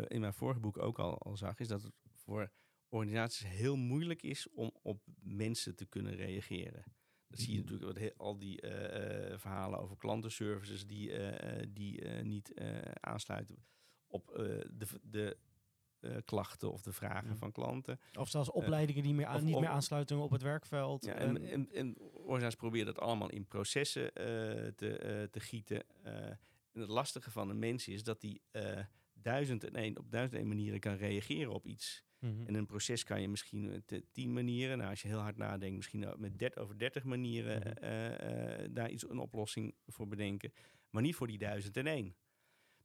in 0.08 0.20
mijn 0.20 0.34
vorige 0.34 0.60
boek 0.60 0.78
ook 0.78 1.00
al, 1.00 1.18
al 1.18 1.38
zag, 1.38 1.60
is 1.60 1.68
dat 1.68 1.82
het 1.82 1.94
voor 2.14 2.52
organisaties 2.98 3.48
heel 3.48 3.76
moeilijk 3.76 4.22
is 4.22 4.50
om 4.50 4.72
op 4.82 5.02
mensen 5.22 5.76
te 5.76 5.86
kunnen 5.86 6.16
reageren. 6.16 6.84
Dat 7.28 7.40
zie 7.40 7.54
je 7.54 7.60
natuurlijk 7.60 7.88
met 7.88 7.98
heel- 7.98 8.14
al 8.18 8.38
die 8.38 8.62
eh, 8.62 9.32
eh, 9.32 9.40
verhalen 9.40 9.80
over 9.80 9.98
klantenservices 9.98 10.88
die, 10.88 11.12
eh, 11.12 11.66
die 11.70 12.02
niet 12.06 12.54
aansluiten 13.00 13.66
op 14.08 14.28
de, 14.72 14.88
de 15.02 15.38
klachten 16.26 16.72
of 16.72 16.82
de 16.82 16.92
vragen 16.94 17.30
Mm. 17.30 17.38
van 17.38 17.52
klanten. 17.52 18.00
Of 18.20 18.30
zelfs 18.30 18.52
opleidingen 18.52 19.04
die 19.04 19.14
meer 19.14 19.26
aan, 19.26 19.36
of- 19.36 19.42
niet 19.42 19.60
meer 19.60 19.70
aansluiten 19.70 20.18
op 20.18 20.32
het 20.32 20.42
werkveld. 20.42 21.06
Ja, 21.06 21.14
en, 21.14 21.42
en, 21.50 21.70
en 21.72 21.98
organisaties 22.00 22.56
proberen 22.60 22.86
dat 22.86 23.00
allemaal 23.00 23.30
in 23.30 23.46
processen 23.46 24.14
te, 24.14 25.28
te 25.32 25.40
gieten. 25.40 25.84
En 26.04 26.82
het 26.82 26.90
lastige 26.90 27.32
van 27.32 27.50
een 27.50 27.60
mens 27.60 27.88
is 27.88 28.04
dat 28.04 28.22
die 28.22 28.42
duizend 29.14 29.64
en 29.64 29.76
één, 29.76 29.98
op 29.98 30.12
duizend 30.12 30.34
en 30.36 30.40
één 30.40 30.50
manieren 30.56 30.80
kan 30.80 30.96
reageren 30.96 31.54
op 31.54 31.68
iets. 31.68 32.04
Mhm. 32.20 32.48
En 32.48 32.54
een 32.54 32.66
proces 32.66 33.04
kan 33.04 33.22
je 33.22 33.30
misschien 33.30 33.66
met 33.70 33.92
eh, 33.92 34.02
tien 34.12 34.34
manieren, 34.34 34.78
nou, 34.78 34.90
als 34.90 35.02
je 35.02 35.08
heel 35.08 35.20
hard 35.20 35.38
nadenkt, 35.38 35.76
misschien 35.76 36.14
met 36.18 36.40
30 36.40 36.62
over 36.64 36.78
dertig 36.78 37.04
manieren 37.04 37.60
Mhm. 37.60 37.68
eh, 37.68 38.64
eh, 38.64 38.70
daar 38.74 38.90
iets, 38.90 39.10
een 39.10 39.20
oplossing 39.20 39.76
voor 39.86 40.08
bedenken. 40.08 40.54
Maar 40.90 41.02
niet 41.02 41.16
voor 41.16 41.28
die 41.28 41.38
duizend 41.38 41.78
en 41.78 41.88
één. 41.88 42.16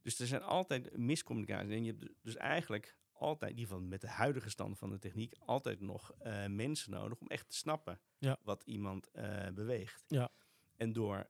Dus 0.01 0.19
er 0.19 0.27
zijn 0.27 0.41
altijd 0.41 0.97
miscommunicaties. 0.97 1.71
En 1.71 1.83
je 1.83 1.91
hebt 1.91 2.13
dus 2.21 2.35
eigenlijk 2.35 2.97
altijd, 3.11 3.51
in 3.51 3.57
ieder 3.57 3.73
geval 3.73 3.87
met 3.89 4.01
de 4.01 4.07
huidige 4.07 4.49
stand 4.49 4.77
van 4.77 4.89
de 4.89 4.99
techniek, 4.99 5.33
altijd 5.39 5.79
nog 5.79 6.11
mensen 6.47 6.91
nodig 6.91 7.19
om 7.19 7.27
echt 7.27 7.49
te 7.49 7.55
snappen 7.55 7.99
Ja. 8.17 8.37
wat 8.43 8.63
iemand 8.65 9.11
beweegt. 9.53 10.03
Ja. 10.07 10.31
En 10.77 10.93
door 10.93 11.29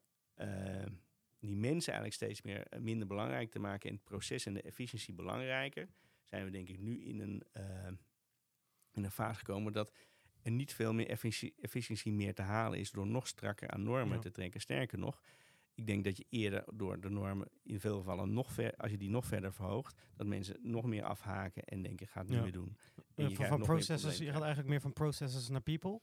die 1.39 1.55
mensen 1.55 1.93
eigenlijk 1.93 2.13
steeds 2.13 2.41
meer 2.41 2.67
minder 2.79 3.07
belangrijk 3.07 3.51
te 3.51 3.59
maken 3.59 3.89
en 3.89 3.95
het 3.95 4.03
proces 4.03 4.45
en 4.45 4.53
de 4.53 4.61
efficiëntie 4.61 5.13
belangrijker, 5.13 5.87
zijn 6.33 6.45
we 6.45 6.51
denk 6.51 6.69
ik 6.69 6.79
nu 6.79 7.03
in 7.03 7.19
een, 7.19 7.43
eh, 7.51 7.87
in 8.91 9.03
een 9.03 9.11
fase 9.11 9.37
gekomen 9.39 9.73
dat 9.73 9.91
er 10.41 10.51
niet 10.51 10.73
veel 10.73 10.93
meer 10.93 11.07
efficiëntie, 11.09 11.61
efficiëntie 11.61 12.11
meer 12.11 12.33
te 12.33 12.41
halen 12.41 12.79
is 12.79 12.91
door 12.91 13.07
nog 13.07 13.27
strakker 13.27 13.69
aan 13.69 13.83
normen 13.83 14.13
Ja. 14.15 14.19
te 14.21 14.31
trekken. 14.31 14.61
Sterker 14.61 14.97
nog, 14.99 15.21
ik 15.73 15.85
denk 15.87 16.03
dat 16.03 16.17
je 16.17 16.25
eerder 16.29 16.63
door 16.73 16.99
de 17.01 17.09
normen 17.09 17.47
in 17.63 17.79
veel 17.79 17.97
gevallen 17.97 18.33
nog 18.33 18.51
ver, 18.51 18.75
als 18.75 18.91
je 18.91 18.97
die 18.97 19.09
nog 19.09 19.25
verder 19.25 19.53
verhoogt, 19.53 20.01
dat 20.15 20.27
mensen 20.27 20.57
nog 20.61 20.85
meer 20.85 21.03
afhaken 21.03 21.63
en 21.63 21.81
denken, 21.81 22.07
ga 22.07 22.19
het 22.19 22.27
niet 22.29 22.37
Ja. 22.37 22.43
meer 22.43 22.51
doen. 22.51 22.77
En 23.15 23.23
Eh, 23.23 23.29
je 23.29 23.35
van 23.35 23.47
van 23.47 23.61
processes, 23.61 24.17
je 24.17 24.25
gaat 24.31 24.41
eigenlijk 24.41 24.69
meer 24.69 24.81
van 24.81 24.93
processes 24.93 25.49
naar 25.49 25.61
people. 25.61 26.01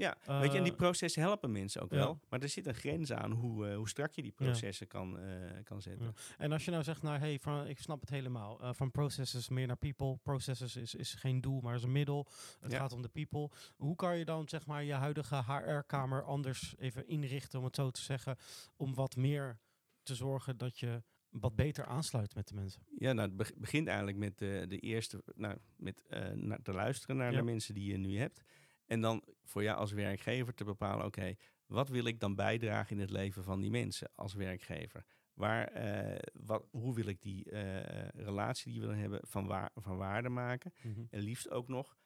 Ja, 0.00 0.16
weet 0.26 0.52
je, 0.52 0.56
en 0.58 0.62
die 0.64 0.72
Eh, 0.72 0.78
processen 0.78 1.22
helpen 1.22 1.52
mensen 1.52 1.82
ook 1.82 1.90
ja. 1.90 1.96
wel. 1.96 2.20
Maar 2.28 2.40
er 2.40 2.48
zit 2.48 2.66
een 2.66 2.74
grens 2.74 3.12
aan 3.12 3.30
hoe, 3.32 3.68
eh, 3.68 3.76
hoe 3.76 3.88
strak 3.88 4.12
je 4.12 4.22
die 4.22 4.32
Ja. 4.36 4.44
processen 4.44 4.86
kan, 4.86 5.18
eh, 5.18 5.62
kan 5.64 5.82
zetten. 5.82 6.06
Ja. 6.06 6.12
En 6.38 6.52
als 6.52 6.64
je 6.64 6.70
nou 6.70 6.82
zegt, 6.82 7.02
nou 7.02 7.18
hey, 7.18 7.38
van, 7.38 7.66
ik 7.66 7.78
snap 7.78 8.00
het 8.00 8.10
helemaal. 8.10 8.74
van 8.74 8.90
processes 8.90 9.48
meer 9.48 9.66
naar 9.66 9.76
people. 9.76 10.16
Processes 10.22 10.76
is, 10.76 10.94
is 10.94 11.14
geen 11.14 11.40
doel, 11.40 11.60
maar 11.60 11.74
is 11.74 11.82
een 11.82 11.92
middel. 11.92 12.26
Het 12.60 12.74
gaat 12.74 12.92
om 12.92 13.02
de 13.02 13.08
people. 13.08 13.50
Hoe 13.76 13.96
kan 13.96 14.18
je 14.18 14.24
dan 14.24 14.48
zeg 14.48 14.66
maar 14.66 14.84
je 14.84 14.92
huidige 14.92 15.42
HR-kamer 15.46 16.22
anders 16.22 16.74
even 16.78 17.06
inrichten, 17.08 17.58
om 17.58 17.64
het 17.64 17.74
zo 17.76 17.90
te 17.90 18.00
zeggen, 18.00 18.36
om 18.76 18.94
wat 18.94 19.16
meer 19.16 19.58
te 20.02 20.14
zorgen 20.14 20.56
dat 20.58 20.78
je 20.78 21.02
wat 21.30 21.56
beter 21.56 21.84
aansluit 21.86 22.34
met 22.34 22.48
de 22.48 22.54
mensen? 22.54 22.82
Ja, 22.98 23.12
nou, 23.12 23.28
het 23.28 23.36
beg- 23.36 23.54
begint 23.56 23.86
eigenlijk 23.86 24.18
met 24.18 24.38
de, 24.38 24.64
de 24.68 24.78
eerste, 24.78 25.22
nou, 25.34 25.56
met 25.76 26.02
naar 26.34 26.62
te 26.62 26.72
luisteren 26.72 27.16
naar 27.16 27.30
Ja. 27.32 27.38
de 27.38 27.44
mensen 27.44 27.74
die 27.74 27.90
je 27.92 27.96
nu 27.98 28.18
hebt. 28.18 28.42
En 28.90 29.00
dan 29.00 29.24
voor 29.42 29.62
jou 29.62 29.78
als 29.78 29.92
werkgever 29.92 30.54
te 30.54 30.64
bepalen, 30.64 31.06
oké, 31.06 31.34
wat 31.66 31.88
wil 31.88 32.04
ik 32.04 32.20
dan 32.20 32.34
bijdragen 32.34 32.96
in 32.96 33.02
het 33.02 33.10
leven 33.10 33.44
van 33.44 33.60
die 33.60 33.70
mensen 33.70 34.10
als 34.14 34.34
werkgever? 34.34 35.04
Waar, 35.32 35.68
eh, 35.68 36.18
wat, 36.32 36.66
hoe 36.70 36.94
wil 36.94 37.06
ik 37.06 37.22
die 37.22 37.50
eh, 37.50 38.08
relatie 38.08 38.72
die 38.72 38.80
we 38.80 38.86
dan 38.86 38.96
hebben 38.96 39.20
van, 39.22 39.46
waar, 39.46 39.70
van 39.74 39.96
waarde 39.96 40.28
maken? 40.28 40.72
En 41.10 41.20
liefst 41.20 41.50
ook 41.50 41.68
nog, 41.68 41.96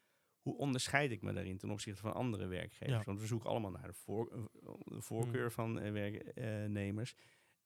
hoe 0.41 0.57
onderscheid 0.57 1.11
ik 1.11 1.23
me 1.23 1.33
daarin 1.33 1.59
ten 1.59 1.71
opzichte 1.71 2.01
van 2.01 2.15
andere 2.15 2.47
werkgevers? 2.47 2.99
Ja. 2.99 3.05
Want 3.05 3.21
we 3.21 3.27
zoeken 3.27 3.51
allemaal 3.51 3.71
naar 3.71 3.87
de, 3.87 3.93
voor, 3.93 4.33
eh, 4.33 4.45
de 4.85 5.03
voorkeur 5.03 5.53
van 5.53 5.81
eh, 5.81 5.93
werknemers. 5.93 7.15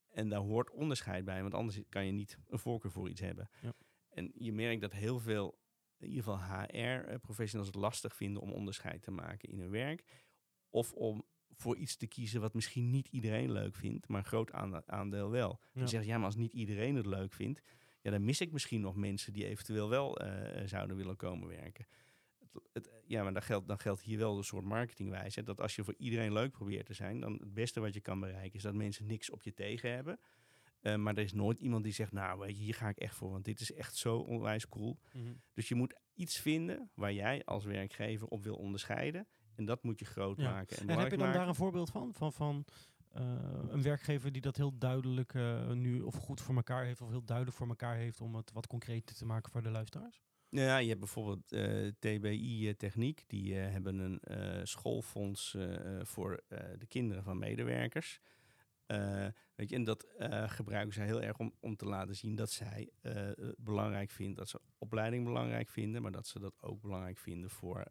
En 0.09 0.29
daar 0.29 0.39
hoort 0.39 0.69
onderscheid 0.69 1.25
bij, 1.25 1.41
want 1.41 1.53
anders 1.53 1.79
kan 1.89 2.05
je 2.05 2.11
niet 2.11 2.37
een 2.47 2.59
voorkeur 2.59 2.91
voor 2.91 3.09
iets 3.09 3.21
hebben. 3.21 3.49
Ja. 3.61 3.73
En 4.09 4.31
je 4.35 4.53
merkt 4.53 4.81
dat 4.81 4.93
heel 4.93 5.19
veel 5.19 5.59
in 5.99 6.07
ieder 6.07 6.23
geval 6.23 6.39
HR-professionals 6.39 7.67
het 7.67 7.81
lastig 7.81 8.15
vinden 8.15 8.41
om 8.41 8.51
onderscheid 8.51 9.01
te 9.01 9.11
maken 9.11 9.49
in 9.49 9.59
hun 9.59 9.69
werk. 9.69 10.03
Of 10.69 10.93
om 10.93 11.23
voor 11.51 11.77
iets 11.77 11.95
te 11.95 12.07
kiezen 12.07 12.41
wat 12.41 12.53
misschien 12.53 12.89
niet 12.89 13.07
iedereen 13.07 13.51
leuk 13.51 13.75
vindt, 13.75 14.07
maar 14.07 14.19
een 14.19 14.25
groot 14.25 14.51
aandeel 14.85 15.29
wel. 15.29 15.59
Je 15.73 15.87
zegt, 15.87 16.05
ja, 16.05 16.17
maar 16.17 16.25
als 16.25 16.35
niet 16.35 16.53
iedereen 16.53 16.95
het 16.95 17.05
leuk 17.05 17.33
vindt, 17.33 17.61
ja, 18.01 18.11
dan 18.11 18.25
mis 18.25 18.41
ik 18.41 18.51
misschien 18.51 18.81
nog 18.81 18.95
mensen 18.95 19.33
die 19.33 19.45
eventueel 19.45 19.89
wel 19.89 20.17
eh, 20.17 20.67
zouden 20.67 20.97
willen 20.97 21.15
komen 21.15 21.47
werken. 21.47 21.87
Het, 22.39 22.61
het, 22.73 22.91
ja, 23.05 23.23
maar 23.23 23.33
dan 23.33 23.41
geldt, 23.41 23.67
dan 23.67 23.79
geldt 23.79 24.01
hier 24.01 24.17
wel 24.17 24.37
een 24.37 24.43
soort 24.43 24.65
marketingwijze. 24.65 25.43
Dat 25.43 25.61
als 25.61 25.75
je 25.75 25.83
voor 25.83 25.95
iedereen 25.97 26.33
leuk 26.33 26.51
probeert 26.51 26.85
te 26.85 26.93
zijn, 26.93 27.19
dan 27.19 27.33
het 27.33 27.53
beste 27.53 27.79
wat 27.79 27.93
je 27.93 28.01
kan 28.01 28.19
bereiken 28.19 28.53
is 28.53 28.61
dat 28.61 28.73
mensen 28.73 29.05
niks 29.05 29.29
op 29.29 29.43
je 29.43 29.53
tegen 29.53 29.91
hebben. 29.91 30.19
Uh, 30.81 30.95
maar 30.95 31.15
er 31.15 31.23
is 31.23 31.33
nooit 31.33 31.59
iemand 31.59 31.83
die 31.83 31.93
zegt, 31.93 32.11
nou 32.11 32.39
weet 32.39 32.57
je, 32.57 32.63
hier 32.63 32.73
ga 32.73 32.89
ik 32.89 32.97
echt 32.97 33.15
voor, 33.15 33.31
want 33.31 33.45
dit 33.45 33.59
is 33.59 33.73
echt 33.73 33.95
zo 33.95 34.17
onwijs 34.17 34.67
cool. 34.69 34.99
Mhm. 35.13 35.33
Dus 35.53 35.67
je 35.67 35.75
moet 35.75 35.99
iets 36.13 36.39
vinden 36.39 36.91
waar 36.93 37.13
jij 37.13 37.45
als 37.45 37.65
werkgever 37.65 38.27
op 38.27 38.43
wil 38.43 38.55
onderscheiden. 38.55 39.27
En 39.55 39.65
dat 39.65 39.83
moet 39.83 39.99
je 39.99 40.05
groot 40.05 40.37
maken. 40.37 40.77
En, 40.77 40.89
en 40.89 40.99
heb 40.99 41.11
je 41.11 41.17
dan 41.17 41.31
daar 41.31 41.47
een 41.47 41.55
voorbeeld 41.55 41.89
van? 41.89 42.13
Van, 42.13 42.33
van 42.33 42.65
uh, 43.17 43.21
een 43.67 43.81
werkgever 43.81 44.31
die 44.31 44.41
dat 44.41 44.55
heel 44.55 44.77
duidelijk 44.77 45.33
uh, 45.33 45.71
nu 45.71 46.01
of 46.01 46.15
goed 46.15 46.41
voor 46.41 46.55
elkaar 46.55 46.85
heeft, 46.85 47.01
of 47.01 47.09
heel 47.09 47.25
duidelijk 47.25 47.57
voor 47.57 47.67
elkaar 47.67 47.95
heeft 47.95 48.21
om 48.21 48.35
het 48.35 48.51
wat 48.51 48.67
concreter 48.67 49.15
te 49.15 49.25
maken 49.25 49.51
voor 49.51 49.61
de 49.61 49.69
luisteraars? 49.69 50.21
Ja, 50.49 50.77
je 50.77 50.87
hebt 50.87 50.99
bijvoorbeeld 50.99 51.53
uh, 51.53 51.87
TBI 51.99 52.75
Techniek. 52.77 53.23
Die 53.27 53.53
hebben 53.53 53.99
een 53.99 54.67
schoolfonds 54.67 55.57
voor 56.01 56.43
de 56.77 56.87
kinderen 56.87 57.23
van 57.23 57.37
medewerkers. 57.37 58.19
Weet 59.55 59.69
je, 59.69 59.75
en 59.75 59.83
dat 59.83 60.07
gebruiken 60.45 60.93
zij 60.93 61.05
heel 61.05 61.21
erg 61.21 61.37
om, 61.37 61.53
om 61.59 61.75
te 61.75 61.85
laten 61.85 62.15
zien 62.15 62.35
dat 62.35 62.51
zij 62.51 62.89
het 63.01 63.55
belangrijk 63.57 64.09
vinden, 64.09 64.35
dat 64.35 64.49
ze 64.49 64.61
opleiding 64.77 65.23
belangrijk 65.23 65.69
vinden, 65.69 66.01
maar 66.01 66.11
dat 66.11 66.27
ze 66.27 66.39
dat 66.39 66.53
ook 66.61 66.81
belangrijk 66.81 67.17
vinden 67.17 67.49
voor 67.49 67.85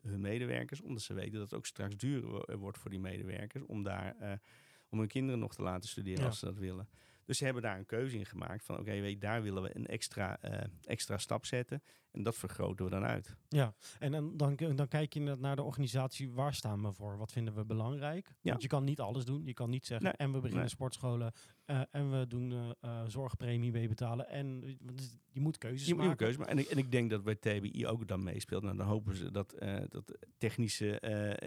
hun 0.00 0.20
medewerkers, 0.20 0.80
omdat 0.80 1.02
ze 1.02 1.14
weten 1.14 1.32
dat 1.32 1.42
het 1.42 1.54
ook 1.54 1.66
straks 1.66 1.96
duurder 1.96 2.58
wordt 2.58 2.78
voor 2.78 2.90
die 2.90 3.00
medewerkers 3.00 3.64
om 3.64 3.82
daar 3.82 4.40
om 4.88 4.98
hun 4.98 5.08
kinderen 5.08 5.40
nog 5.40 5.54
te 5.54 5.62
laten 5.62 5.88
studeren 5.88 6.24
als 6.24 6.38
ze 6.38 6.44
dat 6.44 6.58
willen. 6.58 6.88
Dus 7.30 7.38
ze 7.38 7.44
hebben 7.44 7.62
daar 7.62 7.78
een 7.78 7.86
keuze 7.86 8.16
in 8.16 8.26
gemaakt 8.26 8.64
van 8.64 8.78
oké, 8.78 9.00
weet 9.00 9.20
daar 9.20 9.42
willen 9.42 9.62
we 9.62 9.76
een 9.76 9.86
extra, 9.86 10.38
uh, 10.44 10.60
extra 10.84 11.18
stap 11.18 11.46
zetten 11.46 11.82
en 12.10 12.22
dat 12.22 12.36
vergroten 12.36 12.84
we 12.84 12.90
dan 12.90 13.04
uit. 13.04 13.36
Ja, 13.48 13.74
en 13.98 14.12
dan, 14.12 14.36
dan, 14.36 14.56
dan 14.56 14.88
kijk 14.88 15.12
je 15.12 15.20
naar 15.20 15.56
de 15.56 15.62
organisatie, 15.62 16.30
waar 16.30 16.54
staan 16.54 16.82
we 16.82 16.92
voor? 16.92 17.18
Wat 17.18 17.32
vinden 17.32 17.54
we 17.54 17.64
belangrijk? 17.64 18.26
Ja. 18.40 18.50
Want 18.50 18.62
je 18.62 18.68
kan 18.68 18.84
niet 18.84 19.00
alles 19.00 19.24
doen. 19.24 19.44
Je 19.44 19.52
kan 19.52 19.70
niet 19.70 19.86
zeggen 19.86 20.16
en 20.16 20.32
we 20.32 20.40
beginnen 20.40 20.68
sportscholen 20.68 21.32
uh, 21.66 21.80
en 21.90 22.10
we 22.10 22.26
doen 22.26 22.50
uh, 22.50 23.02
zorgpremie 23.06 23.72
mee 23.72 23.88
betalen. 23.88 24.28
En 24.28 24.60
dus 24.80 25.18
je 25.28 25.40
moet 25.40 25.58
keuzes 25.58 25.86
je, 25.86 25.94
maken. 25.94 26.10
Je 26.10 26.16
keuze 26.16 26.38
maken. 26.38 26.52
En, 26.52 26.58
ik, 26.58 26.66
en 26.68 26.78
ik 26.78 26.90
denk 26.90 27.10
dat 27.10 27.24
bij 27.24 27.34
TBI 27.34 27.86
ook 27.86 28.08
dan 28.08 28.22
meespeelt. 28.22 28.62
Nou, 28.62 28.76
dan 28.76 28.86
hopen 28.86 29.16
ze 29.16 29.30
dat, 29.30 29.54
dat 29.88 30.18
technische 30.38 31.00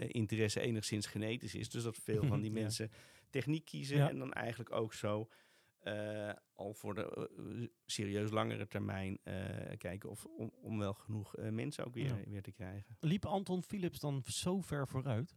interesse 0.08 0.60
enigszins 0.60 1.06
genetisch 1.06 1.54
is. 1.54 1.68
Dus 1.68 1.82
dat 1.82 1.96
veel 1.96 2.22
van 2.32 2.40
die 2.40 2.52
mensen 2.52 2.90
techniek 3.30 3.64
kiezen 3.64 4.08
en 4.08 4.18
dan 4.18 4.32
eigenlijk 4.32 4.72
ook 4.72 4.94
zo 4.94 5.28
uh, 5.84 6.32
al 6.54 6.74
voor 6.74 6.94
de 6.94 7.30
uh, 7.38 7.68
serieus 7.86 8.30
langere 8.30 8.66
termijn 8.66 9.18
uh, 9.24 9.34
kijken 9.78 10.10
of 10.10 10.24
om, 10.24 10.52
om, 10.62 10.78
wel 10.78 10.94
genoeg 10.94 11.34
mensen 11.36 11.84
ook 11.84 11.94
weer, 11.94 12.06
ja. 12.06 12.30
weer 12.30 12.42
te 12.42 12.52
krijgen. 12.52 12.96
Liep 13.00 13.26
Anton 13.26 13.62
Philips 13.62 14.00
dan 14.00 14.22
zo 14.24 14.60
ver 14.60 14.88
vooruit? 14.88 15.36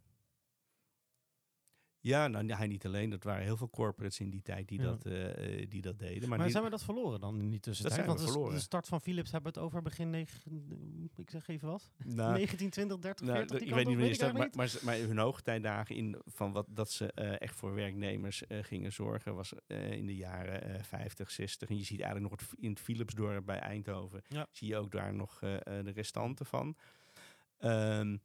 Ja, 2.07 2.27
nou 2.27 2.51
hij 2.51 2.67
niet 2.67 2.85
alleen. 2.85 3.09
Dat 3.09 3.23
waren 3.23 3.43
heel 3.43 3.57
veel 3.57 3.69
corporates 3.69 4.19
in 4.19 4.29
die 4.29 4.41
tijd 4.41 4.67
die, 4.67 4.81
dat, 4.81 5.05
uh, 5.05 5.65
die 5.69 5.81
dat 5.81 5.99
deden. 5.99 6.29
Maar, 6.29 6.37
maar 6.37 6.49
zijn 6.49 6.63
we 6.63 6.69
dat 6.69 6.83
verloren 6.83 7.19
dan 7.19 7.39
in 7.39 7.49
die 7.49 7.59
tussentijd? 7.59 8.05
Dat 8.05 8.19
zijn 8.19 8.27
we 8.27 8.33
Want 8.33 8.49
de, 8.49 8.55
de 8.55 8.61
start 8.61 8.87
van 8.87 9.01
Philips 9.01 9.31
hebben 9.31 9.53
we 9.53 9.59
het 9.59 9.67
over 9.67 9.81
begin 9.81 10.09
negen, 10.09 10.39
ik 11.15 11.29
zeg 11.29 11.47
even 11.47 11.67
wat, 11.67 11.91
nou, 12.05 12.33
19, 12.33 12.69
20, 12.69 12.99
30, 12.99 13.25
nou, 13.25 13.37
40. 13.37 13.59
Ik 13.59 13.73
weet 13.73 13.87
niet 13.87 13.97
wanneer 13.97 14.33
maar, 14.33 14.49
maar, 14.53 14.73
maar, 14.81 14.97
hun 14.97 15.17
hoogtijdagen 15.17 15.95
in 15.95 16.21
van 16.25 16.51
wat 16.51 16.65
dat 16.69 16.91
ze 16.91 17.11
uh, 17.15 17.41
echt 17.41 17.55
voor 17.55 17.73
werknemers 17.73 18.43
uh, 18.47 18.63
gingen 18.63 18.93
zorgen 18.93 19.35
was 19.35 19.53
in 19.67 20.05
de 20.05 20.15
jaren 20.15 20.85
50, 20.85 21.31
60. 21.31 21.69
En 21.69 21.77
je 21.77 21.83
ziet 21.83 22.01
eigenlijk 22.01 22.31
nog 22.31 22.39
het, 22.39 22.59
in 22.59 22.69
het 22.69 22.79
Philipsdorp 22.79 23.45
bij 23.45 23.59
Eindhoven 23.59 24.21
ja. 24.27 24.47
zie 24.51 24.67
je 24.67 24.77
ook 24.77 24.91
daar 24.91 25.13
nog 25.13 25.39
de 25.39 25.91
restanten 25.93 26.45
van. 26.45 26.75
Um, 27.59 28.21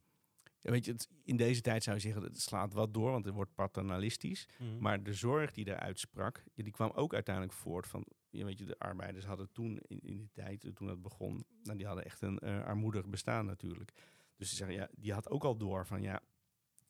ja, 0.63 0.71
weet 0.71 0.85
je, 0.85 0.91
het, 0.91 1.09
in 1.23 1.37
deze 1.37 1.61
tijd 1.61 1.83
zou 1.83 1.95
je 1.95 2.01
zeggen, 2.01 2.23
het 2.23 2.41
slaat 2.41 2.73
wat 2.73 2.93
door, 2.93 3.11
want 3.11 3.25
het 3.25 3.33
wordt 3.33 3.55
paternalistisch. 3.55 4.47
Mm. 4.59 4.79
Maar 4.79 5.03
de 5.03 5.13
zorg 5.13 5.51
die 5.51 5.67
eruit 5.67 5.99
sprak, 5.99 6.43
die 6.55 6.71
kwam 6.71 6.91
ook 6.91 7.13
uiteindelijk 7.13 7.55
voort 7.55 7.87
van, 7.87 8.05
je 8.29 8.45
weet 8.45 8.59
je, 8.59 8.65
de 8.65 8.79
arbeiders 8.79 9.25
hadden 9.25 9.51
toen, 9.51 9.79
in, 9.87 9.99
in 9.99 10.17
die 10.17 10.29
tijd, 10.31 10.71
toen 10.75 10.87
het 10.87 11.01
begon, 11.01 11.45
nou, 11.63 11.77
die 11.77 11.85
hadden 11.85 12.05
echt 12.05 12.21
een 12.21 12.39
uh, 12.43 12.63
armoedig 12.63 13.07
bestaan 13.07 13.45
natuurlijk. 13.45 13.91
Dus 14.37 14.49
ze 14.49 14.55
zeggen, 14.55 14.75
ja, 14.75 14.87
die 14.95 15.13
had 15.13 15.29
ook 15.29 15.43
al 15.43 15.57
door 15.57 15.85
van, 15.85 16.01
ja, 16.01 16.21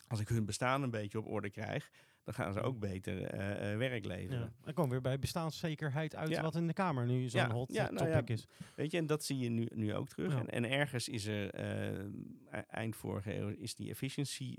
als 0.08 0.20
ik 0.20 0.28
hun 0.28 0.46
bestaan 0.46 0.84
een 0.84 0.92
beetje 0.92 1.20
op 1.20 1.28
orde 1.28 1.50
krijg, 1.50 1.90
dan 2.24 2.34
gaan 2.34 2.54
ze 2.54 2.62
ook 2.62 2.80
beter 2.80 3.16
uh, 3.16 3.78
werk 3.78 4.06
leveren. 4.06 4.40
Ja. 4.40 4.54
Dan 4.62 4.74
komen 4.74 4.84
we 4.84 5.02
weer 5.02 5.02
bij 5.02 5.20
bestaanszekerheid 5.20 6.16
uit 6.16 6.40
wat 6.40 6.56
in 6.56 6.68
de 6.68 6.74
Kamer 6.74 7.06
nu 7.06 7.30
zo'n 7.30 7.52
hot 7.52 7.70
nou 7.70 7.96
topic 7.96 8.30
is. 8.30 8.48
Weet 8.76 8.92
je, 8.92 8.98
en 8.98 9.06
dat 9.06 9.24
zie 9.24 9.38
je 9.38 9.50
nu, 9.50 9.68
nu 9.74 9.94
ook 9.94 10.08
terug. 10.08 10.36
En, 10.36 10.50
en, 10.50 10.70
ergens 10.70 11.10
is 11.10 11.26
er, 11.26 11.60
uh, 11.60 12.60
eind 12.68 12.96
vorige 12.96 13.38
eeuw, 13.38 13.48
is 13.48 13.76
die 13.76 13.90
efficiency 13.90 14.56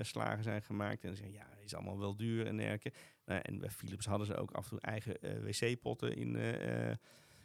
slagen 0.00 0.42
zijn 0.42 0.62
gemaakt. 0.62 1.04
En 1.04 1.10
ze 1.10 1.16
zeggen, 1.16 1.34
ja, 1.34 1.46
het 1.50 1.64
is 1.64 1.74
allemaal 1.74 1.98
wel 1.98 2.16
duur 2.16 2.46
en 2.46 2.56
dergelijke. 2.56 2.92
Nou, 3.24 3.40
en 3.42 3.58
bij 3.58 3.70
Philips 3.70 4.06
hadden 4.06 4.26
ze 4.26 4.36
ook 4.36 4.50
af 4.50 4.64
en 4.64 4.70
toe 4.70 4.80
eigen 4.80 5.16
wc-potten 5.44 6.16
in, 6.16 6.36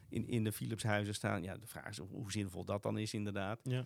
in, 0.10 0.28
in 0.28 0.44
de 0.44 0.52
Philips 0.52 0.84
huizen 0.84 1.14
staan. 1.14 1.44
Ja, 1.44 1.58
de 1.58 1.68
vraag 1.68 1.90
is 1.90 1.98
hoe 1.98 2.32
zinvol 2.32 2.66
dat 2.66 2.84
dan 2.84 2.98
is 2.98 3.14
inderdaad. 3.14 3.60
Ja. 3.64 3.86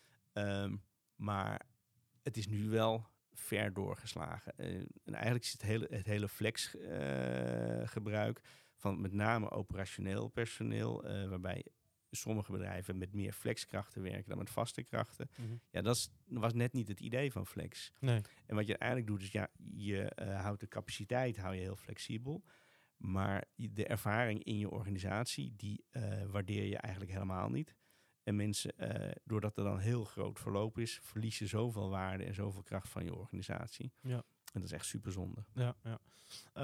Um, 0.64 0.82
maar 1.16 1.62
het 2.24 2.38
is 2.38 2.48
nu 2.48 2.70
wel 2.70 3.08
ver 3.40 3.74
doorgeslagen. 3.74 4.54
Uh, 4.58 4.66
en 5.04 5.14
eigenlijk 5.14 5.44
is 5.44 5.52
het 5.52 5.62
hele, 5.62 5.88
het 5.90 6.06
hele 6.06 6.28
flex 6.28 6.76
uh, 6.76 7.88
gebruik 7.88 8.42
van 8.76 9.02
met 9.02 9.14
name 9.14 9.52
operationeel 9.52 10.28
personeel, 10.28 11.10
uh, 11.10 11.30
waarbij 11.30 11.66
sommige 12.12 12.52
bedrijven 12.52 12.98
met 12.98 13.14
meer 13.14 13.34
flexkrachten 13.34 14.02
werken 14.02 14.30
dan 14.30 14.38
met 14.38 14.50
vaste 14.50 14.84
krachten. 14.84 15.30
Mm 15.36 15.46
-hmm. 15.46 15.62
Ja, 15.70 15.82
dat 15.82 15.96
is, 15.96 16.10
was 16.26 16.54
net 16.54 16.74
niet 16.74 16.88
het 16.88 17.00
idee 17.00 17.32
van 17.32 17.48
flex. 17.48 17.92
Nee. 18.00 18.22
En 18.46 18.56
wat 18.56 18.68
je 18.68 18.78
eigenlijk 18.78 19.12
doet, 19.12 19.22
is 19.22 19.32
ja, 19.32 19.48
je 19.74 20.12
houdt 20.42 20.60
de 20.60 20.68
capaciteit 20.68 21.38
hou 21.38 21.56
je 21.56 21.62
heel 21.62 21.76
flexibel. 21.76 22.44
Maar 22.98 23.44
de 23.56 23.86
ervaring 23.86 24.44
in 24.44 24.58
je 24.58 24.70
organisatie, 24.70 25.54
die 25.56 25.86
waardeer 26.28 26.64
je 26.64 26.78
eigenlijk 26.78 27.12
helemaal 27.12 27.50
niet. 27.50 27.76
En 28.28 28.36
mensen, 28.36 28.74
uh, 28.80 29.12
doordat 29.24 29.58
er 29.58 29.64
dan 29.64 29.80
heel 29.80 30.04
groot 30.04 30.40
verloop 30.40 30.78
is, 30.78 31.00
verlies 31.04 31.40
je 31.40 31.48
zoveel 31.48 31.90
waarde 31.90 32.24
en 32.24 32.34
zoveel 32.34 32.64
kracht 32.64 32.90
van 32.90 33.04
je 33.04 33.16
organisatie. 33.16 33.92
Ja. 34.02 34.16
En 34.54 34.62
dat 34.62 34.64
is 34.64 34.72
echt 34.72 34.86
super 34.86 35.12
zonde. 35.12 35.44
Ja, 35.54 35.76
ja. 35.84 36.00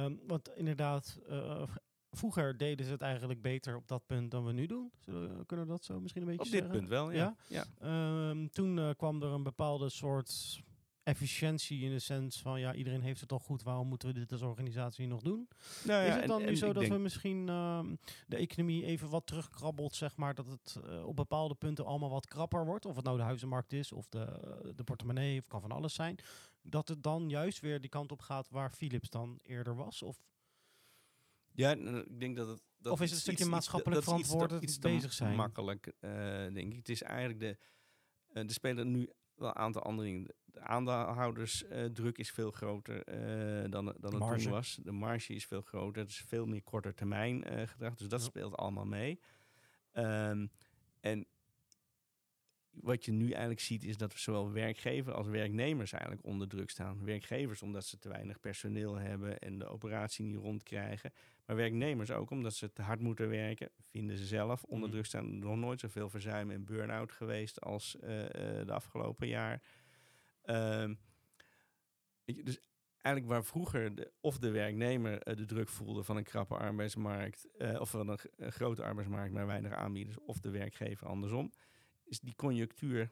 Um, 0.04 0.20
want 0.28 0.50
inderdaad, 0.56 1.20
uh, 1.30 1.64
vroeger 2.12 2.58
deden 2.58 2.86
ze 2.86 2.92
het 2.92 3.02
eigenlijk 3.02 3.42
beter 3.42 3.76
op 3.76 3.88
dat 3.88 4.06
punt 4.06 4.32
dan 4.32 4.46
we 4.46 4.52
nu 4.52 4.66
doen. 4.66 4.92
Zullen, 5.00 5.46
kunnen 5.46 5.66
we 5.66 5.72
dat 5.72 5.84
zo 5.84 6.00
misschien 6.00 6.22
een 6.22 6.28
beetje 6.28 6.44
Op 6.44 6.50
zeggen? 6.50 6.70
dit 6.70 6.78
punt 6.78 6.90
wel, 6.90 7.12
ja. 7.12 7.36
ja? 7.48 7.66
ja. 7.80 8.30
Um, 8.30 8.50
toen 8.50 8.78
uh, 8.78 8.90
kwam 8.98 9.22
er 9.22 9.30
een 9.30 9.44
bepaalde 9.44 9.90
soort 9.90 10.62
efficiëntie 11.04 11.82
in 11.82 11.92
de 11.92 12.00
sens 12.00 12.42
van 12.42 12.60
ja, 12.60 12.74
iedereen 12.74 13.02
heeft 13.02 13.22
het 13.22 13.32
al 13.32 13.40
goed, 13.40 13.64
waarom 13.64 13.88
moeten 13.88 14.08
we 14.08 14.14
dit 14.14 14.32
als 14.32 14.42
organisatie 14.42 15.08
nog 15.08 15.22
doen? 15.22 15.48
Nou 15.84 16.04
ja, 16.04 16.08
is 16.08 16.16
het 16.16 16.28
dan 16.28 16.42
en, 16.42 16.48
nu 16.48 16.56
zo 16.56 16.74
dat 16.74 16.88
we 16.88 16.98
misschien 16.98 17.48
uh, 17.48 17.84
de 18.28 18.36
economie 18.36 18.86
even 18.86 19.10
wat 19.10 19.26
terugkrabbelt, 19.26 19.96
zeg 19.96 20.16
maar, 20.16 20.36
dat 20.36 20.48
het 20.48 20.80
uh, 20.86 21.06
op 21.06 21.16
bepaalde 21.16 21.56
punten 21.56 21.86
allemaal 21.86 22.10
wat 22.10 22.28
krapper 22.28 22.66
wordt, 22.66 22.86
of 22.86 22.96
het 22.96 23.06
nou 23.06 23.18
de 23.18 23.24
huizenmarkt 23.24 23.74
is 23.74 23.92
of 23.92 24.08
de, 24.10 24.26
de 24.76 24.84
portemonnee, 24.84 25.40
of 25.40 25.48
kan 25.48 25.62
van 25.62 25.72
alles 25.72 25.94
zijn, 25.94 26.18
dat 26.62 26.88
het 26.88 27.04
dan 27.04 27.30
juist 27.30 27.60
weer 27.60 27.82
die 27.82 27.90
kant 27.90 28.12
op 28.12 28.20
gaat 28.20 28.50
waar 28.50 28.72
Philips 28.72 29.10
dan 29.10 29.40
eerder 29.42 29.76
was? 29.76 30.02
Of 30.02 30.22
ja, 31.54 31.72
ik 31.72 32.20
denk 32.20 32.36
dat 32.36 32.48
het. 32.48 32.62
Dat 32.78 32.94
of 32.94 33.02
is 33.02 33.10
het 33.10 33.18
een 33.18 33.24
stukje 33.24 33.46
maatschappelijk 33.46 34.04
verantwoordelijk 34.04 34.80
bezig 34.80 35.14
zijn? 35.14 35.36
Makkelijk, 35.36 35.94
uh, 36.02 36.12
denk 36.54 36.72
ik. 36.72 36.76
Het 36.76 36.90
is 36.90 37.02
eigenlijk 37.02 37.40
de. 37.40 37.58
Uh, 38.34 38.44
er 38.44 38.54
spelen 38.54 38.92
nu 38.92 39.10
wel 39.36 39.50
een 39.50 39.56
aantal 39.56 39.82
andere 39.82 40.08
dingen 40.08 40.28
de 40.54 40.60
aandeelhoudersdruk 40.60 42.18
is 42.18 42.32
veel 42.32 42.52
groter 42.52 42.96
uh, 42.96 43.72
dan, 43.72 43.96
dan 44.00 44.22
het 44.22 44.42
toen 44.42 44.52
was. 44.52 44.80
De 44.84 44.92
marge 44.92 45.34
is 45.34 45.46
veel 45.46 45.62
groter. 45.62 46.02
Het 46.02 46.12
is 46.12 46.24
veel 46.28 46.46
meer 46.46 46.62
korte 46.62 46.94
termijn 46.94 47.54
uh, 47.54 47.68
gedrag. 47.68 47.96
Dus 47.96 48.08
dat 48.08 48.20
ja. 48.20 48.26
speelt 48.26 48.56
allemaal 48.56 48.86
mee. 48.86 49.20
Um, 49.94 50.52
en 51.00 51.26
wat 52.74 53.06
je 53.06 53.12
nu 53.12 53.30
eigenlijk 53.30 53.60
ziet 53.60 53.84
is 53.84 53.98
dat 53.98 54.14
zowel 54.14 54.52
werkgever 54.52 55.14
als 55.14 55.28
werknemers 55.28 55.92
eigenlijk 55.92 56.26
onder 56.26 56.48
druk 56.48 56.70
staan. 56.70 57.06
Werkgevers 57.06 57.62
omdat 57.62 57.86
ze 57.86 57.98
te 57.98 58.10
weinig 58.10 58.40
personeel 58.40 58.96
hebben 58.96 59.40
en 59.40 59.60
de 59.60 59.68
operatie 59.68 60.26
niet 60.26 60.38
rondkrijgen. 60.38 61.14
Maar 61.46 61.56
werknemers 61.56 62.12
ook 62.12 62.30
omdat 62.30 62.54
ze 62.54 62.74
te 62.74 62.82
hard 62.82 63.00
moeten 63.00 63.30
werken, 63.30 63.70
vinden 63.80 64.18
ze 64.18 64.26
zelf. 64.26 64.64
Onder 64.64 64.90
druk 64.90 65.06
staan 65.06 65.40
nog 65.40 65.58
nooit 65.58 65.80
zoveel 65.80 66.10
verzuim 66.10 66.52
en 66.52 66.66
burn-out 66.66 67.12
geweest 67.12 67.62
als 67.62 67.96
uh, 67.96 68.02
de 68.66 68.74
afgelopen 68.74 69.28
jaar. 69.28 69.62
Um, 70.46 71.00
dus 72.26 72.60
eigenlijk 73.02 73.34
waar 73.34 73.44
vroeger 73.44 73.96
de, 73.96 74.12
of 74.22 74.38
de 74.38 74.52
werknemer 74.52 75.28
uh, 75.28 75.36
de 75.36 75.46
druk 75.46 75.70
voelde 75.70 76.04
van 76.04 76.18
een 76.18 76.24
krappe 76.24 76.58
arbeidsmarkt, 76.58 77.48
uh, 77.58 77.80
of 77.80 77.90
van 77.90 78.10
een, 78.10 78.20
een, 78.36 78.52
grote 78.52 78.84
arbeidsmarkt 78.84 79.34
maar 79.34 79.48
weinig 79.48 79.72
aanbieders, 79.72 80.20
of 80.20 80.40
de 80.40 80.50
werkgever 80.50 81.08
andersom, 81.08 81.52
is 82.04 82.20
die 82.20 82.36
conjunctuur 82.36 83.10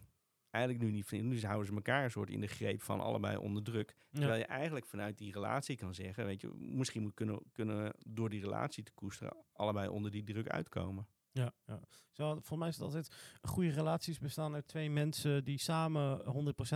eigenlijk 0.50 0.84
nu 0.84 0.92
niet 0.92 1.06
van. 1.06 1.28
Nu 1.28 1.42
houden 1.42 1.68
ze 1.68 1.74
elkaar 1.74 2.04
een 2.04 2.12
soort 2.12 2.30
in 2.30 2.42
de 2.42 2.48
greep 2.48 2.82
van 2.82 3.00
allebei 3.00 3.38
onder 3.38 3.64
druk. 3.64 3.96
Terwijl 4.12 4.40
je 4.40 4.46
eigenlijk 4.46 4.86
vanuit 4.86 5.18
die 5.18 5.32
relatie 5.32 5.76
kan 5.76 5.94
zeggen, 5.94 6.26
weet 6.26 6.42
je, 6.42 6.52
misschien 6.54 7.02
moet 7.02 7.14
kunnen, 7.14 7.40
kunnen 7.52 7.94
door 8.08 8.30
die 8.30 8.42
relatie 8.42 8.84
te 8.84 8.92
koesteren 8.94 9.38
allebei 9.54 9.88
onder 9.88 10.12
die 10.12 10.24
druk 10.24 10.48
uitkomen. 10.48 11.08
Ja, 11.32 11.54
ja. 11.66 11.80
Zo, 12.12 12.40
voor 12.42 12.58
mij 12.58 12.68
is 12.68 12.76
het 12.76 12.84
altijd 12.84 13.12
goede 13.42 13.70
relaties 13.70 14.20
bestaan 14.20 14.54
uit 14.54 14.68
twee 14.68 14.90
mensen 14.90 15.44
die 15.44 15.58
samen 15.58 16.22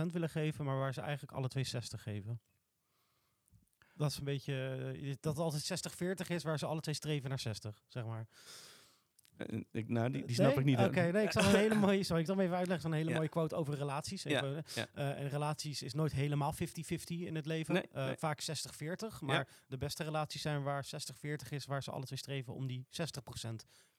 100% 0.08 0.12
willen 0.12 0.30
geven, 0.30 0.64
maar 0.64 0.78
waar 0.78 0.94
ze 0.94 1.00
eigenlijk 1.00 1.32
alle 1.32 1.48
twee 1.48 1.64
60 1.64 2.02
geven. 2.02 2.40
Dat 3.94 4.10
is 4.10 4.18
een 4.18 4.24
beetje, 4.24 4.92
eh, 4.94 5.14
dat 5.20 5.36
het 5.36 5.44
altijd 5.44 5.64
60-40 5.64 6.28
is, 6.28 6.42
waar 6.42 6.58
ze 6.58 6.66
alle 6.66 6.80
twee 6.80 6.94
streven 6.94 7.28
naar 7.28 7.38
60, 7.38 7.82
zeg 7.88 8.04
maar. 8.04 8.26
Uh, 9.36 9.60
ik, 9.70 9.88
nou, 9.88 10.10
die, 10.10 10.24
die 10.24 10.34
snap 10.34 10.48
nee? 10.48 10.58
ik 10.58 10.64
niet. 10.64 10.78
Oké, 10.78 11.10
nee, 11.12 11.24
ik 11.24 11.32
zal 11.32 11.44
een 11.44 11.54
hele 11.66 11.74
mooie, 11.74 12.02
sorry, 12.02 12.20
ik 12.20 12.26
zal 12.26 12.36
hem 12.36 12.44
even 12.44 12.56
uitleggen, 12.56 12.90
een 12.90 12.96
hele 12.96 13.14
mooie 13.14 13.28
quote 13.28 13.54
over 13.54 13.74
relaties. 13.74 14.24
Even, 14.24 14.52
ja, 14.54 14.62
ja. 14.74 14.88
Uh, 14.94 15.20
en 15.20 15.28
relaties 15.28 15.82
is 15.82 15.94
nooit 15.94 16.12
helemaal 16.12 16.54
50-50 16.54 16.58
in 17.06 17.34
het 17.34 17.46
leven. 17.46 17.74
Nee, 17.74 17.88
uh, 17.94 18.04
nee. 18.04 18.16
Vaak 18.16 18.42
60-40, 18.42 18.44
maar 19.20 19.48
de 19.66 19.76
beste 19.76 20.04
relaties 20.04 20.42
zijn 20.42 20.62
waar 20.62 20.86
60-40 20.86 21.48
is, 21.48 21.66
waar 21.66 21.82
ze 21.82 21.90
alle 21.90 22.04
twee 22.04 22.18
streven 22.18 22.54
om 22.54 22.66
die 22.66 22.86
60% 22.90 23.54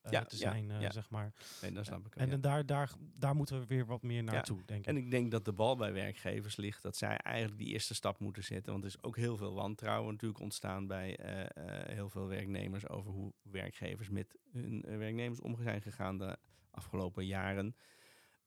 ja, 0.10 0.24
te 0.24 0.36
zijn, 0.36 0.80
ja, 0.80 0.92
zeg 0.92 1.10
maar. 1.10 1.34
Nee, 1.62 1.72
dat 1.72 1.86
snap 1.86 2.06
ik. 2.06 2.16
En, 2.16 2.32
en 2.32 2.42
daar, 2.42 2.66
daar, 2.66 2.92
daar 3.20 3.36
moeten 3.36 3.60
we 3.60 3.66
weer 3.66 3.86
wat 3.86 4.02
meer 4.02 4.24
naartoe, 4.24 4.66
denk 4.66 4.80
ik. 4.80 4.88
En 4.88 4.98
ik 4.98 5.12
denk 5.12 5.32
dat 5.32 5.46
de 5.46 5.54
bal 5.54 5.76
bij 5.76 5.94
werkgevers 5.94 6.56
ligt 6.56 6.82
dat 6.82 6.98
zij 6.98 7.18
eigenlijk 7.18 7.58
die 7.58 7.74
eerste 7.74 7.96
stap 7.96 8.20
moeten 8.20 8.44
zetten. 8.44 8.72
Want 8.72 8.84
er 8.84 8.90
is 8.90 9.04
ook 9.04 9.16
heel 9.16 9.38
veel 9.38 9.54
wantrouwen 9.54 10.12
natuurlijk 10.12 10.42
ontstaan 10.42 10.88
bij 10.88 11.20
uh, 11.20 11.96
heel 11.96 12.10
veel 12.10 12.28
werknemers 12.28 12.88
over 12.88 13.12
hoe 13.12 13.34
werkgevers 13.42 14.10
met 14.10 14.38
hun 14.52 14.82
werknemers 14.82 15.42
om 15.42 15.62
zijn 15.62 15.82
gegaan 15.82 16.18
de 16.18 16.38
afgelopen 16.72 17.26
jaren. 17.26 17.76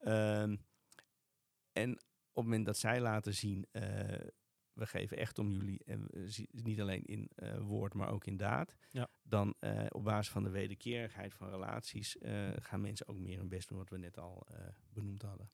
Uh, 0.00 0.42
en 1.72 1.92
op 2.32 2.36
het 2.36 2.44
moment 2.44 2.66
dat 2.66 2.78
zij 2.78 3.00
laten 3.00 3.34
zien, 3.34 3.66
uh, 3.72 3.82
we 4.72 4.86
geven 4.86 5.16
echt 5.16 5.38
om 5.38 5.50
jullie, 5.50 5.80
en 5.84 6.06
niet 6.50 6.80
alleen 6.80 7.04
in 7.04 7.30
uh, 7.36 7.58
woord, 7.58 7.94
maar 7.94 8.10
ook 8.10 8.26
in 8.26 8.36
daad, 8.36 8.76
ja. 8.90 9.08
dan 9.22 9.54
uh, 9.60 9.86
op 9.88 10.04
basis 10.04 10.32
van 10.32 10.42
de 10.42 10.50
wederkerigheid 10.50 11.34
van 11.34 11.48
relaties 11.50 12.16
gaan 12.54 12.80
mensen 12.80 13.08
ook 13.08 13.18
meer 13.18 13.38
hun 13.38 13.48
best 13.48 13.68
doen, 13.68 13.78
wat 13.78 13.90
we 13.90 13.98
net 13.98 14.18
al 14.18 14.46
benoemd 14.92 15.22
hadden. 15.22 15.50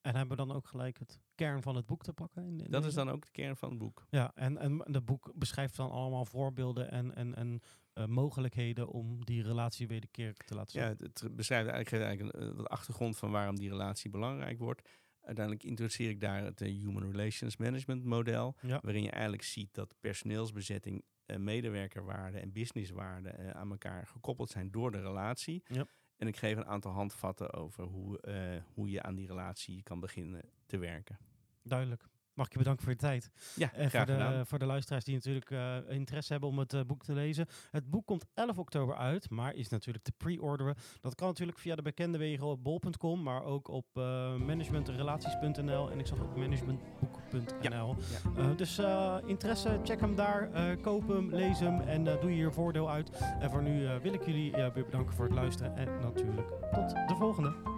En 0.00 0.16
hebben 0.16 0.36
we 0.36 0.46
dan 0.46 0.56
ook 0.56 0.66
gelijk 0.66 0.98
het 0.98 1.18
kern 1.34 1.62
van 1.62 1.76
het 1.76 1.86
boek 1.86 2.02
te 2.02 2.12
pakken? 2.12 2.44
In, 2.44 2.60
in 2.60 2.70
dat 2.70 2.84
is 2.84 2.94
dan 2.94 3.10
ook 3.10 3.24
de 3.24 3.30
kern 3.30 3.56
van 3.56 3.68
het 3.68 3.78
boek. 3.78 4.06
Ja, 4.10 4.32
en, 4.34 4.58
en 4.58 4.92
het 4.92 5.04
boek 5.04 5.32
beschrijft 5.34 5.76
dan 5.76 5.90
allemaal 5.90 6.24
voorbeelden 6.24 6.90
en, 6.90 7.14
en, 7.14 7.34
en 7.34 7.60
uh, 7.94 8.06
mogelijkheden 8.06 8.88
om 8.88 9.24
die 9.24 9.42
relatie 9.42 9.86
wederkerig 9.86 10.36
te 10.36 10.54
laten 10.54 10.72
zien. 10.72 10.82
Ja, 10.82 10.88
het, 10.88 11.20
het 11.20 11.36
beschrijft 11.36 11.68
eigenlijk, 11.68 12.04
eigenlijk 12.04 12.36
een, 12.36 12.54
wat 12.56 12.68
achtergrond 12.68 13.16
van 13.16 13.30
waarom 13.30 13.56
die 13.56 13.68
relatie 13.68 14.10
belangrijk 14.10 14.58
wordt. 14.58 14.88
Uiteindelijk 15.28 15.64
introduceer 15.64 16.10
ik 16.10 16.20
daar 16.20 16.44
het 16.44 16.60
uh, 16.60 16.68
Human 16.68 17.10
Relations 17.10 17.56
Management 17.56 18.04
model, 18.04 18.56
ja. 18.60 18.80
waarin 18.82 19.02
je 19.02 19.10
eigenlijk 19.10 19.42
ziet 19.42 19.74
dat 19.74 19.94
personeelsbezetting, 20.00 21.02
uh, 21.26 21.36
medewerkerwaarde 21.36 22.38
en 22.38 22.52
businesswaarde 22.52 23.34
uh, 23.38 23.50
aan 23.50 23.70
elkaar 23.70 24.06
gekoppeld 24.06 24.50
zijn 24.50 24.70
door 24.70 24.90
de 24.90 25.00
relatie. 25.00 25.62
Ja. 25.66 25.86
En 26.16 26.26
ik 26.26 26.36
geef 26.36 26.56
een 26.56 26.66
aantal 26.66 26.92
handvatten 26.92 27.52
over 27.52 27.84
hoe, 27.84 28.18
uh, 28.28 28.62
hoe 28.74 28.90
je 28.90 29.02
aan 29.02 29.14
die 29.14 29.26
relatie 29.26 29.82
kan 29.82 30.00
beginnen 30.00 30.50
te 30.66 30.78
werken. 30.78 31.18
Duidelijk. 31.62 32.08
Mag 32.38 32.46
ik 32.46 32.52
je 32.52 32.58
bedanken 32.58 32.84
voor 32.84 32.92
je 32.92 32.98
tijd. 32.98 33.30
Ja, 33.54 33.72
en 33.72 33.90
graag 33.90 34.06
voor 34.06 34.16
de, 34.16 34.42
voor 34.44 34.58
de 34.58 34.66
luisteraars 34.66 35.04
die 35.04 35.14
natuurlijk 35.14 35.50
uh, 35.50 35.76
interesse 35.88 36.32
hebben 36.32 36.50
om 36.50 36.58
het 36.58 36.72
uh, 36.72 36.80
boek 36.86 37.04
te 37.04 37.12
lezen. 37.12 37.46
Het 37.70 37.90
boek 37.90 38.06
komt 38.06 38.24
11 38.34 38.58
oktober 38.58 38.96
uit, 38.96 39.30
maar 39.30 39.54
is 39.54 39.68
natuurlijk 39.68 40.04
te 40.04 40.12
pre-orderen. 40.12 40.74
Dat 41.00 41.14
kan 41.14 41.28
natuurlijk 41.28 41.58
via 41.58 41.74
de 41.74 41.82
bekende 41.82 42.18
wegen 42.18 42.46
op 42.46 42.64
bol.com, 42.64 43.22
maar 43.22 43.44
ook 43.44 43.68
op 43.68 43.86
uh, 43.94 44.02
managementrelaties.nl 44.36 45.90
en 45.90 45.98
ik 45.98 46.06
zag 46.06 46.20
ook 46.20 46.36
managementboek.nl. 46.36 47.96
Ja, 47.96 47.96
ja. 48.36 48.54
dus 48.54 48.80
interesse, 49.26 49.80
check 49.82 50.00
hem 50.00 50.16
daar, 50.16 50.76
koop 50.76 51.08
hem, 51.08 51.34
lees 51.34 51.60
hem 51.60 51.80
en 51.80 52.04
doe 52.04 52.30
je 52.30 52.36
hier 52.36 52.52
voordeel 52.52 52.90
uit. 52.90 53.10
En 53.40 53.50
voor 53.50 53.62
nu 53.62 53.86
wil 54.02 54.12
ik 54.12 54.24
jullie 54.24 54.52
weer 54.52 54.72
bedanken 54.72 55.14
voor 55.14 55.24
het 55.24 55.34
luisteren 55.34 55.76
en 55.76 56.00
natuurlijk 56.00 56.48
tot 56.72 56.90
de 56.90 57.14
volgende. 57.18 57.77